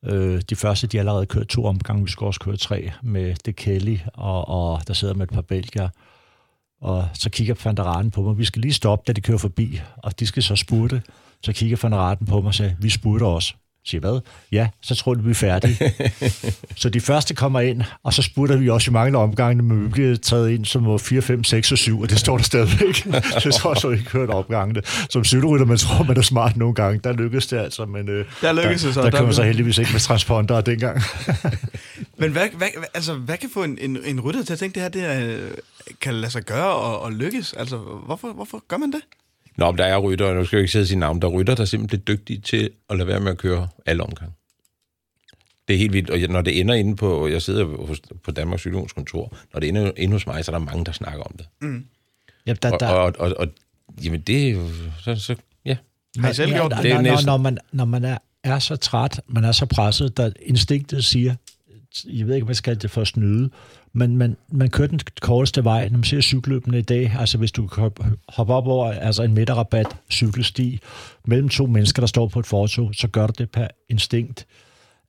Øh, 0.07 0.41
de 0.51 0.57
første, 0.57 0.87
de 0.87 0.97
har 0.97 1.03
allerede 1.03 1.27
kørt 1.27 1.47
to 1.47 1.65
omgange, 1.65 2.05
vi 2.05 2.11
skal 2.11 2.25
også 2.25 2.41
køre 2.41 2.57
tre 2.57 2.91
med 3.03 3.35
De 3.47 3.53
Kelly, 3.53 3.97
og, 4.15 4.49
og 4.49 4.89
der 4.89 4.95
sidder 4.95 5.15
med 5.15 5.27
et 5.27 5.33
par 5.33 5.41
belgier. 5.41 5.89
Og 6.81 7.09
så 7.15 7.31
kigger 7.31 7.55
Van 7.65 7.77
der 7.77 7.83
Raten 7.83 8.11
på 8.11 8.23
mig, 8.23 8.39
vi 8.39 8.45
skal 8.45 8.63
lige 8.63 8.73
stoppe, 8.73 9.05
da 9.07 9.13
de 9.13 9.21
kører 9.21 9.39
forbi, 9.39 9.81
og 9.97 10.21
de 10.21 10.27
skal 10.27 10.43
så 10.43 10.57
spurte. 10.57 11.03
Så 11.43 11.53
kigger 11.53 11.77
Van 11.83 11.93
der 11.93 11.99
Raten 11.99 12.27
på 12.27 12.41
mig 12.41 12.49
og 12.49 12.55
siger, 12.55 12.71
vi 12.81 12.91
spurter 12.91 13.27
også 13.27 13.55
siger, 13.85 14.01
hvad? 14.01 14.21
Ja, 14.53 14.69
så 14.83 14.95
tror 14.95 15.15
du, 15.15 15.23
vi 15.23 15.31
er 15.31 15.35
færdige. 15.35 15.93
så 16.83 16.89
de 16.89 17.01
første 17.01 17.35
kommer 17.35 17.61
ind, 17.61 17.83
og 18.03 18.15
så 18.15 18.23
spurgte 18.23 18.59
vi 18.59 18.71
også 18.71 18.91
i 18.91 18.93
mange 18.93 19.19
omgange, 19.19 19.63
men 19.63 19.85
vi 19.85 19.89
bliver 19.89 20.17
taget 20.17 20.51
ind 20.51 20.65
som 20.65 20.99
4, 20.99 21.23
5, 21.23 21.45
6 21.45 21.73
og 21.73 21.79
7, 21.79 22.01
og 22.01 22.11
det 22.11 22.19
står 22.19 22.37
der 22.37 22.45
stadigvæk. 22.45 23.05
det 23.45 23.55
tror 23.55 23.71
jeg 23.71 23.81
så 23.81 23.91
ikke 23.91 24.11
hørt 24.11 24.31
omgangene. 24.31 24.83
Som 25.11 25.25
cykelrytter, 25.25 25.67
man 25.67 25.77
tror, 25.77 26.05
man 26.05 26.17
er 26.17 26.23
smart 26.23 26.57
nogle 26.57 26.75
gange. 26.75 27.01
Der 27.05 27.13
lykkedes 27.13 27.47
det 27.47 27.59
altså, 27.59 27.87
men 27.87 28.09
øh, 28.09 28.25
der, 28.41 28.53
lykkedes 28.53 28.83
der, 28.83 28.93
så, 28.93 29.03
der, 29.03 29.11
der, 29.11 29.19
kommer 29.19 29.33
så 29.33 29.43
heldigvis 29.43 29.79
ikke 29.79 29.93
med 29.93 30.01
transponder 30.01 30.61
dengang. 30.61 31.03
men 32.21 32.33
hvad, 32.33 32.49
hvad, 32.57 32.69
altså, 32.95 33.15
hvad 33.15 33.37
kan 33.37 33.51
få 33.55 33.63
en, 33.65 33.79
en, 33.81 33.99
en 34.05 34.21
rytter 34.21 34.45
til 34.45 34.53
at 34.53 34.59
tænke, 34.59 34.75
det 34.75 34.83
her 34.83 34.89
det 34.89 35.05
er, 35.05 35.39
kan 36.01 36.15
lade 36.15 36.33
sig 36.33 36.43
gøre 36.43 36.75
og, 36.75 37.01
og 37.01 37.13
lykkes? 37.13 37.53
Altså, 37.53 37.77
hvorfor, 37.79 38.33
hvorfor 38.33 38.65
gør 38.69 38.77
man 38.77 38.93
det? 38.93 39.01
Nå, 39.57 39.73
der 39.73 39.85
er 39.85 39.99
rytter, 39.99 40.35
nu 40.35 40.45
skal 40.45 40.57
jeg 40.57 40.63
ikke 40.63 40.73
sætte 40.73 40.87
sin 40.87 40.99
navn, 40.99 41.23
der 41.23 41.29
er 41.29 41.33
rytter, 41.33 41.55
der 41.55 41.63
er 41.63 41.67
simpelthen 41.67 42.03
dygtige 42.07 42.41
til 42.41 42.71
at 42.91 42.97
lade 42.97 43.09
være 43.09 43.21
med 43.21 43.31
at 43.31 43.39
køre 43.39 43.69
alle 43.87 44.03
omgang. 44.03 44.33
Det 45.69 45.75
er 45.75 45.79
helt 45.79 45.93
vildt, 45.93 46.11
og 46.11 46.19
når 46.19 46.41
det 46.41 46.61
ender 46.61 46.75
inde 46.75 46.97
på, 46.97 47.29
jeg 47.29 47.43
sidder 47.43 47.65
hos, 47.65 48.01
på 48.25 48.31
Danmarks 48.31 48.67
kontor, 48.95 49.37
når 49.53 49.61
det 49.61 49.69
ender 49.69 49.93
inde 49.97 50.13
hos 50.13 50.27
mig, 50.27 50.45
så 50.45 50.53
er 50.53 50.59
der 50.59 50.65
mange, 50.65 50.85
der 50.85 50.93
snakker 50.93 51.23
om 51.23 51.33
det. 51.39 51.47
Mm. 51.61 51.85
Ja, 52.47 52.53
der, 52.53 52.79
der... 52.79 52.89
Og, 52.89 53.05
og, 53.05 53.15
og, 53.19 53.35
og, 53.39 53.47
jamen 54.05 54.21
det 54.21 54.49
er 54.49 54.53
jo, 54.53 54.69
så, 55.05 55.15
så 55.15 55.37
ja. 55.65 55.77
Har 56.19 56.31
I 56.31 56.35
selv 56.35 56.53
gjort 56.53 56.71
det? 56.71 56.85
det 56.85 57.03
når, 57.03 57.27
når, 57.27 57.37
man, 57.37 57.59
når 57.73 57.85
man 57.85 58.05
er, 58.05 58.19
er 58.45 58.59
så 58.59 58.77
træt, 58.77 59.21
man 59.27 59.45
er 59.45 59.53
så 59.53 59.67
presset, 59.67 60.17
der 60.17 60.31
instinktet 60.43 61.05
siger, 61.05 61.35
jeg 62.05 62.27
ved 62.27 62.35
ikke, 62.35 62.45
hvad 62.45 62.55
skal 62.55 62.83
det 62.83 62.91
for 62.91 63.01
at 63.01 63.07
snyde, 63.07 63.51
men 63.93 64.17
man, 64.17 64.37
man 64.53 64.71
kører 64.71 64.89
den 64.89 65.01
korteste 65.21 65.65
vej, 65.65 65.89
når 65.89 65.99
man 65.99 66.05
ser 66.05 66.21
cykelløbene 66.21 66.79
i 66.79 66.83
dag, 66.83 67.17
altså 67.19 67.39
hvis 67.39 67.53
du 67.53 67.67
kan 67.67 67.91
hoppe 68.29 68.53
op 68.53 68.67
over 68.67 68.93
altså 68.93 69.23
en 69.23 69.35
midterrabat 69.35 69.97
cykelsti 70.11 70.81
mellem 71.25 71.49
to 71.49 71.67
mennesker, 71.67 72.01
der 72.01 72.07
står 72.07 72.29
på 72.29 72.39
et 72.39 72.47
fortog, 72.47 72.91
så 72.95 73.09
gør 73.09 73.27
du 73.27 73.33
det 73.39 73.51
per 73.51 73.69
instinkt. 73.89 74.47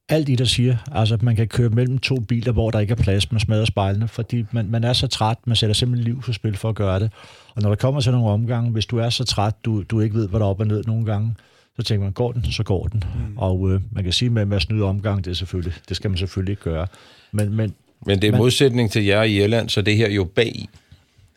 Alt 0.09 0.29
i 0.29 0.35
der 0.35 0.45
siger, 0.45 0.77
altså 0.91 1.13
at 1.13 1.23
man 1.23 1.35
kan 1.35 1.47
køre 1.47 1.69
mellem 1.69 1.97
to 1.97 2.15
biler, 2.15 2.51
hvor 2.51 2.71
der 2.71 2.79
ikke 2.79 2.91
er 2.91 2.95
plads, 2.95 3.31
man 3.31 3.39
smadrer 3.39 3.65
spejlene, 3.65 4.07
fordi 4.07 4.45
man, 4.51 4.67
man 4.69 4.83
er 4.83 4.93
så 4.93 5.07
træt, 5.07 5.37
man 5.45 5.55
sætter 5.55 5.73
simpelthen 5.73 6.13
liv 6.13 6.21
for 6.21 6.31
spil 6.31 6.57
for 6.57 6.69
at 6.69 6.75
gøre 6.75 6.99
det. 6.99 7.11
Og 7.55 7.61
når 7.61 7.69
der 7.69 7.75
kommer 7.75 8.01
til 8.01 8.11
nogle 8.11 8.27
omgange, 8.27 8.71
hvis 8.71 8.85
du 8.85 8.97
er 8.97 9.09
så 9.09 9.23
træt, 9.23 9.65
du, 9.65 9.83
du 9.83 9.99
ikke 9.99 10.15
ved, 10.15 10.27
hvad 10.27 10.39
der 10.39 10.45
er 10.45 10.49
op 10.49 10.59
og 10.59 10.67
ned 10.67 10.83
nogle 10.83 11.05
gange, 11.05 11.35
så 11.75 11.83
tænker 11.83 12.03
man, 12.03 12.13
går 12.13 12.31
den, 12.31 12.51
så 12.51 12.63
går 12.63 12.87
den. 12.87 13.03
Mm. 13.15 13.37
Og 13.37 13.71
øh, 13.71 13.81
man 13.91 14.03
kan 14.03 14.13
sige 14.13 14.29
med, 14.29 14.45
med 14.45 14.55
at 14.55 14.61
snyde 14.61 14.83
omgang, 14.83 15.25
det, 15.25 15.31
er 15.31 15.35
selvfølgelig, 15.35 15.73
det 15.89 15.97
skal 15.97 16.09
man 16.09 16.17
selvfølgelig 16.17 16.51
ikke 16.51 16.63
gøre. 16.63 16.87
Men, 17.31 17.55
men, 17.55 17.73
men 18.05 18.21
det 18.21 18.33
er 18.33 18.37
modsætning 18.37 18.91
til 18.91 19.05
jer 19.05 19.23
i 19.23 19.43
Irland, 19.43 19.69
så 19.69 19.81
det 19.81 19.97
her 19.97 20.05
er 20.05 20.11
jo 20.11 20.23
bag. 20.23 20.69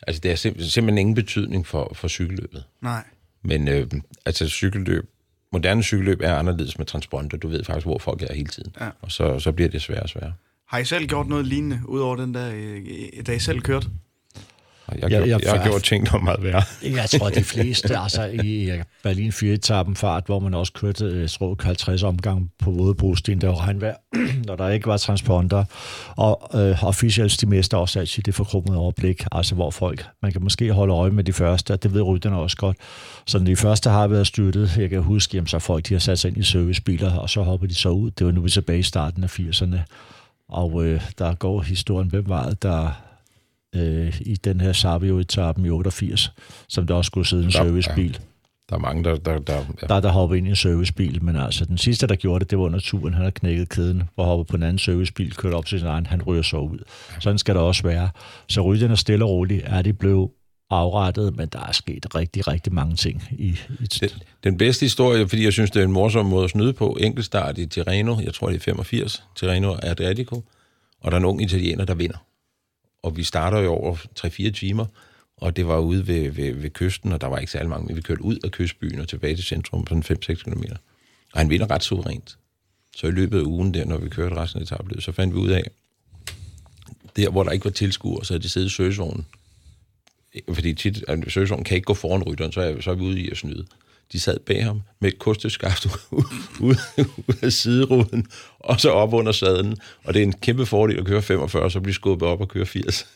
Altså, 0.07 0.21
det 0.21 0.31
har 0.31 0.37
sim- 0.37 0.63
simpelthen 0.63 0.99
ingen 0.99 1.15
betydning 1.15 1.67
for, 1.67 1.93
for 1.95 2.09
cykelløbet. 2.09 2.65
Nej. 2.83 3.05
Men 3.43 3.69
øh, 3.69 3.87
altså, 4.27 4.49
cykelløb, 4.49 5.05
moderne 5.53 5.83
cykelløb 5.83 6.21
er 6.23 6.35
anderledes 6.35 6.79
med 6.79 6.87
transponder. 6.87 7.37
Du 7.37 7.49
ved 7.49 7.65
faktisk, 7.65 7.87
hvor 7.87 7.99
folk 7.99 8.23
er 8.23 8.35
hele 8.35 8.49
tiden. 8.49 8.73
Ja. 8.81 8.89
Og 9.03 9.13
så, 9.13 9.39
så 9.39 9.53
bliver 9.53 9.69
det 9.69 9.83
sværere 9.83 10.03
og 10.03 10.09
sværere. 10.09 10.33
Har 10.69 10.79
I 10.79 10.85
selv 10.85 11.07
gjort 11.07 11.29
noget 11.29 11.47
lignende, 11.47 11.81
udover 11.87 12.17
den 12.17 12.35
der, 12.35 12.53
øh, 12.55 13.27
da 13.27 13.33
I 13.33 13.39
selv 13.39 13.61
kørte? 13.61 13.87
Jeg, 14.93 15.11
jeg, 15.11 15.29
jeg, 15.29 15.41
jeg 15.45 15.53
har 15.53 15.65
gjort 15.65 15.83
ting, 15.83 16.07
der 16.07 16.13
var 16.13 16.21
meget 16.21 16.43
værre. 16.43 16.63
Jeg 16.83 17.11
tror, 17.11 17.29
de 17.29 17.45
fleste, 17.45 17.99
altså 17.99 18.25
i 18.27 18.71
Berlin 19.03 19.33
4 19.33 19.95
fart, 19.95 20.27
hvor 20.27 20.39
man 20.39 20.55
også 20.55 20.73
kørte 20.73 21.05
øh, 21.05 21.29
tror, 21.29 21.57
50 21.63 22.03
omgang 22.03 22.51
på 22.59 22.71
våde 22.71 22.95
brosten, 22.95 23.41
der 23.41 23.49
var 23.49 23.67
regnvejr, 23.67 23.95
når 24.47 24.57
der 24.57 24.69
ikke 24.69 24.87
var 24.87 24.97
transponder, 24.97 25.65
og 26.17 26.51
øh, 26.55 26.85
officielt 26.85 27.41
de 27.41 27.47
meste 27.47 27.77
også 27.77 28.01
altid 28.01 28.23
det 28.23 28.35
forkrummede 28.35 28.79
overblik, 28.79 29.25
altså 29.33 29.55
hvor 29.55 29.71
folk, 29.71 30.07
man 30.23 30.33
kan 30.33 30.43
måske 30.43 30.73
holde 30.73 30.95
øje 30.95 31.11
med 31.11 31.25
de 31.25 31.33
første, 31.33 31.73
og 31.73 31.83
det 31.83 31.95
ved 31.95 32.03
rytterne 32.03 32.39
også 32.39 32.57
godt. 32.57 32.77
Så 33.27 33.39
når 33.39 33.47
de 33.47 33.57
første 33.57 33.91
har 33.91 34.07
været 34.07 34.27
styrtet, 34.27 34.77
jeg 34.77 34.91
kan 34.91 35.03
huske, 35.03 35.37
jamen, 35.37 35.47
så 35.47 35.59
folk 35.59 35.89
de 35.89 35.95
har 35.95 35.99
sat 35.99 36.19
sig 36.19 36.29
ind 36.29 36.39
i 36.39 36.43
servicebiler, 36.43 37.17
og 37.17 37.31
så 37.31 37.43
hopper 37.43 37.67
de 37.67 37.75
så 37.75 37.89
ud. 37.89 38.11
Det 38.11 38.27
var 38.27 38.33
nu 38.33 38.49
tilbage 38.49 38.79
i 38.79 38.83
starten 38.83 39.25
af 39.25 39.39
80'erne. 39.39 39.79
Og 40.49 40.85
øh, 40.85 41.01
der 41.19 41.35
går 41.35 41.61
historien, 41.61 42.09
hvem 42.09 42.29
var 42.29 42.49
det, 42.49 42.63
der 42.63 42.91
øh, 43.75 44.21
i 44.21 44.35
den 44.35 44.61
her 44.61 44.73
Savio-etappen 44.73 45.67
i 45.67 45.71
88, 45.71 46.33
som 46.69 46.87
der 46.87 46.95
også 46.95 47.07
skulle 47.07 47.27
sidde 47.27 47.43
en 47.45 47.51
der, 47.51 47.59
servicebil. 47.59 48.13
Ja. 48.13 48.25
Der 48.71 48.77
er 48.77 48.81
mange, 48.81 49.05
der... 49.05 49.17
Der, 49.17 49.39
der, 49.39 49.55
ja. 49.83 49.87
der, 49.87 50.01
der 50.01 50.09
hopper 50.09 50.37
ind 50.37 50.47
i 50.47 50.51
en 50.51 50.57
servicebil, 50.57 51.25
men 51.25 51.37
altså 51.37 51.65
den 51.65 51.79
sidste, 51.79 52.07
der 52.07 52.15
gjorde 52.15 52.41
det, 52.41 52.51
det 52.51 52.59
var 52.59 52.65
under 52.65 52.81
turen. 52.81 53.15
Han 53.15 53.25
har 53.25 53.31
knækket 53.31 53.69
kæden, 53.69 54.03
hvor 54.15 54.25
hopper 54.25 54.45
på 54.45 54.57
en 54.57 54.63
anden 54.63 54.79
servicebil, 54.79 55.35
kørt 55.35 55.55
op 55.55 55.67
til 55.67 55.79
sin 55.79 55.89
egen, 55.89 56.07
han 56.07 56.23
ryger 56.23 56.43
så 56.43 56.57
ud. 56.57 56.79
Sådan 57.21 57.39
skal 57.39 57.55
det 57.55 57.63
også 57.63 57.83
være. 57.83 58.11
Så 58.49 58.61
rytterne 58.61 58.97
stille 58.97 59.25
og 59.25 59.31
roligt 59.31 59.63
er 59.67 59.83
de 59.83 59.93
blevet 59.93 60.31
afrettet, 60.71 61.37
men 61.37 61.49
der 61.49 61.61
er 61.61 61.73
sket 61.73 62.15
rigtig, 62.15 62.49
rigtig 62.49 62.75
mange 62.75 62.97
ting. 62.97 63.23
I, 63.31 63.47
i 63.81 63.87
den, 64.01 64.11
den 64.45 64.59
bedste 64.59 64.85
historie, 64.85 65.29
fordi 65.29 65.45
jeg 65.45 65.53
synes, 65.53 65.71
det 65.71 65.81
er 65.81 65.85
en 65.85 65.93
morsom 65.93 66.27
måde 66.27 66.45
at 66.45 66.51
snyde 66.51 66.73
på, 66.73 66.97
enkeltstart 67.01 67.59
i 67.59 67.67
Tirreno, 67.67 68.17
jeg 68.21 68.35
tror 68.35 68.49
det 68.49 68.57
er 68.57 68.61
85, 68.61 69.25
Tirreno 69.37 69.77
Adriatico, 69.83 70.43
og 71.01 71.11
der 71.11 71.17
er 71.17 71.21
en 71.21 71.25
ung 71.25 71.43
italiener, 71.43 71.85
der 71.85 71.95
vinder 71.95 72.17
og 73.05 73.17
vi 73.17 73.25
starter 73.25 73.59
jo 73.59 73.73
over 73.73 73.97
3-4 74.21 74.51
timer, 74.51 74.87
og 75.37 75.57
det 75.57 75.67
var 75.67 75.79
ude 75.79 76.07
ved, 76.07 76.31
ved, 76.31 76.55
ved 76.55 76.71
kysten, 76.71 77.13
og 77.13 77.21
der 77.21 77.27
var 77.27 77.39
ikke 77.39 77.53
særlig 77.53 77.69
mange, 77.69 77.87
men 77.87 77.97
vi 77.97 78.01
kørte 78.01 78.25
ud 78.25 78.39
af 78.45 78.51
kystbyen 78.51 79.01
og 79.01 79.09
tilbage 79.09 79.37
til 79.37 79.45
centrum, 79.45 79.87
sådan 79.87 80.19
5-6 80.23 80.35
km. 80.35 80.63
Og 81.33 81.41
han 81.41 81.51
vinder 81.51 81.71
ret 81.71 81.85
suverænt. 81.85 82.39
Så 82.97 83.07
i 83.07 83.11
løbet 83.11 83.39
af 83.39 83.43
ugen 83.43 83.75
der, 83.75 83.85
når 83.85 83.99
vi 83.99 84.09
kørte 84.09 84.37
resten 84.37 84.61
af 84.61 84.65
etabløbet, 84.65 85.05
så 85.05 85.13
fandt 85.13 85.35
vi 85.35 85.39
ud 85.39 85.51
af, 85.51 85.71
der 87.17 87.31
hvor 87.31 87.43
der 87.43 87.51
ikke 87.51 87.65
var 87.65 87.71
tilskuere, 87.71 88.25
så 88.25 88.33
havde 88.33 88.43
de 88.43 88.49
siddet 88.49 88.69
i 88.69 88.71
søsvognen. 88.71 89.27
Fordi 90.53 90.75
tit, 90.75 91.05
søsvognen 91.29 91.65
kan 91.65 91.75
ikke 91.75 91.85
gå 91.85 91.95
foran 91.95 92.23
rytteren, 92.23 92.53
så 92.53 92.61
er, 92.61 92.81
så 92.81 92.91
er 92.91 92.95
vi 92.95 93.03
ude 93.03 93.21
i 93.21 93.31
at 93.31 93.37
snyde. 93.37 93.67
De 94.13 94.21
sad 94.21 94.39
bag 94.47 94.65
ham 94.65 94.83
med 95.01 95.13
et 95.13 95.19
kosteskaft 95.19 95.87
ud, 96.11 96.23
ud, 96.61 96.77
ud 97.29 97.35
af 97.43 97.53
sideruden, 97.53 98.27
og 98.59 98.81
så 98.81 98.91
op 98.91 99.13
under 99.13 99.33
sadlen. 99.33 99.77
Og 100.05 100.15
det 100.15 100.21
er 100.21 100.27
en 100.27 100.33
kæmpe 100.33 100.67
fordel 100.67 100.99
at 100.99 101.07
køre 101.07 101.23
45, 101.23 101.71
så 101.71 101.81
blive 101.81 101.95
skubbet 101.95 102.29
op 102.29 102.41
og 102.41 102.49
køre 102.49 102.67
80. 102.67 103.07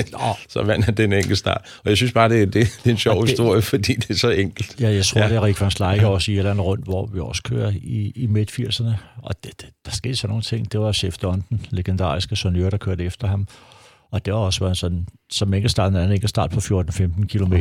så 0.48 0.62
vandt 0.62 0.84
han 0.84 0.94
den 0.94 1.12
enkelte 1.12 1.36
start. 1.36 1.80
Og 1.84 1.90
jeg 1.90 1.96
synes 1.96 2.12
bare, 2.12 2.28
det 2.28 2.42
er, 2.42 2.46
det, 2.46 2.54
det 2.54 2.86
er 2.86 2.90
en 2.90 2.96
sjov 2.96 3.22
det, 3.22 3.30
historie, 3.30 3.62
fordi 3.62 3.94
det 3.94 4.10
er 4.10 4.14
så 4.14 4.30
enkelt. 4.30 4.80
Ja, 4.80 4.90
jeg 4.90 5.04
tror, 5.04 5.20
ja. 5.20 5.28
det 5.28 5.36
er 5.36 5.42
Rik 5.44 5.60
van 5.60 5.70
Sleiker 5.70 6.06
også 6.06 6.30
i 6.30 6.34
et 6.34 6.38
eller 6.38 6.50
andet 6.50 6.64
rundt, 6.64 6.84
hvor 6.84 7.06
vi 7.06 7.20
også 7.20 7.42
kører 7.42 7.72
i, 7.82 8.12
i 8.14 8.26
midt-80'erne. 8.26 8.90
Og 9.22 9.34
det, 9.44 9.60
det, 9.60 9.68
der 9.84 9.90
skete 9.90 10.16
så 10.16 10.26
nogle 10.26 10.42
ting. 10.42 10.72
Det 10.72 10.80
var 10.80 10.92
Chef 10.92 11.18
Donten, 11.18 11.66
legendariske 11.70 12.36
sonør, 12.36 12.70
der 12.70 12.76
kørte 12.76 13.04
efter 13.04 13.26
ham. 13.26 13.48
Og 14.10 14.24
det 14.26 14.34
har 14.34 14.40
også 14.40 14.64
været 14.64 14.78
sådan, 14.78 15.06
som 15.30 15.54
enkeltstart, 15.54 15.92
en 15.92 15.98
anden 15.98 16.28
start 16.28 16.50
på 16.50 16.60
14-15 16.60 17.26
km. 17.26 17.54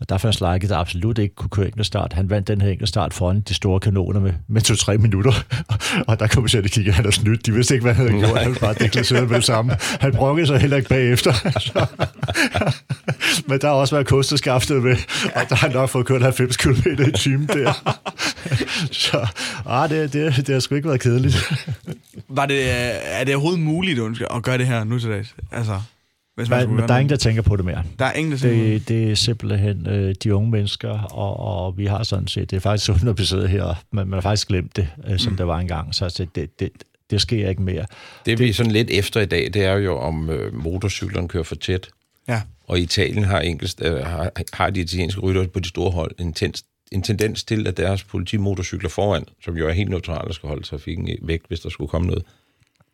Og 0.00 0.08
der 0.08 0.18
fandt 0.18 0.40
Leiket, 0.40 0.70
der 0.70 0.76
absolut 0.76 1.18
ikke 1.18 1.34
kunne 1.34 1.50
køre 1.50 1.84
start. 1.84 2.12
Han 2.12 2.30
vandt 2.30 2.48
den 2.48 2.60
her 2.60 2.86
start 2.86 3.14
foran 3.14 3.40
de 3.40 3.54
store 3.54 3.80
kanoner 3.80 4.20
med, 4.20 4.32
med 4.48 4.60
to-tre 4.60 4.98
minutter. 4.98 5.32
og 6.08 6.20
der 6.20 6.26
kunne 6.26 6.42
vi 6.42 6.48
sætte 6.48 6.68
kigge, 6.68 6.92
han 6.92 7.06
er 7.06 7.10
snydt. 7.10 7.46
De 7.46 7.52
vidste 7.52 7.74
ikke, 7.74 7.82
hvad 7.82 7.94
han 7.94 8.08
havde 8.08 8.26
gjort. 8.26 8.38
Han 8.42 8.52
var 8.52 8.58
bare 8.58 8.74
deklareret 8.74 9.28
med 9.28 9.36
det 9.36 9.44
samme. 9.44 9.76
Han 10.00 10.12
brokkede 10.12 10.46
sig 10.46 10.58
heller 10.58 10.76
ikke 10.76 10.88
bagefter. 10.88 11.32
Men 13.48 13.60
der 13.60 13.68
har 13.68 13.74
også 13.74 13.94
været 13.94 14.06
kosteskaftet 14.06 14.82
med, 14.82 14.96
og 15.34 15.42
der 15.48 15.54
har 15.54 15.68
nok 15.68 15.88
fået 15.88 16.06
kørt 16.06 16.22
90 16.22 16.56
km 16.56 16.88
i 17.08 17.12
timen 17.12 17.46
der. 17.46 17.96
Så 18.92 19.26
ah, 19.66 19.90
det, 19.90 20.12
det, 20.12 20.36
det 20.36 20.48
har 20.48 20.60
sgu 20.60 20.74
ikke 20.74 20.88
været 20.88 21.00
kedeligt. 21.00 21.52
Var 22.28 22.46
det, 22.46 22.58
er 23.04 23.24
det 23.24 23.34
overhovedet 23.34 23.62
muligt 23.62 24.00
at 24.34 24.42
gøre 24.42 24.58
det 24.58 24.66
her 24.66 24.84
nu 24.84 24.98
til 24.98 25.10
dags? 25.10 25.34
Altså, 25.52 25.80
hvis 26.36 26.48
man 26.48 26.66
men, 26.68 26.76
men 26.76 26.88
der 26.88 26.94
er 26.94 26.98
ingen, 26.98 27.10
der 27.10 27.16
tænker 27.16 27.42
på 27.42 27.56
det 27.56 27.64
mere. 27.64 27.82
Der 27.98 28.04
er 28.04 28.12
ingen, 28.12 28.32
der 28.32 28.38
tænker 28.38 28.64
det, 28.64 28.88
det 28.88 29.10
er 29.10 29.14
simpelthen 29.14 29.86
øh, 29.86 30.14
de 30.22 30.34
unge 30.34 30.50
mennesker, 30.50 30.90
og, 31.00 31.36
og 31.36 31.78
vi 31.78 31.86
har 31.86 32.02
sådan 32.02 32.28
set, 32.28 32.50
det 32.50 32.56
er 32.56 32.60
faktisk 32.60 32.86
sådan, 32.92 33.08
at 33.08 33.18
vi 33.18 33.24
sidder 33.24 33.46
her, 33.46 33.84
men 33.90 34.08
man 34.08 34.16
har 34.16 34.20
faktisk 34.20 34.48
glemt 34.48 34.76
det, 34.76 34.88
øh, 35.06 35.18
som 35.18 35.32
mm. 35.32 35.36
det 35.36 35.46
var 35.46 35.58
engang, 35.58 35.94
så 35.94 36.04
altså, 36.04 36.26
det, 36.34 36.60
det, 36.60 36.70
det 37.10 37.20
sker 37.20 37.48
ikke 37.48 37.62
mere. 37.62 37.86
Det 38.26 38.38
vi 38.38 38.48
er 38.48 38.54
sådan 38.54 38.72
lidt 38.72 38.90
efter 38.90 39.20
i 39.20 39.26
dag, 39.26 39.50
det 39.54 39.64
er 39.64 39.74
jo, 39.74 39.98
om 39.98 40.30
øh, 40.30 40.54
motorcyklerne 40.54 41.28
kører 41.28 41.44
for 41.44 41.54
tæt. 41.54 41.88
Ja. 42.28 42.42
Og 42.66 42.80
Italien 42.80 43.24
har, 43.24 43.40
engelsk, 43.40 43.78
øh, 43.82 43.96
har, 44.06 44.30
har 44.52 44.70
de 44.70 44.80
italienske 44.80 45.20
rytter 45.20 45.46
på 45.46 45.60
de 45.60 45.68
store 45.68 45.90
hold 45.90 46.14
en, 46.18 46.32
tens, 46.32 46.64
en 46.92 47.02
tendens 47.02 47.44
til, 47.44 47.66
at 47.66 47.76
deres 47.76 48.04
politimotorcykler 48.04 48.88
foran, 48.88 49.24
som 49.44 49.56
jo 49.56 49.68
er 49.68 49.72
helt 49.72 49.90
neutrale 49.90 50.28
og 50.28 50.34
skal 50.34 50.48
holde 50.48 50.62
trafikken 50.62 51.08
væk, 51.22 51.40
hvis 51.48 51.60
der 51.60 51.68
skulle 51.68 51.88
komme 51.88 52.06
noget, 52.06 52.24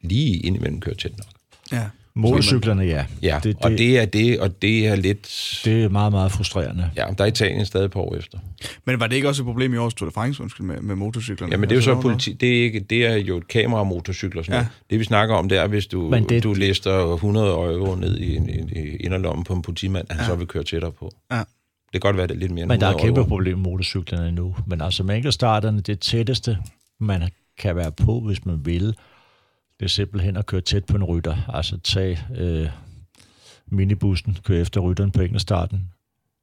lige 0.01 0.37
indimellem 0.37 0.81
kører 0.81 0.97
tæt 0.97 1.19
nok. 1.19 1.27
Ja. 1.73 1.87
Motorcyklerne, 2.15 2.83
ja. 2.83 3.05
Ja, 3.23 3.41
det, 3.43 3.45
det, 3.45 3.65
og 3.65 3.71
det 3.71 3.99
er 3.99 4.05
det, 4.05 4.41
og 4.41 4.63
det 4.63 4.87
er 4.87 4.97
lidt... 4.97 5.61
Det 5.65 5.85
er 5.85 5.89
meget, 5.89 6.13
meget 6.13 6.33
frustrerende. 6.33 6.91
Ja, 6.97 7.07
der 7.19 7.25
er 7.25 7.29
Italien 7.29 7.67
stadig 7.67 7.91
på 7.91 8.03
år 8.03 8.17
efter. 8.17 8.39
Men 8.85 9.01
var 9.01 9.07
det 9.07 9.17
ikke 9.17 9.29
også 9.29 9.43
et 9.43 9.47
problem 9.47 9.75
i 9.75 9.77
årets 9.77 9.95
Tour 9.95 10.09
de 10.09 10.15
France, 10.15 10.43
undskyld, 10.43 10.67
med, 10.67 10.81
med 10.81 10.95
motorcyklerne? 10.95 11.53
Ja, 11.53 11.57
men 11.57 11.69
det 11.69 11.75
er 11.75 11.77
jo 11.77 11.83
så 11.83 12.01
politi... 12.01 12.33
Det 12.33 12.59
er, 12.59 12.63
ikke, 12.65 12.81
det 12.81 13.07
er 13.07 13.17
jo 13.17 13.37
et 13.37 13.49
kameramotorcykel 13.49 14.39
og 14.39 14.45
sådan 14.45 14.59
ja. 14.59 14.61
noget. 14.61 14.73
Det 14.91 14.99
vi 14.99 15.05
snakker 15.05 15.35
om, 15.35 15.49
det 15.49 15.59
er, 15.59 15.67
hvis 15.67 15.87
du, 15.87 16.13
det... 16.29 16.43
du 16.43 16.55
lister 16.55 17.15
100 17.15 17.49
euro 17.49 17.95
ned 17.95 18.19
i, 18.19 18.37
i, 18.37 18.39
i 18.77 18.97
inderlommen 18.97 19.45
på 19.45 19.53
en 19.53 19.63
politimand, 19.63 20.07
han 20.11 20.21
ja. 20.21 20.27
så 20.27 20.35
vil 20.35 20.47
køre 20.47 20.63
tættere 20.63 20.93
på. 20.93 21.11
Ja. 21.33 21.37
Det 21.93 22.01
kan 22.01 22.01
godt 22.01 22.17
være, 22.17 22.27
det 22.27 22.35
er 22.35 22.39
lidt 22.39 22.53
mere 22.53 22.67
Men 22.67 22.81
der 22.81 22.87
er 22.87 22.95
et 22.95 23.01
kæmpe 23.01 23.21
euro. 23.21 23.29
problem 23.29 23.59
med 23.59 23.65
motorcyklerne 23.65 24.33
nu. 24.33 24.55
Men 24.67 24.81
altså 24.81 25.03
med 25.03 25.33
starterne, 25.33 25.81
det 25.81 26.01
tætteste, 26.01 26.59
man 27.01 27.23
kan 27.59 27.77
være 27.77 27.93
på, 27.93 28.21
hvis 28.21 28.47
man 28.47 28.67
vil, 28.67 28.95
det 29.81 29.85
er 29.85 29.89
simpelthen 29.89 30.37
at 30.37 30.47
køre 30.47 30.61
tæt 30.61 30.85
på 30.85 30.97
en 30.97 31.05
rytter. 31.05 31.37
Altså 31.49 31.79
tage 31.79 32.19
øh, 32.37 32.69
minibussen, 33.67 34.39
køre 34.45 34.61
efter 34.61 34.81
rytteren 34.81 35.11
på 35.11 35.23
enkeltstarten, 35.23 35.89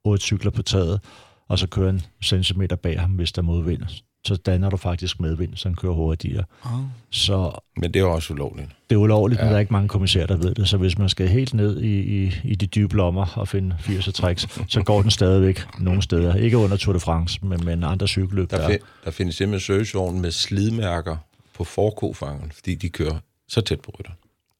otte 0.03 0.23
cykler 0.23 0.51
på 0.51 0.61
taget, 0.61 1.01
og 1.47 1.59
så 1.59 1.67
køre 1.67 1.89
en 1.89 2.01
centimeter 2.23 2.75
bag 2.75 2.99
ham, 2.99 3.11
hvis 3.11 3.31
der 3.31 3.41
modvind. 3.41 3.81
Så 4.25 4.35
danner 4.35 4.69
du 4.69 4.77
faktisk 4.77 5.19
medvind, 5.19 5.55
så 5.55 5.69
han 5.69 5.75
kører 5.75 5.93
hurtigere. 5.93 6.43
Oh. 6.65 6.71
Så, 7.09 7.59
men 7.77 7.93
det 7.93 7.99
er 7.99 8.05
også 8.05 8.33
ulovligt. 8.33 8.69
Det 8.89 8.95
er 8.95 8.99
ulovligt, 8.99 9.39
ja. 9.39 9.45
men 9.45 9.49
der 9.49 9.55
er 9.55 9.59
ikke 9.59 9.73
mange 9.73 9.87
kommissærer, 9.87 10.27
der 10.27 10.37
ved 10.37 10.55
det. 10.55 10.69
Så 10.69 10.77
hvis 10.77 10.97
man 10.97 11.09
skal 11.09 11.27
helt 11.27 11.53
ned 11.53 11.81
i, 11.81 12.23
i, 12.23 12.31
i 12.43 12.55
de 12.55 12.65
dybe 12.65 12.95
lommer 12.95 13.33
og 13.35 13.47
finde 13.47 13.75
80 13.79 14.09
tricks, 14.13 14.47
så 14.67 14.83
går 14.83 15.01
den 15.01 15.11
stadigvæk 15.11 15.61
nogle 15.79 16.01
steder. 16.01 16.35
Ikke 16.35 16.57
under 16.57 16.77
Tour 16.77 16.93
de 16.93 16.99
France, 16.99 17.45
men, 17.45 17.65
men 17.65 17.83
andre 17.83 18.07
cykelløb. 18.07 18.51
Der, 18.51 18.67
der, 18.67 18.77
der 19.05 19.11
findes 19.11 19.35
simpelthen 19.35 19.75
servicevogn 19.75 20.21
med 20.21 20.31
slidmærker 20.31 21.17
på 21.59 21.63
forkofangeren, 21.63 22.51
fordi 22.51 22.75
de 22.75 22.89
kører 22.89 23.19
så 23.47 23.61
tæt 23.61 23.81
på 23.81 23.95
rytter. 23.99 24.11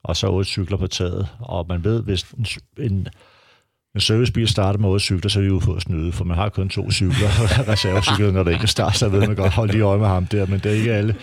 Og 0.03 0.17
så 0.17 0.27
otte 0.27 0.49
cykler 0.49 0.77
på 0.77 0.87
taget. 0.87 1.27
Og 1.39 1.65
man 1.69 1.83
ved, 1.83 2.03
hvis 2.03 2.23
en, 2.23 2.45
en, 2.77 3.07
en 3.95 4.01
servicebil 4.01 4.47
starter 4.47 4.79
med 4.79 4.89
otte 4.89 5.03
cykler, 5.03 5.29
så 5.29 5.39
er 5.39 5.43
de 5.43 5.53
ude 5.53 5.65
på 5.65 5.73
at 5.73 5.81
snyde, 5.81 6.11
for 6.11 6.25
man 6.25 6.37
har 6.37 6.49
kun 6.49 6.69
to 6.69 6.91
cykler, 6.91 7.29
reservecykler, 7.71 8.31
når 8.31 8.43
der 8.43 8.51
ikke 8.51 8.63
er 8.63 8.67
start, 8.67 8.97
så 8.97 9.09
ved 9.09 9.27
man 9.27 9.35
godt, 9.35 9.53
hold 9.53 9.71
lige 9.71 9.83
øje 9.83 9.99
med 9.99 10.07
ham 10.07 10.25
der, 10.25 10.45
men 10.45 10.59
det 10.59 10.65
er 10.65 10.75
ikke 10.75 10.93
alle 10.93 11.15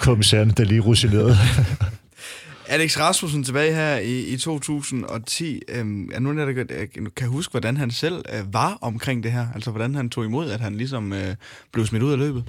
kommissærerne, 0.00 0.52
der 0.56 0.62
er 0.62 0.68
lige 0.68 0.80
rutinerede. 0.80 1.36
Alex 2.68 2.98
Rasmussen 2.98 3.44
tilbage 3.44 3.74
her 3.74 3.96
i, 3.98 4.20
i 4.20 4.36
2010. 4.36 5.60
Øhm, 5.68 6.10
er 6.14 6.20
nogen 6.20 6.38
af 6.38 6.54
der 6.54 6.86
kan 7.16 7.28
huske, 7.28 7.50
hvordan 7.50 7.76
han 7.76 7.90
selv 7.90 8.24
øh, 8.32 8.54
var 8.54 8.78
omkring 8.80 9.22
det 9.22 9.32
her? 9.32 9.46
Altså, 9.54 9.70
hvordan 9.70 9.94
han 9.94 10.10
tog 10.10 10.24
imod, 10.24 10.50
at 10.50 10.60
han 10.60 10.74
ligesom 10.74 11.12
øh, 11.12 11.34
blev 11.72 11.86
smidt 11.86 12.02
ud 12.02 12.12
af 12.12 12.18
løbet? 12.18 12.44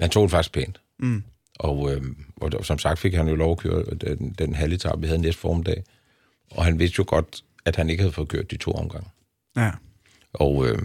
Han 0.00 0.10
tog 0.10 0.22
det 0.22 0.30
faktisk 0.30 0.52
pænt. 0.52 0.80
Mm. 0.98 1.22
Og, 1.58 1.92
øh, 1.92 2.02
og 2.36 2.64
som 2.64 2.78
sagt 2.78 2.98
fik 2.98 3.14
han 3.14 3.28
jo 3.28 3.34
lov 3.34 3.52
at 3.52 3.58
køre 3.58 3.84
den, 3.84 4.34
den 4.38 4.54
halvetappe, 4.54 5.00
vi 5.00 5.06
havde 5.06 5.20
næste 5.20 5.40
formiddag. 5.40 5.84
Og 6.50 6.64
han 6.64 6.78
vidste 6.78 6.94
jo 6.98 7.04
godt, 7.06 7.44
at 7.64 7.76
han 7.76 7.90
ikke 7.90 8.02
havde 8.02 8.12
fået 8.12 8.28
kørt 8.28 8.50
de 8.50 8.56
to 8.56 8.70
omgange. 8.70 9.08
Ja. 9.56 9.70
Og 10.32 10.68
øh, 10.68 10.78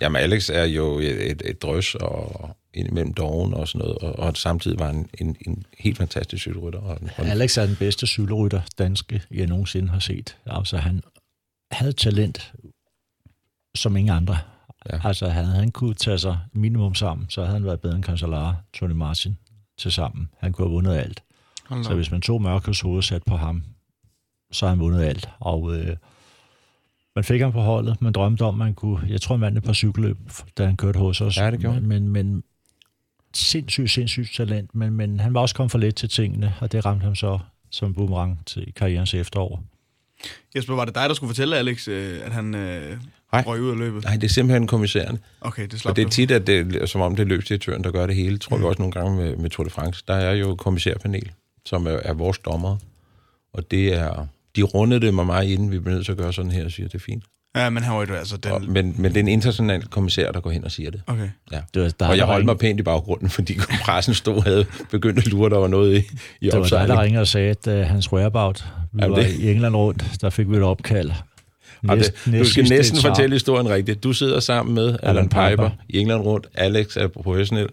jamen, 0.00 0.22
Alex 0.22 0.50
er 0.50 0.64
jo 0.64 0.98
et, 0.98 1.30
et, 1.30 1.42
et 1.44 1.62
drøs 1.62 1.94
og 1.94 2.56
indimellem 2.74 3.14
doven 3.14 3.54
og 3.54 3.68
sådan 3.68 3.86
noget, 3.86 3.98
og, 3.98 4.18
og 4.18 4.36
samtidig 4.36 4.78
var 4.78 4.86
han 4.86 5.08
en, 5.18 5.36
en 5.46 5.66
helt 5.78 5.98
fantastisk 5.98 6.40
cykelrytter. 6.40 6.78
Og, 6.78 6.98
og 7.16 7.26
Alex 7.26 7.56
er 7.56 7.66
den 7.66 7.76
bedste 7.76 8.06
cykelrytter, 8.06 8.60
danske, 8.78 9.22
jeg 9.30 9.46
nogensinde 9.46 9.88
har 9.88 9.98
set. 9.98 10.36
Altså, 10.46 10.76
han 10.76 11.02
havde 11.70 11.92
talent 11.92 12.52
som 13.74 13.96
ingen 13.96 14.16
andre. 14.16 14.38
Ja. 14.92 15.08
Altså, 15.08 15.28
havde 15.28 15.46
han 15.46 15.70
kunne 15.70 15.94
tage 15.94 16.18
sig 16.18 16.38
minimum 16.52 16.94
sammen, 16.94 17.30
så 17.30 17.40
havde 17.40 17.52
han 17.52 17.64
været 17.64 17.80
bedre 17.80 17.96
end 17.96 18.04
Cancellara, 18.04 18.54
Tony 18.72 18.92
Martin, 18.92 19.38
til 19.78 19.92
sammen. 19.92 20.28
Han 20.38 20.52
kunne 20.52 20.66
have 20.66 20.74
vundet 20.74 20.94
alt. 20.94 21.22
Hold 21.66 21.84
så 21.84 21.94
hvis 21.94 22.10
man 22.10 22.20
tog 22.20 22.42
Mørkels 22.42 22.80
hoved 22.80 23.02
sat 23.02 23.22
på 23.22 23.36
ham, 23.36 23.64
så 24.52 24.66
har 24.66 24.70
han 24.70 24.80
vundet 24.80 25.02
alt. 25.02 25.28
Og 25.38 25.76
øh, 25.76 25.96
man 27.14 27.24
fik 27.24 27.40
ham 27.40 27.52
på 27.52 27.60
holdet. 27.60 28.02
Man 28.02 28.12
drømte 28.12 28.42
om, 28.42 28.54
man 28.54 28.74
kunne... 28.74 29.08
Jeg 29.08 29.20
tror, 29.20 29.34
han 29.34 29.40
vandt 29.40 29.58
et 29.58 29.64
par 29.64 29.72
cykelløb, 29.72 30.16
da 30.58 30.66
han 30.66 30.76
kørte 30.76 30.98
hos 30.98 31.20
os. 31.20 31.36
Ja, 31.36 31.50
det 31.50 31.60
gjorde 31.60 31.80
men, 31.80 31.88
men, 31.88 32.08
men 32.08 32.44
sindssygt, 33.34 33.90
sindssygt 33.90 34.34
talent. 34.34 34.74
Men, 34.74 34.92
men 34.92 35.20
han 35.20 35.34
var 35.34 35.40
også 35.40 35.54
kommet 35.54 35.70
for 35.70 35.78
lidt 35.78 35.96
til 35.96 36.08
tingene, 36.08 36.54
og 36.60 36.72
det 36.72 36.86
ramte 36.86 37.04
ham 37.04 37.14
så 37.14 37.38
som 37.70 37.94
boomerang 37.94 38.46
til 38.46 38.72
karrierens 38.76 39.14
efterår. 39.14 39.62
Jesper, 40.56 40.74
var 40.74 40.84
det 40.84 40.94
dig, 40.94 41.08
der 41.08 41.14
skulle 41.14 41.28
fortælle 41.28 41.56
Alex, 41.56 41.88
øh, 41.88 42.26
at 42.26 42.32
han 42.32 42.54
øh, 42.54 42.96
Nej. 43.34 43.44
røg 43.46 43.60
ud 43.60 43.70
af 43.70 43.78
løbet? 43.78 44.04
Nej, 44.04 44.14
det 44.14 44.24
er 44.24 44.28
simpelthen 44.28 44.66
kommissæren. 44.66 45.18
Okay, 45.40 45.66
det 45.66 45.80
slap 45.80 45.90
Og 45.90 45.96
det 45.96 46.04
er 46.04 46.08
tit, 46.08 46.30
at 46.30 46.46
det, 46.46 46.88
som 46.88 47.00
om 47.00 47.16
det 47.16 47.22
er 47.22 47.26
løbsdirektøren, 47.26 47.84
der 47.84 47.90
gør 47.90 48.06
det 48.06 48.16
hele. 48.16 48.38
Tror 48.38 48.56
mm. 48.56 48.62
vi 48.62 48.66
også 48.66 48.82
nogle 48.82 48.92
gange 48.92 49.16
med, 49.16 49.36
med 49.36 49.50
Tour 49.50 49.64
de 49.64 49.70
France. 49.70 50.04
Der 50.08 50.14
er 50.14 50.32
jo 50.32 50.54
kommissærpanel, 50.54 51.32
som 51.66 51.86
er, 51.86 51.90
er 51.90 52.12
vores 52.12 52.38
dommer. 52.38 52.76
Og 53.52 53.70
det 53.70 53.94
er... 53.94 54.26
De 54.56 54.62
rundede 54.62 55.00
det 55.00 55.14
mig 55.14 55.26
meget 55.26 55.48
inden, 55.48 55.70
vi 55.70 55.78
blev 55.78 55.94
nødt 55.94 56.04
til 56.04 56.12
at 56.12 56.18
gøre 56.18 56.32
sådan 56.32 56.50
her, 56.50 56.64
og 56.64 56.70
siger, 56.70 56.88
det 56.88 56.94
er 56.94 56.98
fint. 56.98 57.24
Ja, 57.56 57.70
men 57.70 57.82
han 57.82 57.94
var 57.94 58.06
jo 58.06 58.14
altså 58.14 58.36
den... 58.36 58.52
Og, 58.52 58.62
men, 58.62 58.94
men 58.98 59.04
det 59.04 59.16
er 59.16 59.20
en 59.20 59.28
international 59.28 59.86
kommissær, 59.86 60.32
der 60.32 60.40
går 60.40 60.50
hen 60.50 60.64
og 60.64 60.70
siger 60.70 60.90
det. 60.90 61.02
Okay. 61.06 61.28
Ja. 61.52 61.60
Det 61.74 61.82
var, 61.82 61.88
der 61.88 62.08
og 62.08 62.16
jeg 62.16 62.26
holdt 62.26 62.44
mig 62.44 62.58
pænt 62.58 62.80
i 62.80 62.82
baggrunden, 62.82 63.30
fordi 63.30 63.58
pressen 63.84 64.14
stod 64.14 64.36
og 64.36 64.44
havde 64.44 64.66
begyndt 64.90 65.18
at 65.18 65.26
lure, 65.26 65.50
der 65.50 65.58
var 65.58 65.68
noget 65.68 65.96
i, 65.96 65.98
i 66.40 66.50
Det 66.50 66.60
var 66.60 66.66
dig, 66.66 66.88
der 66.88 67.02
ringede 67.02 67.20
og 67.20 67.26
sagde, 67.26 67.50
at 67.50 67.66
uh, 67.66 67.88
hans 67.88 68.12
whereabout, 68.12 68.64
vi 68.92 69.02
Jamen 69.02 69.16
var 69.16 69.22
det... 69.22 69.30
i 69.30 69.50
England 69.50 69.76
rundt, 69.76 70.04
der 70.20 70.30
fik 70.30 70.50
vi 70.50 70.56
et 70.56 70.62
opkald. 70.62 71.10
Næst, 71.84 72.12
det, 72.24 72.40
du 72.40 72.44
skal 72.44 72.68
næsten 72.68 72.98
fortælle 73.00 73.34
historien 73.34 73.68
rigtigt. 73.68 74.02
Du 74.02 74.12
sidder 74.12 74.40
sammen 74.40 74.74
med 74.74 74.96
Alan 75.02 75.28
Piper, 75.28 75.48
Piper 75.50 75.70
i 75.88 75.98
England 75.98 76.20
rundt. 76.20 76.46
Alex 76.54 76.96
er 76.96 77.08
professionel 77.08 77.68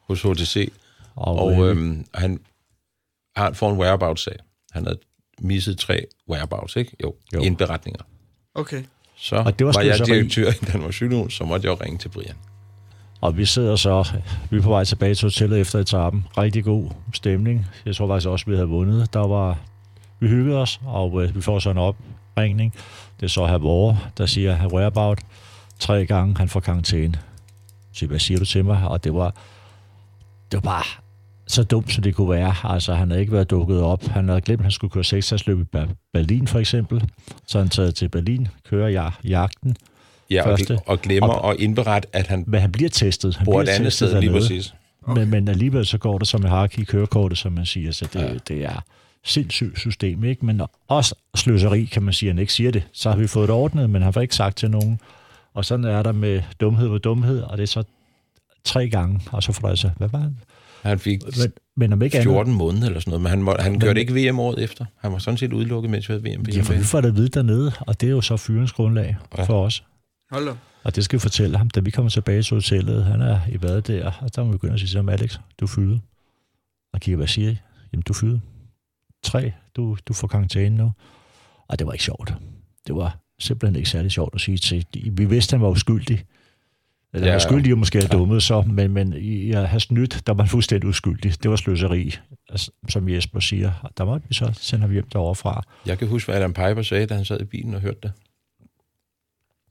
hos 0.00 0.22
HTC. 0.22 0.72
Og, 1.16 1.38
og 1.38 1.52
øh, 1.52 1.70
øhm, 1.70 2.06
han 2.14 2.40
har 3.36 3.52
for 3.52 3.70
en 3.70 3.78
whereabouts-sag. 3.78 4.36
Han 4.72 4.84
havde 4.84 4.98
misset 5.40 5.78
tre 5.78 6.06
whereabouts, 6.30 6.76
ikke? 6.76 6.96
Jo, 7.02 7.14
jo. 7.34 7.40
indberetninger. 7.40 8.02
Okay. 8.54 8.82
Så 9.16 9.36
og 9.36 9.58
det 9.58 9.66
var, 9.66 9.72
var 9.72 9.80
jeg 9.80 10.06
direktør 10.06 10.48
i 10.48 10.64
Danmark 10.72 10.92
Sygehus, 10.92 11.34
så 11.34 11.44
måtte 11.44 11.68
jeg 11.68 11.78
jo 11.78 11.84
ringe 11.84 11.98
til 11.98 12.08
Brian. 12.08 12.34
Og 13.20 13.36
vi 13.36 13.44
sidder 13.44 13.76
så, 13.76 14.08
vi 14.50 14.56
er 14.56 14.62
på 14.62 14.68
vej 14.68 14.84
tilbage 14.84 15.14
til 15.14 15.26
hotellet 15.26 15.60
efter 15.60 15.78
etappen. 15.78 16.26
Rigtig 16.38 16.64
god 16.64 16.90
stemning. 17.14 17.66
Jeg 17.86 17.96
tror 17.96 18.08
faktisk 18.08 18.28
også, 18.28 18.46
vi 18.46 18.54
havde 18.54 18.68
vundet. 18.68 19.12
Der 19.12 19.26
var, 19.26 19.58
vi 20.20 20.28
hyggede 20.28 20.56
os, 20.56 20.80
og 20.86 21.22
øh, 21.24 21.36
vi 21.36 21.40
får 21.40 21.58
så 21.58 21.70
en 21.70 21.78
opringning. 22.36 22.72
Det 23.20 23.26
er 23.26 23.30
så 23.30 23.46
her 23.46 23.58
Vore, 23.58 23.98
der 24.18 24.26
siger, 24.26 24.54
her 24.56 24.66
whereabout 24.74 25.18
tre 25.78 26.06
gange, 26.06 26.34
han 26.38 26.48
får 26.48 26.60
karantæne. 26.60 27.14
Så 27.92 28.06
hvad 28.06 28.18
siger 28.18 28.38
du 28.38 28.44
til 28.44 28.64
mig? 28.64 28.88
Og 28.88 29.04
det 29.04 29.14
var, 29.14 29.34
det 30.52 30.56
var 30.56 30.60
bare 30.60 30.84
så 31.46 31.62
dumt, 31.62 31.92
som 31.92 32.02
det 32.02 32.14
kunne 32.14 32.30
være. 32.30 32.54
Altså, 32.64 32.94
han 32.94 33.08
havde 33.10 33.20
ikke 33.20 33.32
været 33.32 33.50
dukket 33.50 33.82
op. 33.82 34.04
Han 34.06 34.28
havde 34.28 34.40
glemt, 34.40 34.60
at 34.60 34.64
han 34.64 34.70
skulle 34.70 34.90
køre 34.90 35.04
6 35.04 35.46
løb 35.46 35.60
i 35.60 35.64
Berlin, 36.12 36.46
for 36.46 36.58
eksempel. 36.58 37.04
Så 37.46 37.58
han 37.58 37.68
taget 37.68 37.94
til 37.94 38.08
Berlin, 38.08 38.48
kører 38.70 38.88
jeg 38.88 39.10
jagten, 39.24 39.76
Ja, 40.30 40.42
og, 40.42 40.44
første. 40.48 40.78
og 40.86 41.00
glemmer 41.00 41.28
Og- 41.28 41.50
at 41.50 41.60
indberette, 41.60 42.08
at 42.12 42.26
han 42.26 42.44
Men 42.46 42.60
han 42.60 42.72
bliver 42.72 42.90
testet. 42.90 43.36
Han 43.36 43.44
bor 43.44 43.60
et 43.60 43.64
bliver 43.64 43.74
andet 43.74 43.86
testet 43.92 44.08
sted 44.08 44.20
lige 44.20 44.32
præcis. 44.32 44.74
Okay. 45.06 45.20
Men, 45.20 45.30
men 45.30 45.48
alligevel 45.48 45.86
så 45.86 45.98
går 45.98 46.18
det 46.18 46.28
som 46.28 46.44
et 46.44 46.50
hak 46.50 46.78
i 46.78 46.84
kørekortet, 46.84 47.38
som 47.38 47.52
man 47.52 47.66
siger. 47.66 47.92
Så 47.92 48.08
det, 48.12 48.20
ja. 48.20 48.34
det 48.48 48.64
er 48.64 48.80
sindssygt 49.26 49.78
system, 49.78 50.24
ikke? 50.24 50.46
Men 50.46 50.60
også 50.88 51.14
sløseri, 51.36 51.84
kan 51.84 52.02
man 52.02 52.12
sige, 52.14 52.28
at 52.30 52.34
han 52.34 52.40
ikke 52.40 52.52
siger 52.52 52.70
det. 52.70 52.82
Så 52.92 53.10
har 53.10 53.16
vi 53.16 53.26
fået 53.26 53.48
det 53.48 53.56
ordnet, 53.56 53.90
men 53.90 54.02
han 54.02 54.14
har 54.14 54.20
ikke 54.20 54.34
sagt 54.36 54.56
til 54.56 54.70
nogen. 54.70 55.00
Og 55.54 55.64
sådan 55.64 55.84
er 55.84 56.02
der 56.02 56.12
med 56.12 56.42
dumhed 56.60 56.88
på 56.88 56.98
dumhed, 56.98 57.40
og 57.42 57.56
det 57.56 57.62
er 57.62 57.66
så 57.66 57.82
tre 58.64 58.88
gange, 58.88 59.20
og 59.32 59.42
så 59.42 59.52
får 59.52 59.68
jeg 59.68 59.78
så, 59.78 59.90
hvad 59.96 60.08
var 60.08 60.18
han? 60.18 60.36
Han 60.82 60.98
fik 60.98 61.20
Men, 61.38 61.52
men 61.76 61.92
om 61.92 62.02
ikke 62.02 62.18
andet, 62.18 62.32
14 62.32 62.54
måneder 62.54 62.86
eller 62.86 63.00
sådan 63.00 63.10
noget, 63.10 63.22
men 63.22 63.30
han, 63.30 63.42
må, 63.42 63.56
han 63.58 63.80
kørte 63.80 64.00
ikke 64.00 64.30
VM 64.30 64.38
året 64.38 64.62
efter. 64.62 64.84
Han 65.00 65.12
var 65.12 65.18
sådan 65.18 65.38
set 65.38 65.52
udelukket, 65.52 65.90
mens 65.90 66.08
vi 66.08 66.12
havde 66.14 66.24
VM 66.24 66.42
ja, 66.46 66.62
for 66.62 66.74
vi 66.74 66.82
får 66.84 67.00
det 67.00 67.08
at 67.08 67.16
vide 67.16 67.28
dernede, 67.28 67.72
og 67.80 68.00
det 68.00 68.06
er 68.06 68.10
jo 68.10 68.20
så 68.20 68.36
fyringsgrundlag 68.36 69.16
Ja. 69.38 69.42
for 69.44 69.64
os. 69.64 69.84
Hold 70.30 70.46
da. 70.46 70.52
Og 70.84 70.96
det 70.96 71.04
skal 71.04 71.16
vi 71.16 71.20
fortælle 71.20 71.58
ham, 71.58 71.70
da 71.70 71.80
vi 71.80 71.90
kommer 71.90 72.10
tilbage 72.10 72.42
til 72.42 72.54
hotellet. 72.54 73.04
Han 73.04 73.22
er 73.22 73.40
i 73.52 73.58
bad 73.58 73.82
der, 73.82 74.12
og 74.20 74.36
der 74.36 74.44
må 74.44 74.50
vi 74.50 74.52
begynde 74.52 74.74
at 74.74 74.80
sige 74.80 74.88
til 74.88 74.96
ham, 74.96 75.08
Alex, 75.08 75.38
du 75.60 75.64
er 75.64 75.68
fyret. 75.68 76.00
Og 76.92 77.00
kigger, 77.00 77.16
hvad 77.16 77.26
siger 77.26 77.50
I? 77.50 77.56
Jamen, 77.92 78.02
du 78.08 78.12
er 78.12 78.16
fyret. 78.20 78.40
Tre, 79.22 79.52
du, 79.76 79.96
du 80.06 80.12
får 80.12 80.26
karantæne 80.28 80.76
nu. 80.76 80.92
Og 81.68 81.78
det 81.78 81.86
var 81.86 81.92
ikke 81.92 82.04
sjovt. 82.04 82.34
Det 82.86 82.94
var 82.94 83.18
simpelthen 83.38 83.76
ikke 83.76 83.88
særlig 83.88 84.10
sjovt 84.12 84.34
at 84.34 84.40
sige 84.40 84.58
til. 84.58 84.86
Vi 85.12 85.24
vidste, 85.24 85.54
han 85.54 85.60
var 85.62 85.68
uskyldig. 85.68 86.24
Eller 87.14 87.32
Ja, 87.32 87.38
skyldig 87.38 87.72
og 87.72 87.78
måske 87.78 87.98
er 87.98 88.02
ja. 88.02 88.08
dummet 88.08 88.42
så, 88.42 88.62
men, 88.62 88.90
men 88.92 89.12
i 89.12 89.52
at 89.52 89.68
have 89.68 89.80
snydt, 89.80 90.26
der 90.26 90.34
var 90.34 90.42
han 90.42 90.50
fuldstændig 90.50 90.88
uskyldig. 90.88 91.42
Det 91.42 91.50
var 91.50 91.56
sløseri, 91.56 92.14
altså, 92.48 92.70
som 92.88 93.08
Jesper 93.08 93.40
siger. 93.40 93.72
Og 93.82 93.90
der 93.98 94.04
måtte 94.04 94.28
vi 94.28 94.34
så 94.34 94.52
sende 94.60 94.80
ham 94.82 94.90
hjem 94.92 95.08
derovre 95.08 95.34
fra. 95.34 95.62
Jeg 95.86 95.98
kan 95.98 96.08
huske, 96.08 96.26
hvad 96.26 96.36
Adam 96.36 96.52
Piper 96.52 96.82
sagde, 96.82 97.06
da 97.06 97.14
han 97.14 97.24
sad 97.24 97.40
i 97.40 97.44
bilen 97.44 97.74
og 97.74 97.80
hørte 97.80 97.98
det. 98.02 98.12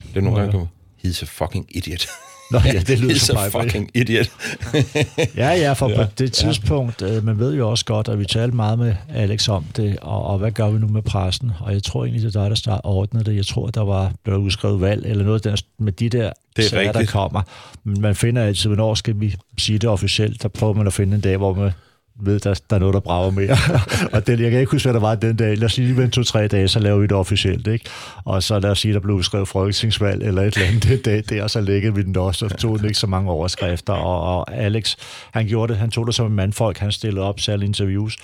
Det 0.01 0.17
er 0.17 0.21
nogle 0.21 0.39
gange, 0.41 0.69
he's 1.05 1.21
a 1.23 1.25
fucking 1.25 1.77
idiot. 1.77 2.07
Nå 2.51 2.59
ja, 2.65 2.79
det 2.79 2.99
lyder 2.99 3.45
Piper. 3.45 3.61
fucking 3.61 3.91
idiot. 3.93 4.29
Ja, 5.37 5.49
ja, 5.49 5.73
for 5.73 5.89
ja, 5.89 5.99
Ja, 5.99 6.05
på 6.05 6.11
det 6.17 6.33
tidspunkt, 6.33 7.01
øh, 7.01 7.23
man 7.25 7.39
ved 7.39 7.55
jo 7.55 7.69
også 7.69 7.85
godt, 7.85 8.07
at 8.07 8.19
vi 8.19 8.25
talte 8.25 8.55
meget 8.55 8.79
med 8.79 8.95
Alex 9.09 9.49
om 9.49 9.65
det, 9.75 9.97
og, 10.01 10.25
og 10.25 10.37
hvad 10.37 10.51
gør 10.51 10.69
vi 10.69 10.79
nu 10.79 10.87
med 10.87 11.01
pressen? 11.01 11.51
Og 11.59 11.73
jeg 11.73 11.83
tror 11.83 12.03
egentlig, 12.05 12.23
det 12.23 12.35
er 12.35 12.41
dig, 12.41 12.49
der 12.49 12.55
start 12.55 12.81
ordnede 12.83 13.23
det. 13.25 13.35
Jeg 13.35 13.45
tror, 13.45 13.67
der 13.67 13.81
var 13.81 14.11
blevet 14.23 14.39
udskrevet 14.39 14.81
valg, 14.81 15.05
eller 15.05 15.23
noget 15.25 15.43
der, 15.43 15.55
med 15.79 15.91
de 15.91 16.09
der 16.09 16.31
Det 16.55 16.65
er 16.65 16.69
sager, 16.69 16.83
der 16.91 16.99
rigtigt. 16.99 17.11
kommer. 17.11 17.41
Men 17.83 18.01
man 18.01 18.15
finder 18.15 18.43
altid, 18.43 18.69
hvornår 18.69 18.93
skal 18.93 19.19
vi 19.19 19.35
sige 19.57 19.79
det 19.79 19.89
officielt? 19.89 20.43
Der 20.43 20.49
prøver 20.49 20.73
man 20.73 20.87
at 20.87 20.93
finde 20.93 21.15
en 21.15 21.21
dag, 21.21 21.37
hvor 21.37 21.53
man 21.53 21.71
ved, 22.19 22.39
der, 22.39 22.61
der 22.69 22.75
er 22.75 22.79
noget, 22.79 22.93
der 22.93 22.99
brager 22.99 23.31
mere. 23.31 23.57
og 24.13 24.27
den, 24.27 24.39
jeg 24.39 24.51
kan 24.51 24.59
ikke 24.59 24.71
huske, 24.71 24.85
hvad 24.85 24.93
der 24.93 24.99
var 24.99 25.15
den 25.15 25.35
dag. 25.35 25.57
Lad 25.57 25.65
os 25.65 25.73
sige, 25.73 25.87
lige 25.87 25.97
vente 25.97 26.15
to-tre 26.15 26.47
dage, 26.47 26.67
så 26.67 26.79
laver 26.79 26.97
vi 26.97 27.03
det 27.03 27.11
officielt. 27.11 27.67
Ikke? 27.67 27.85
Og 28.25 28.43
så 28.43 28.59
lad 28.59 28.69
os 28.69 28.79
sige, 28.79 28.93
der 28.93 28.99
blev 28.99 29.15
udskrevet 29.15 29.47
folketingsvalg 29.47 30.23
eller 30.23 30.41
et 30.41 30.55
eller 30.55 30.67
andet 30.67 30.83
den 30.83 31.01
dag 31.01 31.23
der, 31.29 31.43
og 31.43 31.49
så 31.49 31.61
lægger 31.61 31.91
vi 31.91 32.03
den 32.03 32.17
også, 32.17 32.45
og 32.45 32.57
tog 32.57 32.79
den 32.79 32.85
ikke 32.85 32.99
så 32.99 33.07
mange 33.07 33.31
overskrifter. 33.31 33.93
Og, 33.93 34.37
og 34.37 34.55
Alex, 34.55 34.95
han 35.31 35.47
gjorde 35.47 35.73
det, 35.73 35.79
han 35.79 35.91
tog 35.91 36.07
det 36.07 36.15
som 36.15 36.27
en 36.27 36.35
mandfolk, 36.35 36.77
han 36.77 36.91
stillede 36.91 37.25
op, 37.25 37.39
særlige 37.39 37.67
interviews. 37.67 38.17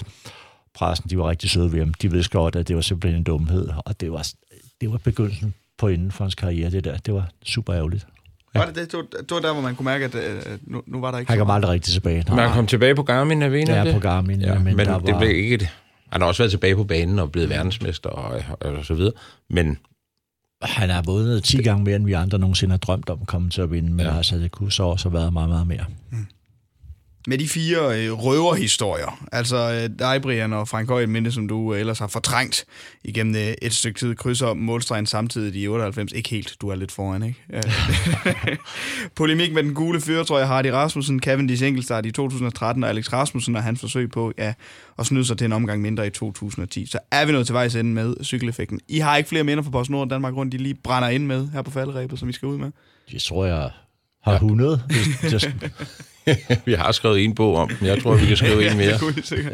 Pressen, 0.75 1.09
de 1.09 1.17
var 1.17 1.29
rigtig 1.29 1.49
søde 1.49 1.71
ved 1.71 1.79
ham. 1.79 1.93
De 1.93 2.11
vidste 2.11 2.31
godt, 2.31 2.55
at 2.55 2.67
det 2.67 2.75
var 2.75 2.81
simpelthen 2.81 3.19
en 3.19 3.23
dumhed, 3.23 3.69
og 3.85 4.01
det 4.01 4.11
var, 4.11 4.27
det 4.81 4.91
var 4.91 4.97
begyndelsen 4.97 5.53
på 5.77 5.87
enden 5.87 6.11
for 6.11 6.23
hans 6.23 6.35
karriere, 6.35 6.69
det 6.69 6.83
der. 6.83 6.97
Det 6.97 7.13
var 7.13 7.29
super 7.45 7.75
ærgerligt. 7.75 8.07
Var 8.55 8.65
det, 8.65 8.75
det, 8.75 8.91
det, 8.91 8.97
var, 8.97 9.03
det 9.21 9.31
var 9.31 9.39
der, 9.39 9.53
hvor 9.53 9.61
man 9.61 9.75
kunne 9.75 9.85
mærke, 9.85 10.05
at 10.05 10.15
øh, 10.15 10.41
nu, 10.61 10.81
nu 10.87 10.99
var 11.01 11.11
der 11.11 11.17
ikke 11.19 11.31
Han 11.31 11.37
kom 11.39 11.47
meget. 11.47 11.55
aldrig 11.57 11.71
rigtig 11.73 11.93
tilbage. 11.93 12.23
Men 12.29 12.39
han 12.39 12.53
kom 12.53 12.67
tilbage 12.67 12.95
på 12.95 13.03
Garmin 13.03 13.41
Arena. 13.43 13.73
Ja, 13.77 13.83
det? 13.85 13.93
på 13.93 13.99
Garmin, 13.99 14.41
Ja, 14.41 14.53
men 14.53 14.63
men, 14.63 14.77
der 14.85 14.99
det 14.99 15.13
var- 15.13 15.19
blev 15.19 15.35
ikke 15.35 15.55
et... 15.55 15.67
Han 16.11 16.21
har 16.21 16.27
også 16.27 16.43
været 16.43 16.51
tilbage 16.51 16.75
på 16.75 16.83
banen 16.83 17.19
og 17.19 17.31
blevet 17.31 17.49
verdensmester 17.49 18.09
og, 18.09 18.41
og, 18.59 18.71
og 18.71 18.85
så 18.85 18.93
videre. 18.93 19.13
Men 19.49 19.77
Han 20.61 20.89
har 20.89 21.01
vundet 21.01 21.43
10 21.43 21.63
gange 21.63 21.83
mere, 21.83 21.95
end 21.95 22.05
vi 22.05 22.13
andre 22.13 22.39
nogensinde 22.39 22.71
har 22.71 22.77
drømt 22.77 23.09
om 23.09 23.17
at 23.21 23.27
komme 23.27 23.49
til 23.49 23.61
at 23.61 23.71
vinde, 23.71 23.89
men 23.91 23.99
ja. 24.05 24.11
Ja. 24.11 24.17
altså, 24.17 24.37
det 24.37 24.51
kunne 24.51 24.71
så 24.71 24.83
også 24.83 25.09
have 25.09 25.19
været 25.19 25.33
meget, 25.33 25.49
meget 25.49 25.67
mere. 25.67 25.85
Med 27.27 27.37
de 27.37 27.47
fire 27.47 28.05
øh, 28.05 28.11
røverhistorier, 28.11 29.25
altså 29.31 29.57
øh, 29.57 29.99
dig, 29.99 30.21
Brian, 30.21 30.53
og 30.53 30.67
Frank 30.67 30.89
Høj, 30.89 31.05
minde, 31.05 31.31
som 31.31 31.47
du 31.47 31.73
øh, 31.73 31.79
ellers 31.79 31.99
har 31.99 32.07
fortrængt 32.07 32.65
igennem 33.03 33.35
øh, 33.35 33.53
et 33.61 33.73
stykke 33.73 33.99
tid, 33.99 34.15
krydser 34.15 34.53
målstregen 34.53 35.05
samtidig 35.05 35.61
i 35.61 35.67
98. 35.67 36.11
Ikke 36.11 36.29
helt, 36.29 36.55
du 36.61 36.69
er 36.69 36.75
lidt 36.75 36.91
foran, 36.91 37.23
ikke? 37.23 37.39
Øh, 37.53 37.63
Polemik 39.15 39.53
med 39.53 39.63
den 39.63 39.73
gule 39.73 40.01
fyr, 40.01 40.23
tror 40.23 40.37
jeg, 40.39 40.47
Hardy 40.47 40.65
Rasmussen, 40.65 41.19
Cavendish 41.19 41.63
enkeltstart 41.63 42.05
i 42.05 42.11
2013, 42.11 42.83
og 42.83 42.89
Alex 42.89 43.13
Rasmussen 43.13 43.55
og 43.55 43.63
hans 43.63 43.79
forsøg 43.79 44.11
på 44.11 44.33
ja, 44.37 44.53
at 44.99 45.05
snyde 45.05 45.25
sig 45.25 45.37
til 45.37 45.45
en 45.45 45.53
omgang 45.53 45.81
mindre 45.81 46.07
i 46.07 46.09
2010. 46.09 46.85
Så 46.85 46.99
er 47.11 47.25
vi 47.25 47.31
nået 47.31 47.45
til 47.45 47.53
vejs 47.53 47.75
ende 47.75 47.91
med 47.91 48.15
cykeleffekten. 48.23 48.79
I 48.87 48.99
har 48.99 49.17
ikke 49.17 49.29
flere 49.29 49.43
minder 49.43 49.63
fra 49.63 49.71
PostNord 49.71 50.09
Danmark 50.09 50.33
rundt, 50.35 50.51
de 50.51 50.57
lige 50.57 50.75
brænder 50.83 51.09
ind 51.09 51.25
med 51.25 51.47
her 51.53 51.61
på 51.61 51.71
faldrebet, 51.71 52.19
som 52.19 52.27
vi 52.27 52.33
skal 52.33 52.45
ud 52.47 52.57
med. 52.57 52.71
Jeg 53.13 53.21
tror, 53.21 53.45
jeg 53.45 53.69
har 54.23 54.33
100 54.33 54.81
hvis- 54.87 55.33
just 55.33 55.49
vi 56.65 56.73
har 56.73 56.91
skrevet 56.91 57.23
en 57.23 57.35
bog 57.35 57.55
om 57.55 57.69
den. 57.79 57.87
Jeg 57.87 58.03
tror, 58.03 58.15
vi 58.15 58.25
kan 58.25 58.37
skrive 58.37 58.65
en 58.71 58.77
mere. 58.77 58.99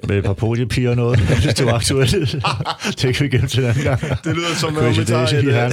med 0.08 0.18
et 0.18 0.24
par 0.24 0.34
podiepiger 0.34 0.90
og 0.90 0.96
noget, 0.96 1.20
hvis 1.20 1.54
det 1.54 1.66
var 1.66 1.74
aktuelt. 1.74 2.36
det 3.02 3.16
kan 3.16 3.24
vi 3.24 3.30
gemme 3.30 3.48
til 3.48 3.64
den 3.64 3.76
gang. 3.84 4.00
Det 4.24 4.36
lyder 4.36 4.56
som, 4.56 4.70
om 4.70 4.84
Crazy 4.84 5.00
vi 5.00 5.06
tager 5.06 5.28
et, 5.28 5.72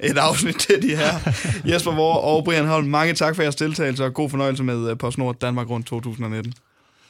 øh, 0.00 0.10
et 0.10 0.18
afsnit 0.18 0.54
til 0.54 0.82
de 0.82 0.96
her. 0.96 1.32
Jesper 1.64 1.94
Vore 1.94 2.20
og 2.20 2.44
Brian 2.44 2.66
Holm, 2.66 2.86
mange 2.86 3.14
tak 3.14 3.36
for 3.36 3.42
jeres 3.42 3.56
deltagelse, 3.56 4.04
og 4.04 4.14
god 4.14 4.30
fornøjelse 4.30 4.64
med 4.64 4.90
øh, 4.90 4.96
PostNord 4.98 5.36
Danmark 5.40 5.70
rundt 5.70 5.86
2019. 5.86 6.52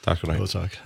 Tak 0.04 0.16
skal 0.16 0.26
du 0.26 0.32
have. 0.32 0.40
Jo, 0.40 0.46
tak. 0.46 0.76